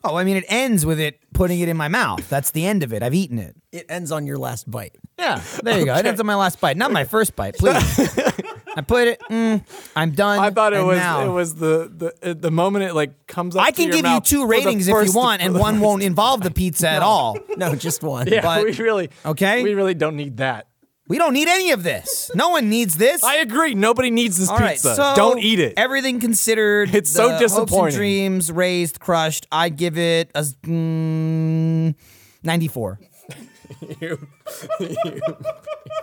Oh, 0.03 0.15
I 0.15 0.23
mean, 0.23 0.37
it 0.37 0.45
ends 0.47 0.85
with 0.85 0.99
it 0.99 1.19
putting 1.33 1.59
it 1.59 1.67
in 1.67 1.75
my 1.75 1.87
mouth. 1.87 2.29
That's 2.29 2.51
the 2.51 2.65
end 2.65 2.83
of 2.83 2.93
it. 2.93 3.01
I've 3.03 3.15
eaten 3.15 3.39
it. 3.39 3.55
It 3.71 3.87
ends 3.89 4.11
on 4.11 4.25
your 4.27 4.37
last 4.37 4.69
bite. 4.69 4.95
Yeah, 5.19 5.41
there 5.63 5.79
you 5.79 5.85
go. 5.85 5.95
It 5.95 6.05
ends 6.05 6.19
on 6.19 6.25
my 6.27 6.35
last 6.35 6.61
bite, 6.61 6.77
not 6.77 6.91
my 6.91 7.03
first 7.03 7.35
bite, 7.35 7.55
please. 7.57 7.73
I 8.77 8.81
put 8.81 9.07
it. 9.07 9.19
Mm, 9.29 9.63
I'm 9.95 10.11
done. 10.11 10.37
I 10.39 10.51
thought 10.51 10.73
it 10.73 10.83
was 10.83 10.97
now- 10.99 11.25
it 11.25 11.29
was 11.31 11.55
the 11.55 11.91
the 12.21 12.29
uh, 12.31 12.33
the 12.37 12.51
moment 12.51 12.85
it 12.85 12.93
like 12.93 13.25
comes 13.27 13.55
up. 13.55 13.65
I 13.65 13.71
can 13.71 13.89
give 13.89 14.05
you 14.05 14.21
two 14.21 14.45
ratings 14.45 14.87
if 14.87 15.05
you 15.07 15.13
want, 15.13 15.41
and 15.41 15.57
one 15.57 15.79
won't 15.85 16.03
involve 16.03 16.41
the 16.41 16.51
pizza 16.51 16.87
at 16.87 17.01
all. 17.01 17.37
No, 17.57 17.73
just 17.73 18.03
one. 18.03 18.27
Yeah, 18.27 18.41
but- 18.43 18.63
we 18.63 18.71
really 18.73 19.09
okay. 19.25 19.63
We 19.63 19.73
really 19.73 19.95
don't 19.95 20.15
need 20.15 20.37
that. 20.37 20.67
We 21.09 21.17
don't 21.17 21.33
need 21.33 21.47
any 21.47 21.71
of 21.71 21.81
this. 21.83 22.29
No 22.35 22.49
one 22.49 22.69
needs 22.69 22.97
this. 22.97 23.23
I 23.23 23.37
agree. 23.37 23.73
Nobody 23.73 24.11
needs 24.11 24.37
this 24.37 24.49
All 24.49 24.57
right, 24.59 24.73
pizza. 24.73 24.93
so 24.93 25.13
don't 25.15 25.39
eat 25.39 25.57
it. 25.59 25.73
Everything 25.77 26.19
considered, 26.19 26.93
It's 26.93 27.09
so 27.09 27.29
the 27.29 27.33
Hopes 27.37 27.41
and 27.53 27.65
disappointing. 27.65 27.95
dreams 27.97 28.51
raised, 28.51 28.99
crushed. 28.99 29.47
I 29.49 29.69
give 29.69 29.97
it 29.97 30.29
a 30.35 30.41
mm, 30.41 31.95
94. 32.43 32.99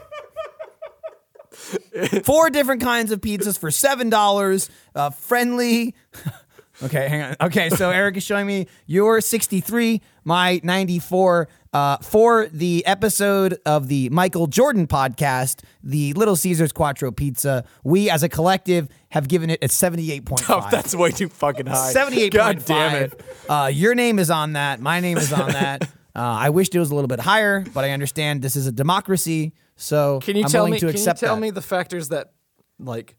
Four 2.25 2.51
different 2.51 2.83
kinds 2.83 3.13
of 3.13 3.21
pizzas 3.21 3.59
for 3.59 3.71
seven 3.71 4.11
dollars. 4.11 4.71
Uh, 4.95 5.11
friendly. 5.11 5.95
okay, 6.83 7.09
hang 7.09 7.23
on. 7.23 7.37
Okay, 7.41 7.71
so 7.71 7.91
Eric 7.91 8.17
is 8.17 8.23
showing 8.23 8.47
me 8.47 8.67
your 8.87 9.21
63, 9.21 10.01
my 10.25 10.61
94. 10.63 11.49
Uh, 11.73 11.97
for 11.99 12.47
the 12.53 12.87
episode 12.87 13.59
of 13.67 13.89
the 13.89 14.09
Michael 14.11 14.47
Jordan 14.47 14.87
podcast, 14.87 15.65
the 15.83 16.13
Little 16.13 16.37
Caesars 16.37 16.71
Quattro 16.71 17.11
Pizza, 17.11 17.65
we 17.83 18.09
as 18.09 18.23
a 18.23 18.29
collective 18.29 18.89
have 19.09 19.27
given 19.27 19.51
it 19.51 19.63
a 19.63 19.67
78.5. 19.67 20.45
Oh, 20.49 20.69
that's 20.71 20.95
way 20.95 21.11
too 21.11 21.29
fucking 21.29 21.67
high. 21.67 21.93
78.5. 21.93 22.31
God 22.31 22.65
damn 22.65 23.03
it. 23.03 23.21
Uh, 23.49 23.71
your 23.73 23.97
name 23.97 24.21
is 24.21 24.31
on 24.31 24.53
that. 24.53 24.81
My 24.81 25.01
name 25.01 25.19
is 25.19 25.33
on 25.33 25.51
that. 25.51 25.83
Uh, 25.83 25.89
I 26.15 26.51
wished 26.51 26.77
it 26.77 26.79
was 26.79 26.93
a 26.93 26.95
little 26.95 27.09
bit 27.09 27.19
higher, 27.19 27.65
but 27.75 27.83
I 27.83 27.91
understand 27.91 28.41
this 28.41 28.55
is 28.55 28.69
a 28.69 28.73
democracy, 28.73 29.53
so 29.77 30.21
Can 30.21 30.37
you 30.37 30.45
I'm 30.45 30.51
tell 30.51 30.63
willing 30.65 30.73
me? 30.75 30.79
to 30.81 30.87
Can 30.93 30.97
you 30.99 31.05
tell 31.15 31.35
that. 31.37 31.41
me 31.41 31.51
the 31.51 31.63
factors 31.63 32.09
that 32.11 32.33
like 32.79 33.17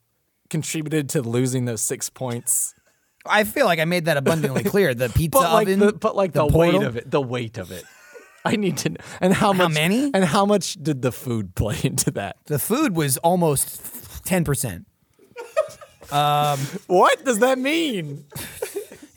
contributed 0.50 1.10
to 1.10 1.22
losing 1.22 1.66
those 1.66 1.82
six 1.82 2.10
points? 2.10 2.74
I 3.26 3.44
feel 3.44 3.66
like 3.66 3.80
I 3.80 3.86
made 3.86 4.06
that 4.06 4.18
abundantly 4.18 4.64
clear. 4.74 4.94
The 4.94 5.10
pizza 5.10 5.40
But 5.40 5.54
like 5.54 5.68
oven, 5.68 5.80
the 5.80 5.94
but 5.94 6.16
like 6.16 6.34
the, 6.34 6.48
portal. 6.48 6.80
weight 6.80 6.88
of 6.88 6.96
it. 6.98 7.10
The 7.10 7.22
weight 7.22 7.58
of 7.58 7.72
it. 7.72 7.84
I 8.46 8.56
need 8.56 8.78
to 8.78 8.90
know. 8.90 8.98
And 9.20 9.34
how 9.34 9.54
much? 9.54 9.74
many? 9.74 10.12
And 10.14 10.24
how 10.24 10.46
much 10.46 10.74
did 10.76 11.02
the 11.02 11.12
food 11.12 11.56
play 11.56 11.78
into 11.84 12.12
that? 12.12 12.38
The 12.46 12.60
food 12.60 12.96
was 12.96 13.18
almost 13.18 14.24
ten 14.26 14.44
percent. 14.44 14.86
Um, 16.12 16.60
what 16.86 17.26
does 17.26 17.40
that 17.40 17.58
mean? 17.58 18.26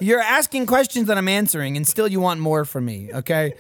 You're 0.01 0.21
asking 0.21 0.65
questions 0.67 1.09
that 1.09 1.19
I'm 1.19 1.29
answering, 1.29 1.77
and 1.77 1.87
still 1.87 2.09
you 2.09 2.21
want 2.21 2.41
more 2.41 2.65
from 2.65 2.87
me. 2.87 3.11
Okay. 3.13 3.53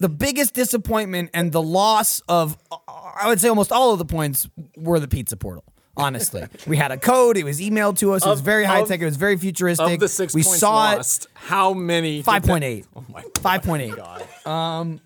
The 0.00 0.08
biggest 0.08 0.54
disappointment 0.54 1.30
and 1.34 1.52
the 1.52 1.62
loss 1.62 2.20
of, 2.28 2.58
I 2.88 3.28
would 3.28 3.40
say, 3.40 3.48
almost 3.48 3.70
all 3.72 3.92
of 3.92 3.98
the 3.98 4.04
points 4.04 4.48
were 4.76 4.98
the 5.00 5.08
pizza 5.08 5.36
portal. 5.36 5.64
Honestly, 5.96 6.44
we 6.66 6.76
had 6.76 6.90
a 6.90 6.96
code. 6.96 7.36
It 7.36 7.44
was 7.44 7.60
emailed 7.60 7.98
to 7.98 8.12
us. 8.12 8.26
It 8.26 8.28
was 8.28 8.40
very 8.40 8.64
high 8.64 8.80
of- 8.80 8.88
tech. 8.88 9.00
It 9.00 9.04
was 9.04 9.16
very 9.16 9.36
futuristic. 9.36 9.86
Of 9.94 10.00
the 10.00 10.08
six 10.08 10.34
we 10.34 10.42
points 10.42 10.58
saw 10.58 10.72
lost, 10.74 11.28
how 11.34 11.72
many? 11.72 12.22
Five 12.22 12.42
point 12.42 12.64
eight. 12.64 12.86
Oh 12.96 13.04
my 13.08 13.22
Five 13.38 13.62
point 13.62 13.82
eight. 13.82 13.94
god. 13.96 14.26
Um, 14.44 15.00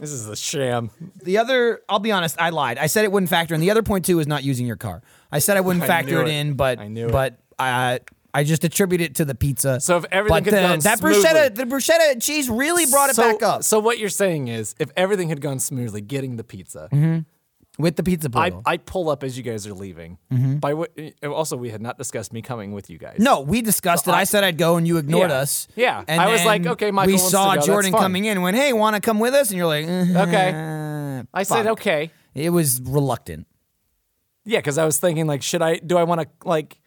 this 0.00 0.10
is 0.10 0.26
a 0.28 0.34
sham. 0.34 0.90
The 1.22 1.38
other, 1.38 1.80
I'll 1.88 2.00
be 2.00 2.10
honest, 2.12 2.36
I 2.40 2.50
lied. 2.50 2.78
I 2.78 2.86
said 2.86 3.04
it 3.04 3.12
wouldn't 3.12 3.30
factor 3.30 3.54
in. 3.54 3.60
The 3.60 3.70
other 3.70 3.82
point 3.84 4.04
two 4.06 4.18
is 4.18 4.26
not 4.26 4.42
using 4.42 4.66
your 4.66 4.76
car. 4.76 5.02
I 5.30 5.38
said 5.38 5.56
I 5.56 5.60
wouldn't 5.60 5.84
I 5.84 5.86
factor 5.86 6.20
it 6.22 6.28
it. 6.28 6.32
in, 6.32 6.54
but 6.54 6.78
I 6.80 6.88
knew 6.88 7.06
it. 7.06 7.12
but 7.12 7.38
I 7.58 8.00
I 8.36 8.44
just 8.44 8.64
attribute 8.64 9.00
it 9.00 9.14
to 9.14 9.24
the 9.24 9.34
pizza. 9.34 9.80
So 9.80 9.96
if 9.96 10.04
everything 10.12 10.44
but 10.44 10.52
had 10.52 10.62
the, 10.62 10.68
gone 10.68 10.78
that 10.80 10.98
smoothly- 10.98 11.22
bruschetta, 11.22 11.54
the 11.54 11.64
bruschetta 11.64 12.22
cheese 12.22 12.50
really 12.50 12.84
brought 12.84 13.08
it 13.08 13.16
back 13.16 13.42
up 13.42 13.64
So 13.64 13.78
what 13.78 13.98
you're 13.98 14.10
saying 14.10 14.48
is, 14.48 14.74
if 14.78 14.90
everything 14.94 15.30
had 15.30 15.40
gone 15.40 15.58
smoothly, 15.58 16.02
getting 16.02 16.36
the 16.36 16.44
pizza, 16.44 16.90
mm-hmm. 16.92 17.20
with 17.82 17.96
the 17.96 18.02
pizza 18.02 18.28
I. 18.34 18.52
I 18.66 18.76
pull 18.76 19.08
up 19.08 19.24
as 19.24 19.38
you 19.38 19.42
guys 19.42 19.66
are 19.66 19.72
leaving. 19.72 20.18
Mm-hmm. 20.30 20.56
By 20.56 20.74
what? 20.74 20.92
Eh, 20.98 21.12
also, 21.26 21.56
we 21.56 21.70
had 21.70 21.80
not 21.80 21.96
discussed 21.96 22.30
me 22.34 22.42
coming 22.42 22.72
with 22.72 22.90
you 22.90 22.98
guys. 22.98 23.16
no, 23.20 23.40
we 23.40 23.62
discussed 23.62 24.06
it. 24.06 24.10
I, 24.10 24.20
I- 24.20 24.24
said 24.24 24.44
I'd 24.44 24.58
go, 24.58 24.76
and 24.76 24.86
you 24.86 24.98
ignored 24.98 25.30
Yeah. 25.30 25.38
us. 25.38 25.66
Yeah. 25.74 26.04
and 26.06 26.20
I 26.20 26.28
was 26.30 26.44
like, 26.44 26.66
okay, 26.66 26.90
Michael 26.90 27.12
We 27.12 27.18
saw 27.18 27.56
Jordan 27.56 27.92
coming 27.92 28.26
in. 28.26 28.32
and 28.32 28.42
Went, 28.42 28.56
hey, 28.58 28.74
want 28.74 28.96
to 28.96 29.00
come 29.00 29.18
with 29.18 29.32
us? 29.32 29.48
And 29.48 29.56
you're 29.56 29.66
like, 29.66 29.86
Okay. 29.86 30.20
okay. 30.20 31.24
I 31.32 31.42
said 31.42 31.68
okay. 31.68 32.10
It 32.34 32.50
was 32.50 32.82
reluctant. 32.82 33.46
Yeah, 34.44 34.58
because 34.58 34.76
I 34.76 34.84
was 34.84 34.98
thinking 34.98 35.26
like, 35.26 35.42
should 35.42 35.62
I? 35.62 35.76
Do 35.76 35.96
I 35.96 36.04
want 36.04 36.20
to 36.20 36.28
like? 36.46 36.78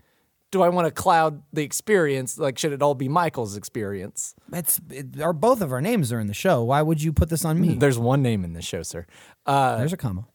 Do 0.51 0.63
I 0.63 0.69
want 0.69 0.88
to 0.88 0.91
cloud 0.91 1.43
the 1.53 1.62
experience? 1.63 2.38
Like, 2.39 2.57
should 2.57 2.73
it 2.73 2.81
all 2.81 2.95
be 2.95 3.07
Michael's 3.07 3.55
experience? 3.55 4.33
It's 4.51 4.79
it, 4.89 5.21
our 5.21 5.31
both 5.33 5.62
of 5.62 5.71
our 5.71 5.79
names 5.81 6.12
are 6.12 6.19
in 6.19 6.25
the 6.27 6.33
show. 6.33 6.63
Why 6.63 6.81
would 6.81 7.03
you 7.03 7.13
put 7.13 7.29
this 7.29 7.45
on 7.45 7.62
me? 7.62 7.75
There's 7.75 7.99
one 7.99 8.21
name 8.23 8.43
in 8.43 8.53
the 8.53 8.62
show, 8.63 8.81
sir. 8.81 9.05
Uh, 9.45 9.77
There's 9.77 9.93
a 9.93 9.97
comma. 9.97 10.25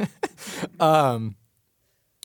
um, 0.80 1.36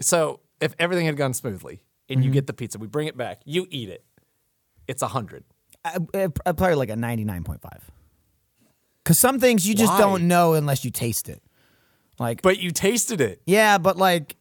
so 0.02 0.40
if 0.60 0.74
everything 0.80 1.06
had 1.06 1.18
gone 1.18 1.34
smoothly 1.34 1.84
and 2.10 2.20
Mm-hmm. 2.20 2.28
you 2.28 2.32
get 2.32 2.48
the 2.48 2.54
pizza, 2.54 2.78
we 2.78 2.88
bring 2.88 3.08
it 3.08 3.16
back, 3.18 3.42
you 3.46 3.66
eat 3.70 3.90
it. 3.90 4.04
It's 4.88 5.02
a 5.02 5.08
hundred. 5.08 5.46
Probably 6.14 6.76
like 6.76 6.90
a 6.90 6.94
99.5. 6.96 7.60
Because 9.04 9.18
some 9.18 9.40
things 9.40 9.68
you 9.68 9.74
just 9.76 9.94
Why? 9.94 10.00
don't 10.00 10.28
know 10.28 10.54
unless 10.54 10.84
you 10.86 10.92
taste 10.92 11.30
it. 11.30 11.42
Like, 12.20 12.42
But 12.42 12.60
you 12.60 12.72
tasted 12.72 13.22
it. 13.22 13.42
yeah, 13.46 13.78
but 13.78 13.98
like, 13.98 14.36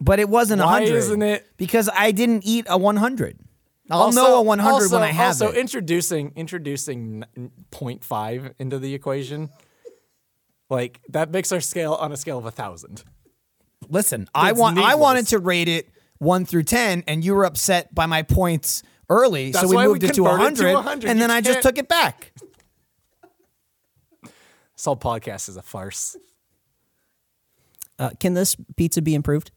but 0.00 0.18
it 0.18 0.28
wasn't 0.28 0.60
a 0.60 0.64
Why 0.64 0.80
100. 0.80 0.96
isn't 0.96 1.22
it- 1.22 1.46
Because 1.56 1.88
I 1.92 2.10
didn't 2.12 2.44
eat 2.44 2.66
a 2.68 2.76
100. 2.78 3.38
I'll 3.90 4.02
Also- 4.02 4.20
know 4.20 4.36
a 4.38 4.42
100 4.42 4.72
also, 4.72 4.96
when 4.96 5.02
I 5.08 5.12
have 5.12 5.28
also 5.28 5.48
it. 5.52 5.56
introducing 5.58 6.32
introducing 6.34 7.24
n- 7.36 7.50
0.5 7.70 8.52
into 8.58 8.78
the 8.80 8.94
equation, 8.94 9.48
like 10.68 11.00
that 11.08 11.30
makes 11.30 11.52
our 11.52 11.60
scale 11.60 11.94
on 11.94 12.10
a 12.12 12.16
scale 12.16 12.38
of 12.38 12.46
a 12.46 12.50
thousand. 12.50 13.04
Listen, 13.88 14.28
I 14.34 14.50
It's 14.50 14.58
want 14.58 14.78
I 14.78 14.96
wanted 14.96 15.28
to 15.28 15.38
rate 15.38 15.68
it 15.68 15.88
1 16.18 16.44
through 16.46 16.64
10 16.64 17.04
and 17.06 17.24
you 17.24 17.34
were 17.34 17.44
upset 17.44 17.94
by 17.94 18.06
my 18.06 18.22
points 18.22 18.82
early, 19.08 19.52
so 19.52 19.68
we 19.68 19.76
why 19.76 19.82
we 19.84 19.88
moved 19.92 20.02
it 20.02 20.14
to 20.14 20.24
converted 20.24 20.56
to 20.56 20.62
100, 20.64 20.74
100. 20.74 21.08
and 21.10 21.18
You 21.18 21.22
then 21.22 21.30
I 21.30 21.40
just 21.40 21.62
took 21.62 21.78
it 21.78 21.88
back. 21.88 22.32
This 24.22 24.84
whole 24.84 24.96
podcast 24.96 25.48
is 25.48 25.56
a 25.56 25.62
farce. 25.62 26.16
Uh, 27.98 28.10
can 28.20 28.34
this 28.34 28.56
pizza 28.76 29.00
be 29.00 29.14
improved? 29.14 29.50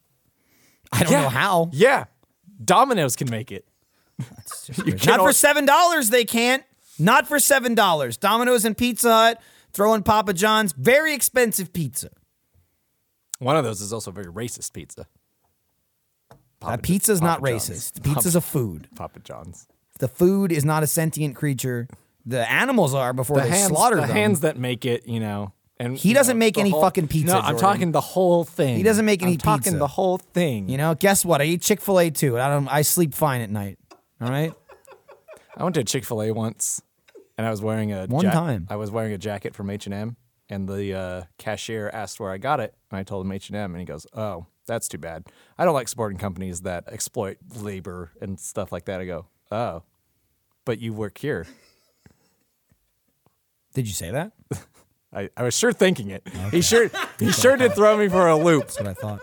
I 0.91 1.03
don't 1.03 1.11
Yeah. 1.11 1.21
know 1.23 1.29
how. 1.29 1.69
Yeah, 1.73 2.05
Domino's 2.63 3.15
can 3.15 3.29
make 3.29 3.51
it. 3.51 3.65
Not 5.05 5.19
for 5.21 5.31
seven 5.33 5.65
dollars, 5.65 6.09
they 6.09 6.25
can't. 6.25 6.63
Not 6.97 7.27
for 7.27 7.39
seven 7.39 7.75
dollars. 7.75 8.17
Domino's 8.17 8.65
and 8.65 8.77
Pizza 8.77 9.11
Hut, 9.11 9.41
throw 9.71 9.93
in 9.93 10.03
Papa 10.03 10.33
John's, 10.33 10.73
very 10.73 11.13
expensive 11.13 11.71
pizza. 11.71 12.09
One 13.39 13.55
of 13.55 13.63
those 13.63 13.79
is 13.81 13.93
also 13.93 14.11
very 14.11 14.25
racist 14.31 14.73
pizza. 14.73 15.05
Papa 16.59 16.75
That 16.77 16.83
pizza's 16.83 17.21
not 17.21 17.39
John's. 17.41 17.69
racist. 17.69 18.03
Pizza's 18.03 18.35
a 18.35 18.41
food. 18.41 18.89
Papa 18.95 19.19
John's. 19.21 19.65
The 19.99 20.09
food 20.09 20.51
is 20.51 20.65
not 20.65 20.83
a 20.83 20.87
sentient 20.87 21.35
creature. 21.37 21.87
The 22.25 22.49
animals 22.51 22.93
are 22.93 23.13
before 23.13 23.37
The 23.37 23.43
they 23.43 23.49
hands, 23.49 23.67
slaughter 23.69 23.95
the 23.95 24.01
them. 24.01 24.09
hands 24.11 24.41
that 24.41 24.57
make 24.57 24.85
it, 24.85 25.07
you 25.07 25.21
know. 25.21 25.53
And 25.81 25.97
He 25.97 26.13
doesn't 26.13 26.35
know, 26.35 26.39
make 26.39 26.57
any 26.57 26.71
whole- 26.71 26.81
fucking 26.81 27.07
pizza, 27.07 27.27
No, 27.33 27.39
I'm 27.39 27.43
Jordan. 27.53 27.59
talking 27.61 27.91
the 27.93 28.01
whole 28.01 28.43
thing. 28.43 28.75
He 28.75 28.83
doesn't 28.83 29.05
make 29.05 29.21
any 29.21 29.33
I'm 29.33 29.37
talking 29.37 29.63
pizza. 29.63 29.77
the 29.77 29.87
whole 29.87 30.17
thing. 30.17 30.67
You 30.67 30.77
know, 30.77 30.93
guess 30.93 31.23
what? 31.23 31.41
I 31.41 31.45
eat 31.45 31.61
Chick 31.61 31.79
Fil 31.79 31.99
A 31.99 32.09
too. 32.09 32.37
I 32.37 32.49
don't. 32.49 32.67
I 32.67 32.81
sleep 32.81 33.13
fine 33.13 33.39
at 33.41 33.49
night. 33.49 33.79
All 34.21 34.29
right. 34.29 34.53
I 35.55 35.63
went 35.63 35.75
to 35.75 35.83
Chick 35.85 36.03
Fil 36.03 36.21
A 36.21 36.31
once, 36.31 36.81
and 37.37 37.47
I 37.47 37.49
was 37.49 37.61
wearing 37.61 37.93
a 37.93 38.07
One 38.07 38.25
time. 38.25 38.67
I 38.69 38.75
was 38.75 38.91
wearing 38.91 39.13
a 39.13 39.17
jacket 39.17 39.55
from 39.55 39.69
H 39.69 39.85
and 39.85 39.93
M, 39.93 40.17
and 40.49 40.67
the 40.67 40.93
uh, 40.93 41.23
cashier 41.37 41.89
asked 41.93 42.19
where 42.19 42.31
I 42.31 42.37
got 42.39 42.59
it, 42.59 42.73
and 42.91 42.97
I 42.99 43.03
told 43.03 43.25
him 43.25 43.31
H 43.31 43.47
and 43.49 43.55
M, 43.57 43.71
and 43.71 43.79
he 43.79 43.85
goes, 43.85 44.05
"Oh, 44.13 44.47
that's 44.67 44.89
too 44.89 44.97
bad. 44.97 45.27
I 45.57 45.63
don't 45.63 45.73
like 45.73 45.87
supporting 45.87 46.17
companies 46.17 46.61
that 46.61 46.83
exploit 46.89 47.37
labor 47.55 48.11
and 48.21 48.37
stuff 48.37 48.73
like 48.73 48.83
that." 48.85 48.99
I 48.99 49.05
go, 49.05 49.27
"Oh, 49.49 49.83
but 50.65 50.79
you 50.81 50.91
work 50.93 51.17
here." 51.19 51.47
Did 53.73 53.87
you 53.87 53.93
say 53.93 54.11
that? 54.11 54.33
I, 55.13 55.29
I 55.35 55.43
was 55.43 55.57
sure 55.57 55.73
thinking 55.73 56.09
it. 56.09 56.27
He 56.51 56.61
sure 56.61 56.89
he 57.19 57.31
sure 57.31 57.57
did 57.57 57.73
throw 57.73 57.97
me 57.97 58.07
for 58.09 58.27
a 58.27 58.35
loop. 58.37 58.63
That's 58.67 58.79
what 58.79 58.87
I 58.87 58.93
thought. 58.93 59.21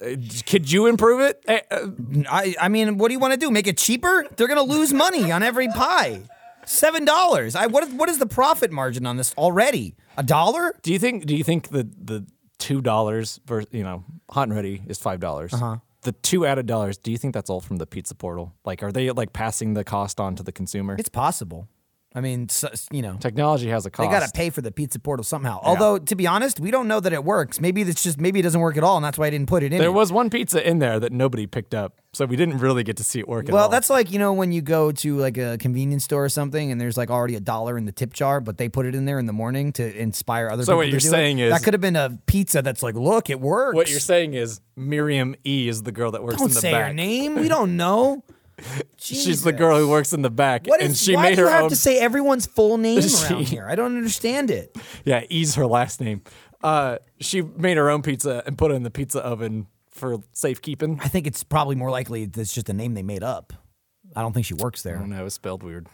Uh, 0.00 0.16
Could 0.46 0.70
you 0.70 0.86
improve 0.86 1.20
it? 1.20 1.42
Eh, 1.48 1.60
uh, 1.70 1.86
I. 2.30 2.54
I 2.60 2.68
mean, 2.68 2.96
what 2.98 3.08
do 3.08 3.14
you 3.14 3.18
want 3.20 3.34
to 3.34 3.38
do? 3.38 3.50
Make 3.50 3.66
it 3.66 3.76
cheaper? 3.76 4.24
They're 4.36 4.48
gonna 4.48 4.62
lose 4.62 4.92
money 4.92 5.30
on 5.32 5.42
every 5.42 5.68
pie. 5.68 6.22
Seven 6.64 7.04
dollars. 7.04 7.54
I. 7.54 7.66
What? 7.66 7.84
is- 7.84 7.92
What 7.94 8.08
is 8.08 8.18
the 8.18 8.26
profit 8.26 8.70
margin 8.70 9.06
on 9.06 9.16
this 9.16 9.34
already? 9.36 9.96
A 10.16 10.22
dollar? 10.22 10.74
Do 10.82 10.92
you 10.92 10.98
think? 10.98 11.26
Do 11.26 11.36
you 11.36 11.44
think 11.44 11.68
the 11.68 11.82
the 12.00 12.26
two 12.58 12.80
dollars, 12.80 13.38
you 13.70 13.82
know, 13.82 14.04
hot 14.30 14.44
and 14.48 14.54
ready 14.56 14.82
is 14.86 14.98
five 14.98 15.20
dollars? 15.20 15.52
Uh-huh. 15.52 15.76
The 16.02 16.12
two 16.12 16.46
added 16.46 16.66
dollars. 16.66 16.96
Do 16.96 17.10
you 17.10 17.18
think 17.18 17.34
that's 17.34 17.50
all 17.50 17.60
from 17.60 17.76
the 17.76 17.86
pizza 17.86 18.14
portal? 18.14 18.54
Like, 18.64 18.82
are 18.82 18.92
they 18.92 19.10
like 19.10 19.32
passing 19.32 19.74
the 19.74 19.82
cost 19.84 20.20
on 20.20 20.36
to 20.36 20.42
the 20.44 20.52
consumer? 20.52 20.94
It's 20.98 21.08
possible. 21.08 21.68
I 22.16 22.22
mean, 22.22 22.48
so, 22.48 22.70
you 22.90 23.02
know, 23.02 23.18
Technology 23.20 23.68
has 23.68 23.84
a 23.84 23.90
cost. 23.90 24.08
they 24.08 24.18
got 24.18 24.24
to 24.26 24.32
pay 24.32 24.48
for 24.48 24.62
the 24.62 24.72
pizza 24.72 24.98
portal 24.98 25.22
somehow. 25.22 25.60
Although, 25.62 25.98
to 25.98 26.16
be 26.16 26.26
honest, 26.26 26.58
we 26.58 26.70
don't 26.70 26.88
know 26.88 26.98
that 26.98 27.12
it 27.12 27.22
works. 27.22 27.60
Maybe 27.60 27.82
it's 27.82 28.02
just 28.02 28.18
maybe 28.18 28.40
it 28.40 28.42
doesn't 28.42 28.60
work 28.62 28.78
at 28.78 28.82
all, 28.82 28.96
and 28.96 29.04
that's 29.04 29.18
why 29.18 29.26
I 29.26 29.30
didn't 29.30 29.48
put 29.48 29.62
it 29.62 29.72
in. 29.74 29.78
There 29.78 29.88
it. 29.88 29.92
was 29.92 30.10
one 30.10 30.30
pizza 30.30 30.66
in 30.66 30.78
there 30.78 30.98
that 30.98 31.12
nobody 31.12 31.46
picked 31.46 31.74
up, 31.74 32.00
so 32.14 32.24
we 32.24 32.36
didn't 32.36 32.56
really 32.58 32.84
get 32.84 32.96
to 32.96 33.04
see 33.04 33.18
it 33.18 33.28
work. 33.28 33.50
at 33.50 33.52
Well, 33.54 33.68
that's 33.68 33.90
like 33.90 34.10
you 34.10 34.18
know 34.18 34.32
when 34.32 34.50
you 34.50 34.62
go 34.62 34.92
to 34.92 35.18
like 35.18 35.36
a 35.36 35.58
convenience 35.58 36.04
store 36.04 36.24
or 36.24 36.30
something, 36.30 36.72
and 36.72 36.80
there's 36.80 36.96
like 36.96 37.10
already 37.10 37.34
a 37.36 37.40
dollar 37.40 37.76
in 37.76 37.84
the 37.84 37.92
tip 37.92 38.14
jar, 38.14 38.40
but 38.40 38.56
they 38.56 38.70
put 38.70 38.86
it 38.86 38.94
in 38.94 39.04
there 39.04 39.18
in 39.18 39.26
the 39.26 39.34
morning 39.34 39.72
to 39.74 39.94
inspire 40.00 40.48
other 40.48 40.62
So 40.64 40.72
people. 40.72 40.76
what 40.78 40.88
you're 40.88 41.00
saying 41.00 41.38
is- 41.40 41.52
that 41.52 41.62
could 41.64 41.74
have 41.74 41.82
been 41.82 41.96
a 41.96 42.18
pizza 42.24 42.62
that's 42.62 42.82
like, 42.82 42.94
look, 42.94 43.28
it 43.28 43.40
works. 43.42 43.74
what 43.76 43.90
you're 43.90 44.00
saying 44.00 44.32
is 44.32 44.62
Miriam 44.74 45.34
E 45.46 45.68
is 45.68 45.82
the 45.82 45.92
girl 45.92 46.12
that 46.12 46.22
works 46.22 46.36
Don't 46.38 46.48
in 46.48 46.54
the 46.54 46.60
say 46.60 46.72
back. 46.72 46.88
her 46.88 46.94
name. 46.94 47.34
We 47.36 47.48
don't 47.48 47.76
know. 47.76 48.24
She's 48.98 49.42
the 49.42 49.52
girl 49.52 49.78
who 49.78 49.88
works 49.88 50.12
in 50.12 50.22
the 50.22 50.30
back, 50.30 50.66
What 50.66 50.80
is, 50.80 50.88
and 50.88 50.96
she 50.96 51.14
why 51.14 51.22
made 51.30 51.34
do 51.36 51.42
you 51.42 51.46
her 51.46 51.52
have 51.52 51.64
own. 51.64 51.68
to 51.70 51.76
say 51.76 51.98
everyone's 51.98 52.46
full 52.46 52.78
name 52.78 53.00
around 53.30 53.48
here? 53.48 53.66
I 53.68 53.74
don't 53.74 53.96
understand 53.96 54.50
it. 54.50 54.76
yeah, 55.04 55.24
E's 55.28 55.54
her 55.56 55.66
last 55.66 56.00
name. 56.00 56.22
Uh, 56.62 56.98
she 57.20 57.42
made 57.42 57.76
her 57.76 57.90
own 57.90 58.02
pizza 58.02 58.42
and 58.46 58.56
put 58.56 58.70
it 58.70 58.74
in 58.74 58.82
the 58.82 58.90
pizza 58.90 59.20
oven 59.20 59.66
for 59.90 60.18
safekeeping. 60.32 60.98
I 61.02 61.08
think 61.08 61.26
it's 61.26 61.44
probably 61.44 61.74
more 61.76 61.90
likely 61.90 62.24
that's 62.26 62.52
just 62.54 62.68
a 62.68 62.72
name 62.72 62.94
they 62.94 63.02
made 63.02 63.22
up. 63.22 63.52
I 64.14 64.22
don't 64.22 64.32
think 64.32 64.46
she 64.46 64.54
works 64.54 64.82
there. 64.82 64.94
I 64.94 64.96
there. 64.98 65.06
don't 65.06 65.10
know. 65.16 65.20
It 65.20 65.24
was 65.24 65.34
spelled 65.34 65.62
weird. 65.62 65.86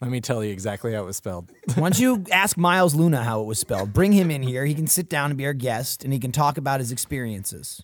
Let 0.00 0.10
me 0.10 0.20
tell 0.20 0.44
you 0.44 0.52
exactly 0.52 0.92
how 0.92 1.02
it 1.02 1.06
was 1.06 1.16
spelled. 1.16 1.50
Why 1.74 1.80
don't 1.88 1.98
you 1.98 2.24
ask 2.32 2.56
Miles 2.56 2.94
Luna 2.94 3.24
how 3.24 3.40
it 3.40 3.44
was 3.46 3.58
spelled? 3.58 3.92
Bring 3.92 4.12
him 4.12 4.30
in 4.30 4.42
here. 4.42 4.64
He 4.66 4.74
can 4.74 4.86
sit 4.86 5.08
down 5.08 5.30
and 5.30 5.38
be 5.38 5.46
our 5.46 5.54
guest, 5.54 6.04
and 6.04 6.12
he 6.12 6.18
can 6.18 6.32
talk 6.32 6.58
about 6.58 6.80
his 6.80 6.92
experiences. 6.92 7.82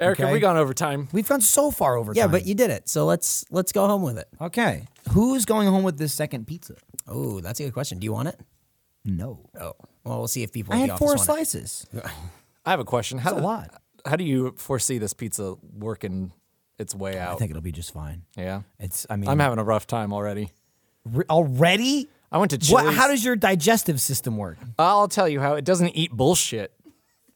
Eric, 0.00 0.18
have 0.18 0.30
we 0.30 0.40
gone 0.40 0.56
over 0.56 0.72
time? 0.72 1.08
We've 1.12 1.28
gone 1.28 1.40
so 1.42 1.70
far 1.70 1.96
over 1.96 2.12
Yeah, 2.14 2.22
time. 2.24 2.30
but 2.32 2.46
you 2.46 2.54
did 2.54 2.70
it. 2.70 2.88
So 2.88 3.04
let's 3.04 3.44
let's 3.50 3.70
go 3.72 3.86
home 3.86 4.02
with 4.02 4.18
it. 4.18 4.28
okay. 4.40 4.86
Who's 5.12 5.44
going 5.44 5.68
home 5.68 5.82
with 5.82 5.98
this 5.98 6.14
second 6.14 6.46
pizza? 6.46 6.74
Oh, 7.06 7.40
that's 7.40 7.60
a 7.60 7.64
good 7.64 7.72
question. 7.74 7.98
Do 7.98 8.04
you 8.06 8.12
want 8.12 8.28
it? 8.28 8.40
No. 9.04 9.40
Oh, 9.58 9.72
well, 10.04 10.18
we'll 10.18 10.28
see 10.28 10.42
if 10.42 10.52
people. 10.52 10.72
I 10.74 10.76
at 10.76 10.80
had 10.82 10.90
the 10.90 10.96
four 10.96 11.08
want 11.08 11.20
it. 11.20 11.24
slices. 11.24 11.86
I 12.64 12.70
have 12.70 12.80
a 12.80 12.84
question. 12.84 13.18
How 13.18 13.30
That's 13.30 13.38
a 13.38 13.40
do- 13.40 13.46
lot. 13.46 13.82
How 14.06 14.16
do 14.16 14.24
you 14.24 14.54
foresee 14.56 14.98
this 14.98 15.12
pizza 15.12 15.56
working 15.74 16.32
its 16.78 16.94
way 16.94 17.18
out? 17.18 17.28
I 17.28 17.32
out? 17.32 17.38
think 17.38 17.50
it'll 17.50 17.60
be 17.62 17.72
just 17.72 17.92
fine. 17.92 18.22
yeah, 18.36 18.62
It's. 18.78 19.06
I 19.10 19.16
mean, 19.16 19.28
I'm 19.28 19.38
having 19.38 19.58
a 19.58 19.64
rough 19.64 19.86
time 19.86 20.12
already. 20.12 20.52
re- 21.04 21.24
already. 21.28 22.08
I 22.32 22.38
went 22.38 22.52
to 22.52 22.72
What, 22.72 22.94
how 22.94 23.08
does 23.08 23.24
your 23.24 23.34
digestive 23.36 24.00
system 24.00 24.36
work? 24.36 24.56
I'll 24.78 25.08
tell 25.08 25.28
you 25.28 25.40
how 25.40 25.54
it 25.54 25.64
doesn't 25.64 25.88
eat 25.96 26.12
bullshit 26.12 26.72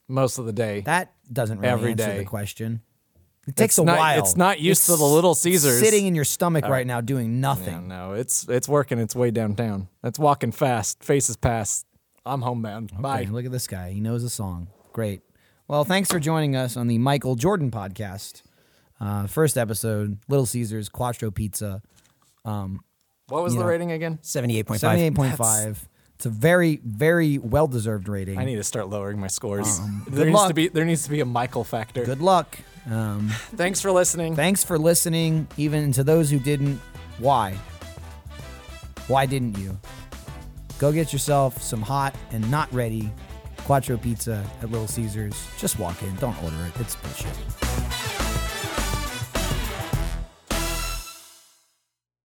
most 0.06 0.38
of 0.38 0.44
the 0.46 0.52
day. 0.52 0.82
That 0.82 1.12
doesn't 1.32 1.58
really 1.58 1.72
every 1.72 1.90
answer 1.92 2.06
day. 2.06 2.18
the 2.18 2.24
question. 2.24 2.82
It 3.46 3.56
takes 3.56 3.74
it's 3.74 3.78
a 3.78 3.84
not, 3.84 3.98
while. 3.98 4.18
It's 4.18 4.36
not 4.36 4.58
used 4.60 4.80
it's 4.80 4.86
to 4.86 4.96
the 4.96 5.04
Little 5.04 5.34
Caesars. 5.34 5.78
Sitting 5.78 6.06
in 6.06 6.14
your 6.14 6.24
stomach 6.24 6.64
uh, 6.64 6.70
right 6.70 6.86
now 6.86 7.00
doing 7.00 7.40
nothing. 7.40 7.88
No, 7.88 8.12
it's 8.12 8.48
it's 8.48 8.68
working 8.68 8.98
its 8.98 9.14
way 9.14 9.30
downtown. 9.30 9.88
That's 10.02 10.18
walking 10.18 10.52
fast. 10.52 11.02
Faces 11.02 11.36
past. 11.36 11.86
I'm 12.24 12.40
homebound. 12.40 12.92
Okay, 12.92 13.02
Bye. 13.02 13.28
Look 13.30 13.44
at 13.44 13.52
this 13.52 13.66
guy. 13.66 13.90
He 13.90 14.00
knows 14.00 14.22
the 14.22 14.30
song. 14.30 14.68
Great. 14.94 15.20
Well, 15.68 15.84
thanks 15.84 16.10
for 16.10 16.18
joining 16.18 16.56
us 16.56 16.76
on 16.76 16.86
the 16.88 16.98
Michael 16.98 17.34
Jordan 17.34 17.70
podcast. 17.70 18.42
Uh, 19.00 19.26
first 19.26 19.58
episode, 19.58 20.18
Little 20.28 20.46
Caesars, 20.46 20.88
Quattro 20.88 21.30
Pizza. 21.30 21.82
Um, 22.44 22.80
what 23.28 23.42
was 23.42 23.54
the 23.54 23.60
know, 23.60 23.66
rating 23.66 23.92
again? 23.92 24.18
78.5. 24.22 25.12
78.5. 25.14 25.76
It's 26.24 26.34
a 26.34 26.40
very, 26.40 26.80
very 26.82 27.36
well-deserved 27.36 28.08
rating. 28.08 28.38
I 28.38 28.46
need 28.46 28.56
to 28.56 28.64
start 28.64 28.88
lowering 28.88 29.20
my 29.20 29.26
scores. 29.26 29.78
there 29.78 29.84
Um, 29.86 30.06
good 30.10 30.28
needs 30.28 30.46
to 30.46 30.54
be 30.54 30.68
there 30.68 30.84
needs 30.86 31.04
to 31.04 31.10
be 31.10 31.20
a 31.20 31.26
Michael 31.26 31.64
factor. 31.64 32.02
Good 32.02 32.22
luck. 32.22 32.58
Um, 32.90 33.28
Thanks 33.56 33.82
for 33.82 33.92
listening. 33.92 34.34
thanks 34.34 34.64
for 34.64 34.78
listening. 34.78 35.48
Even 35.58 35.92
to 35.92 36.02
those 36.02 36.30
who 36.30 36.38
didn't, 36.38 36.80
why? 37.18 37.58
Why 39.06 39.26
didn't 39.26 39.58
you? 39.58 39.78
Go 40.78 40.92
get 40.92 41.12
yourself 41.12 41.60
some 41.60 41.82
hot 41.82 42.16
and 42.30 42.50
not 42.50 42.72
ready 42.72 43.12
Quattro 43.58 43.98
Pizza 43.98 44.42
at 44.62 44.70
Little 44.70 44.88
Caesars. 44.88 45.46
Just 45.58 45.78
walk 45.78 46.02
in. 46.02 46.16
Don't 46.16 46.42
order 46.42 46.56
it. 46.64 46.80
It's 46.80 46.96
bullshit. 46.96 47.36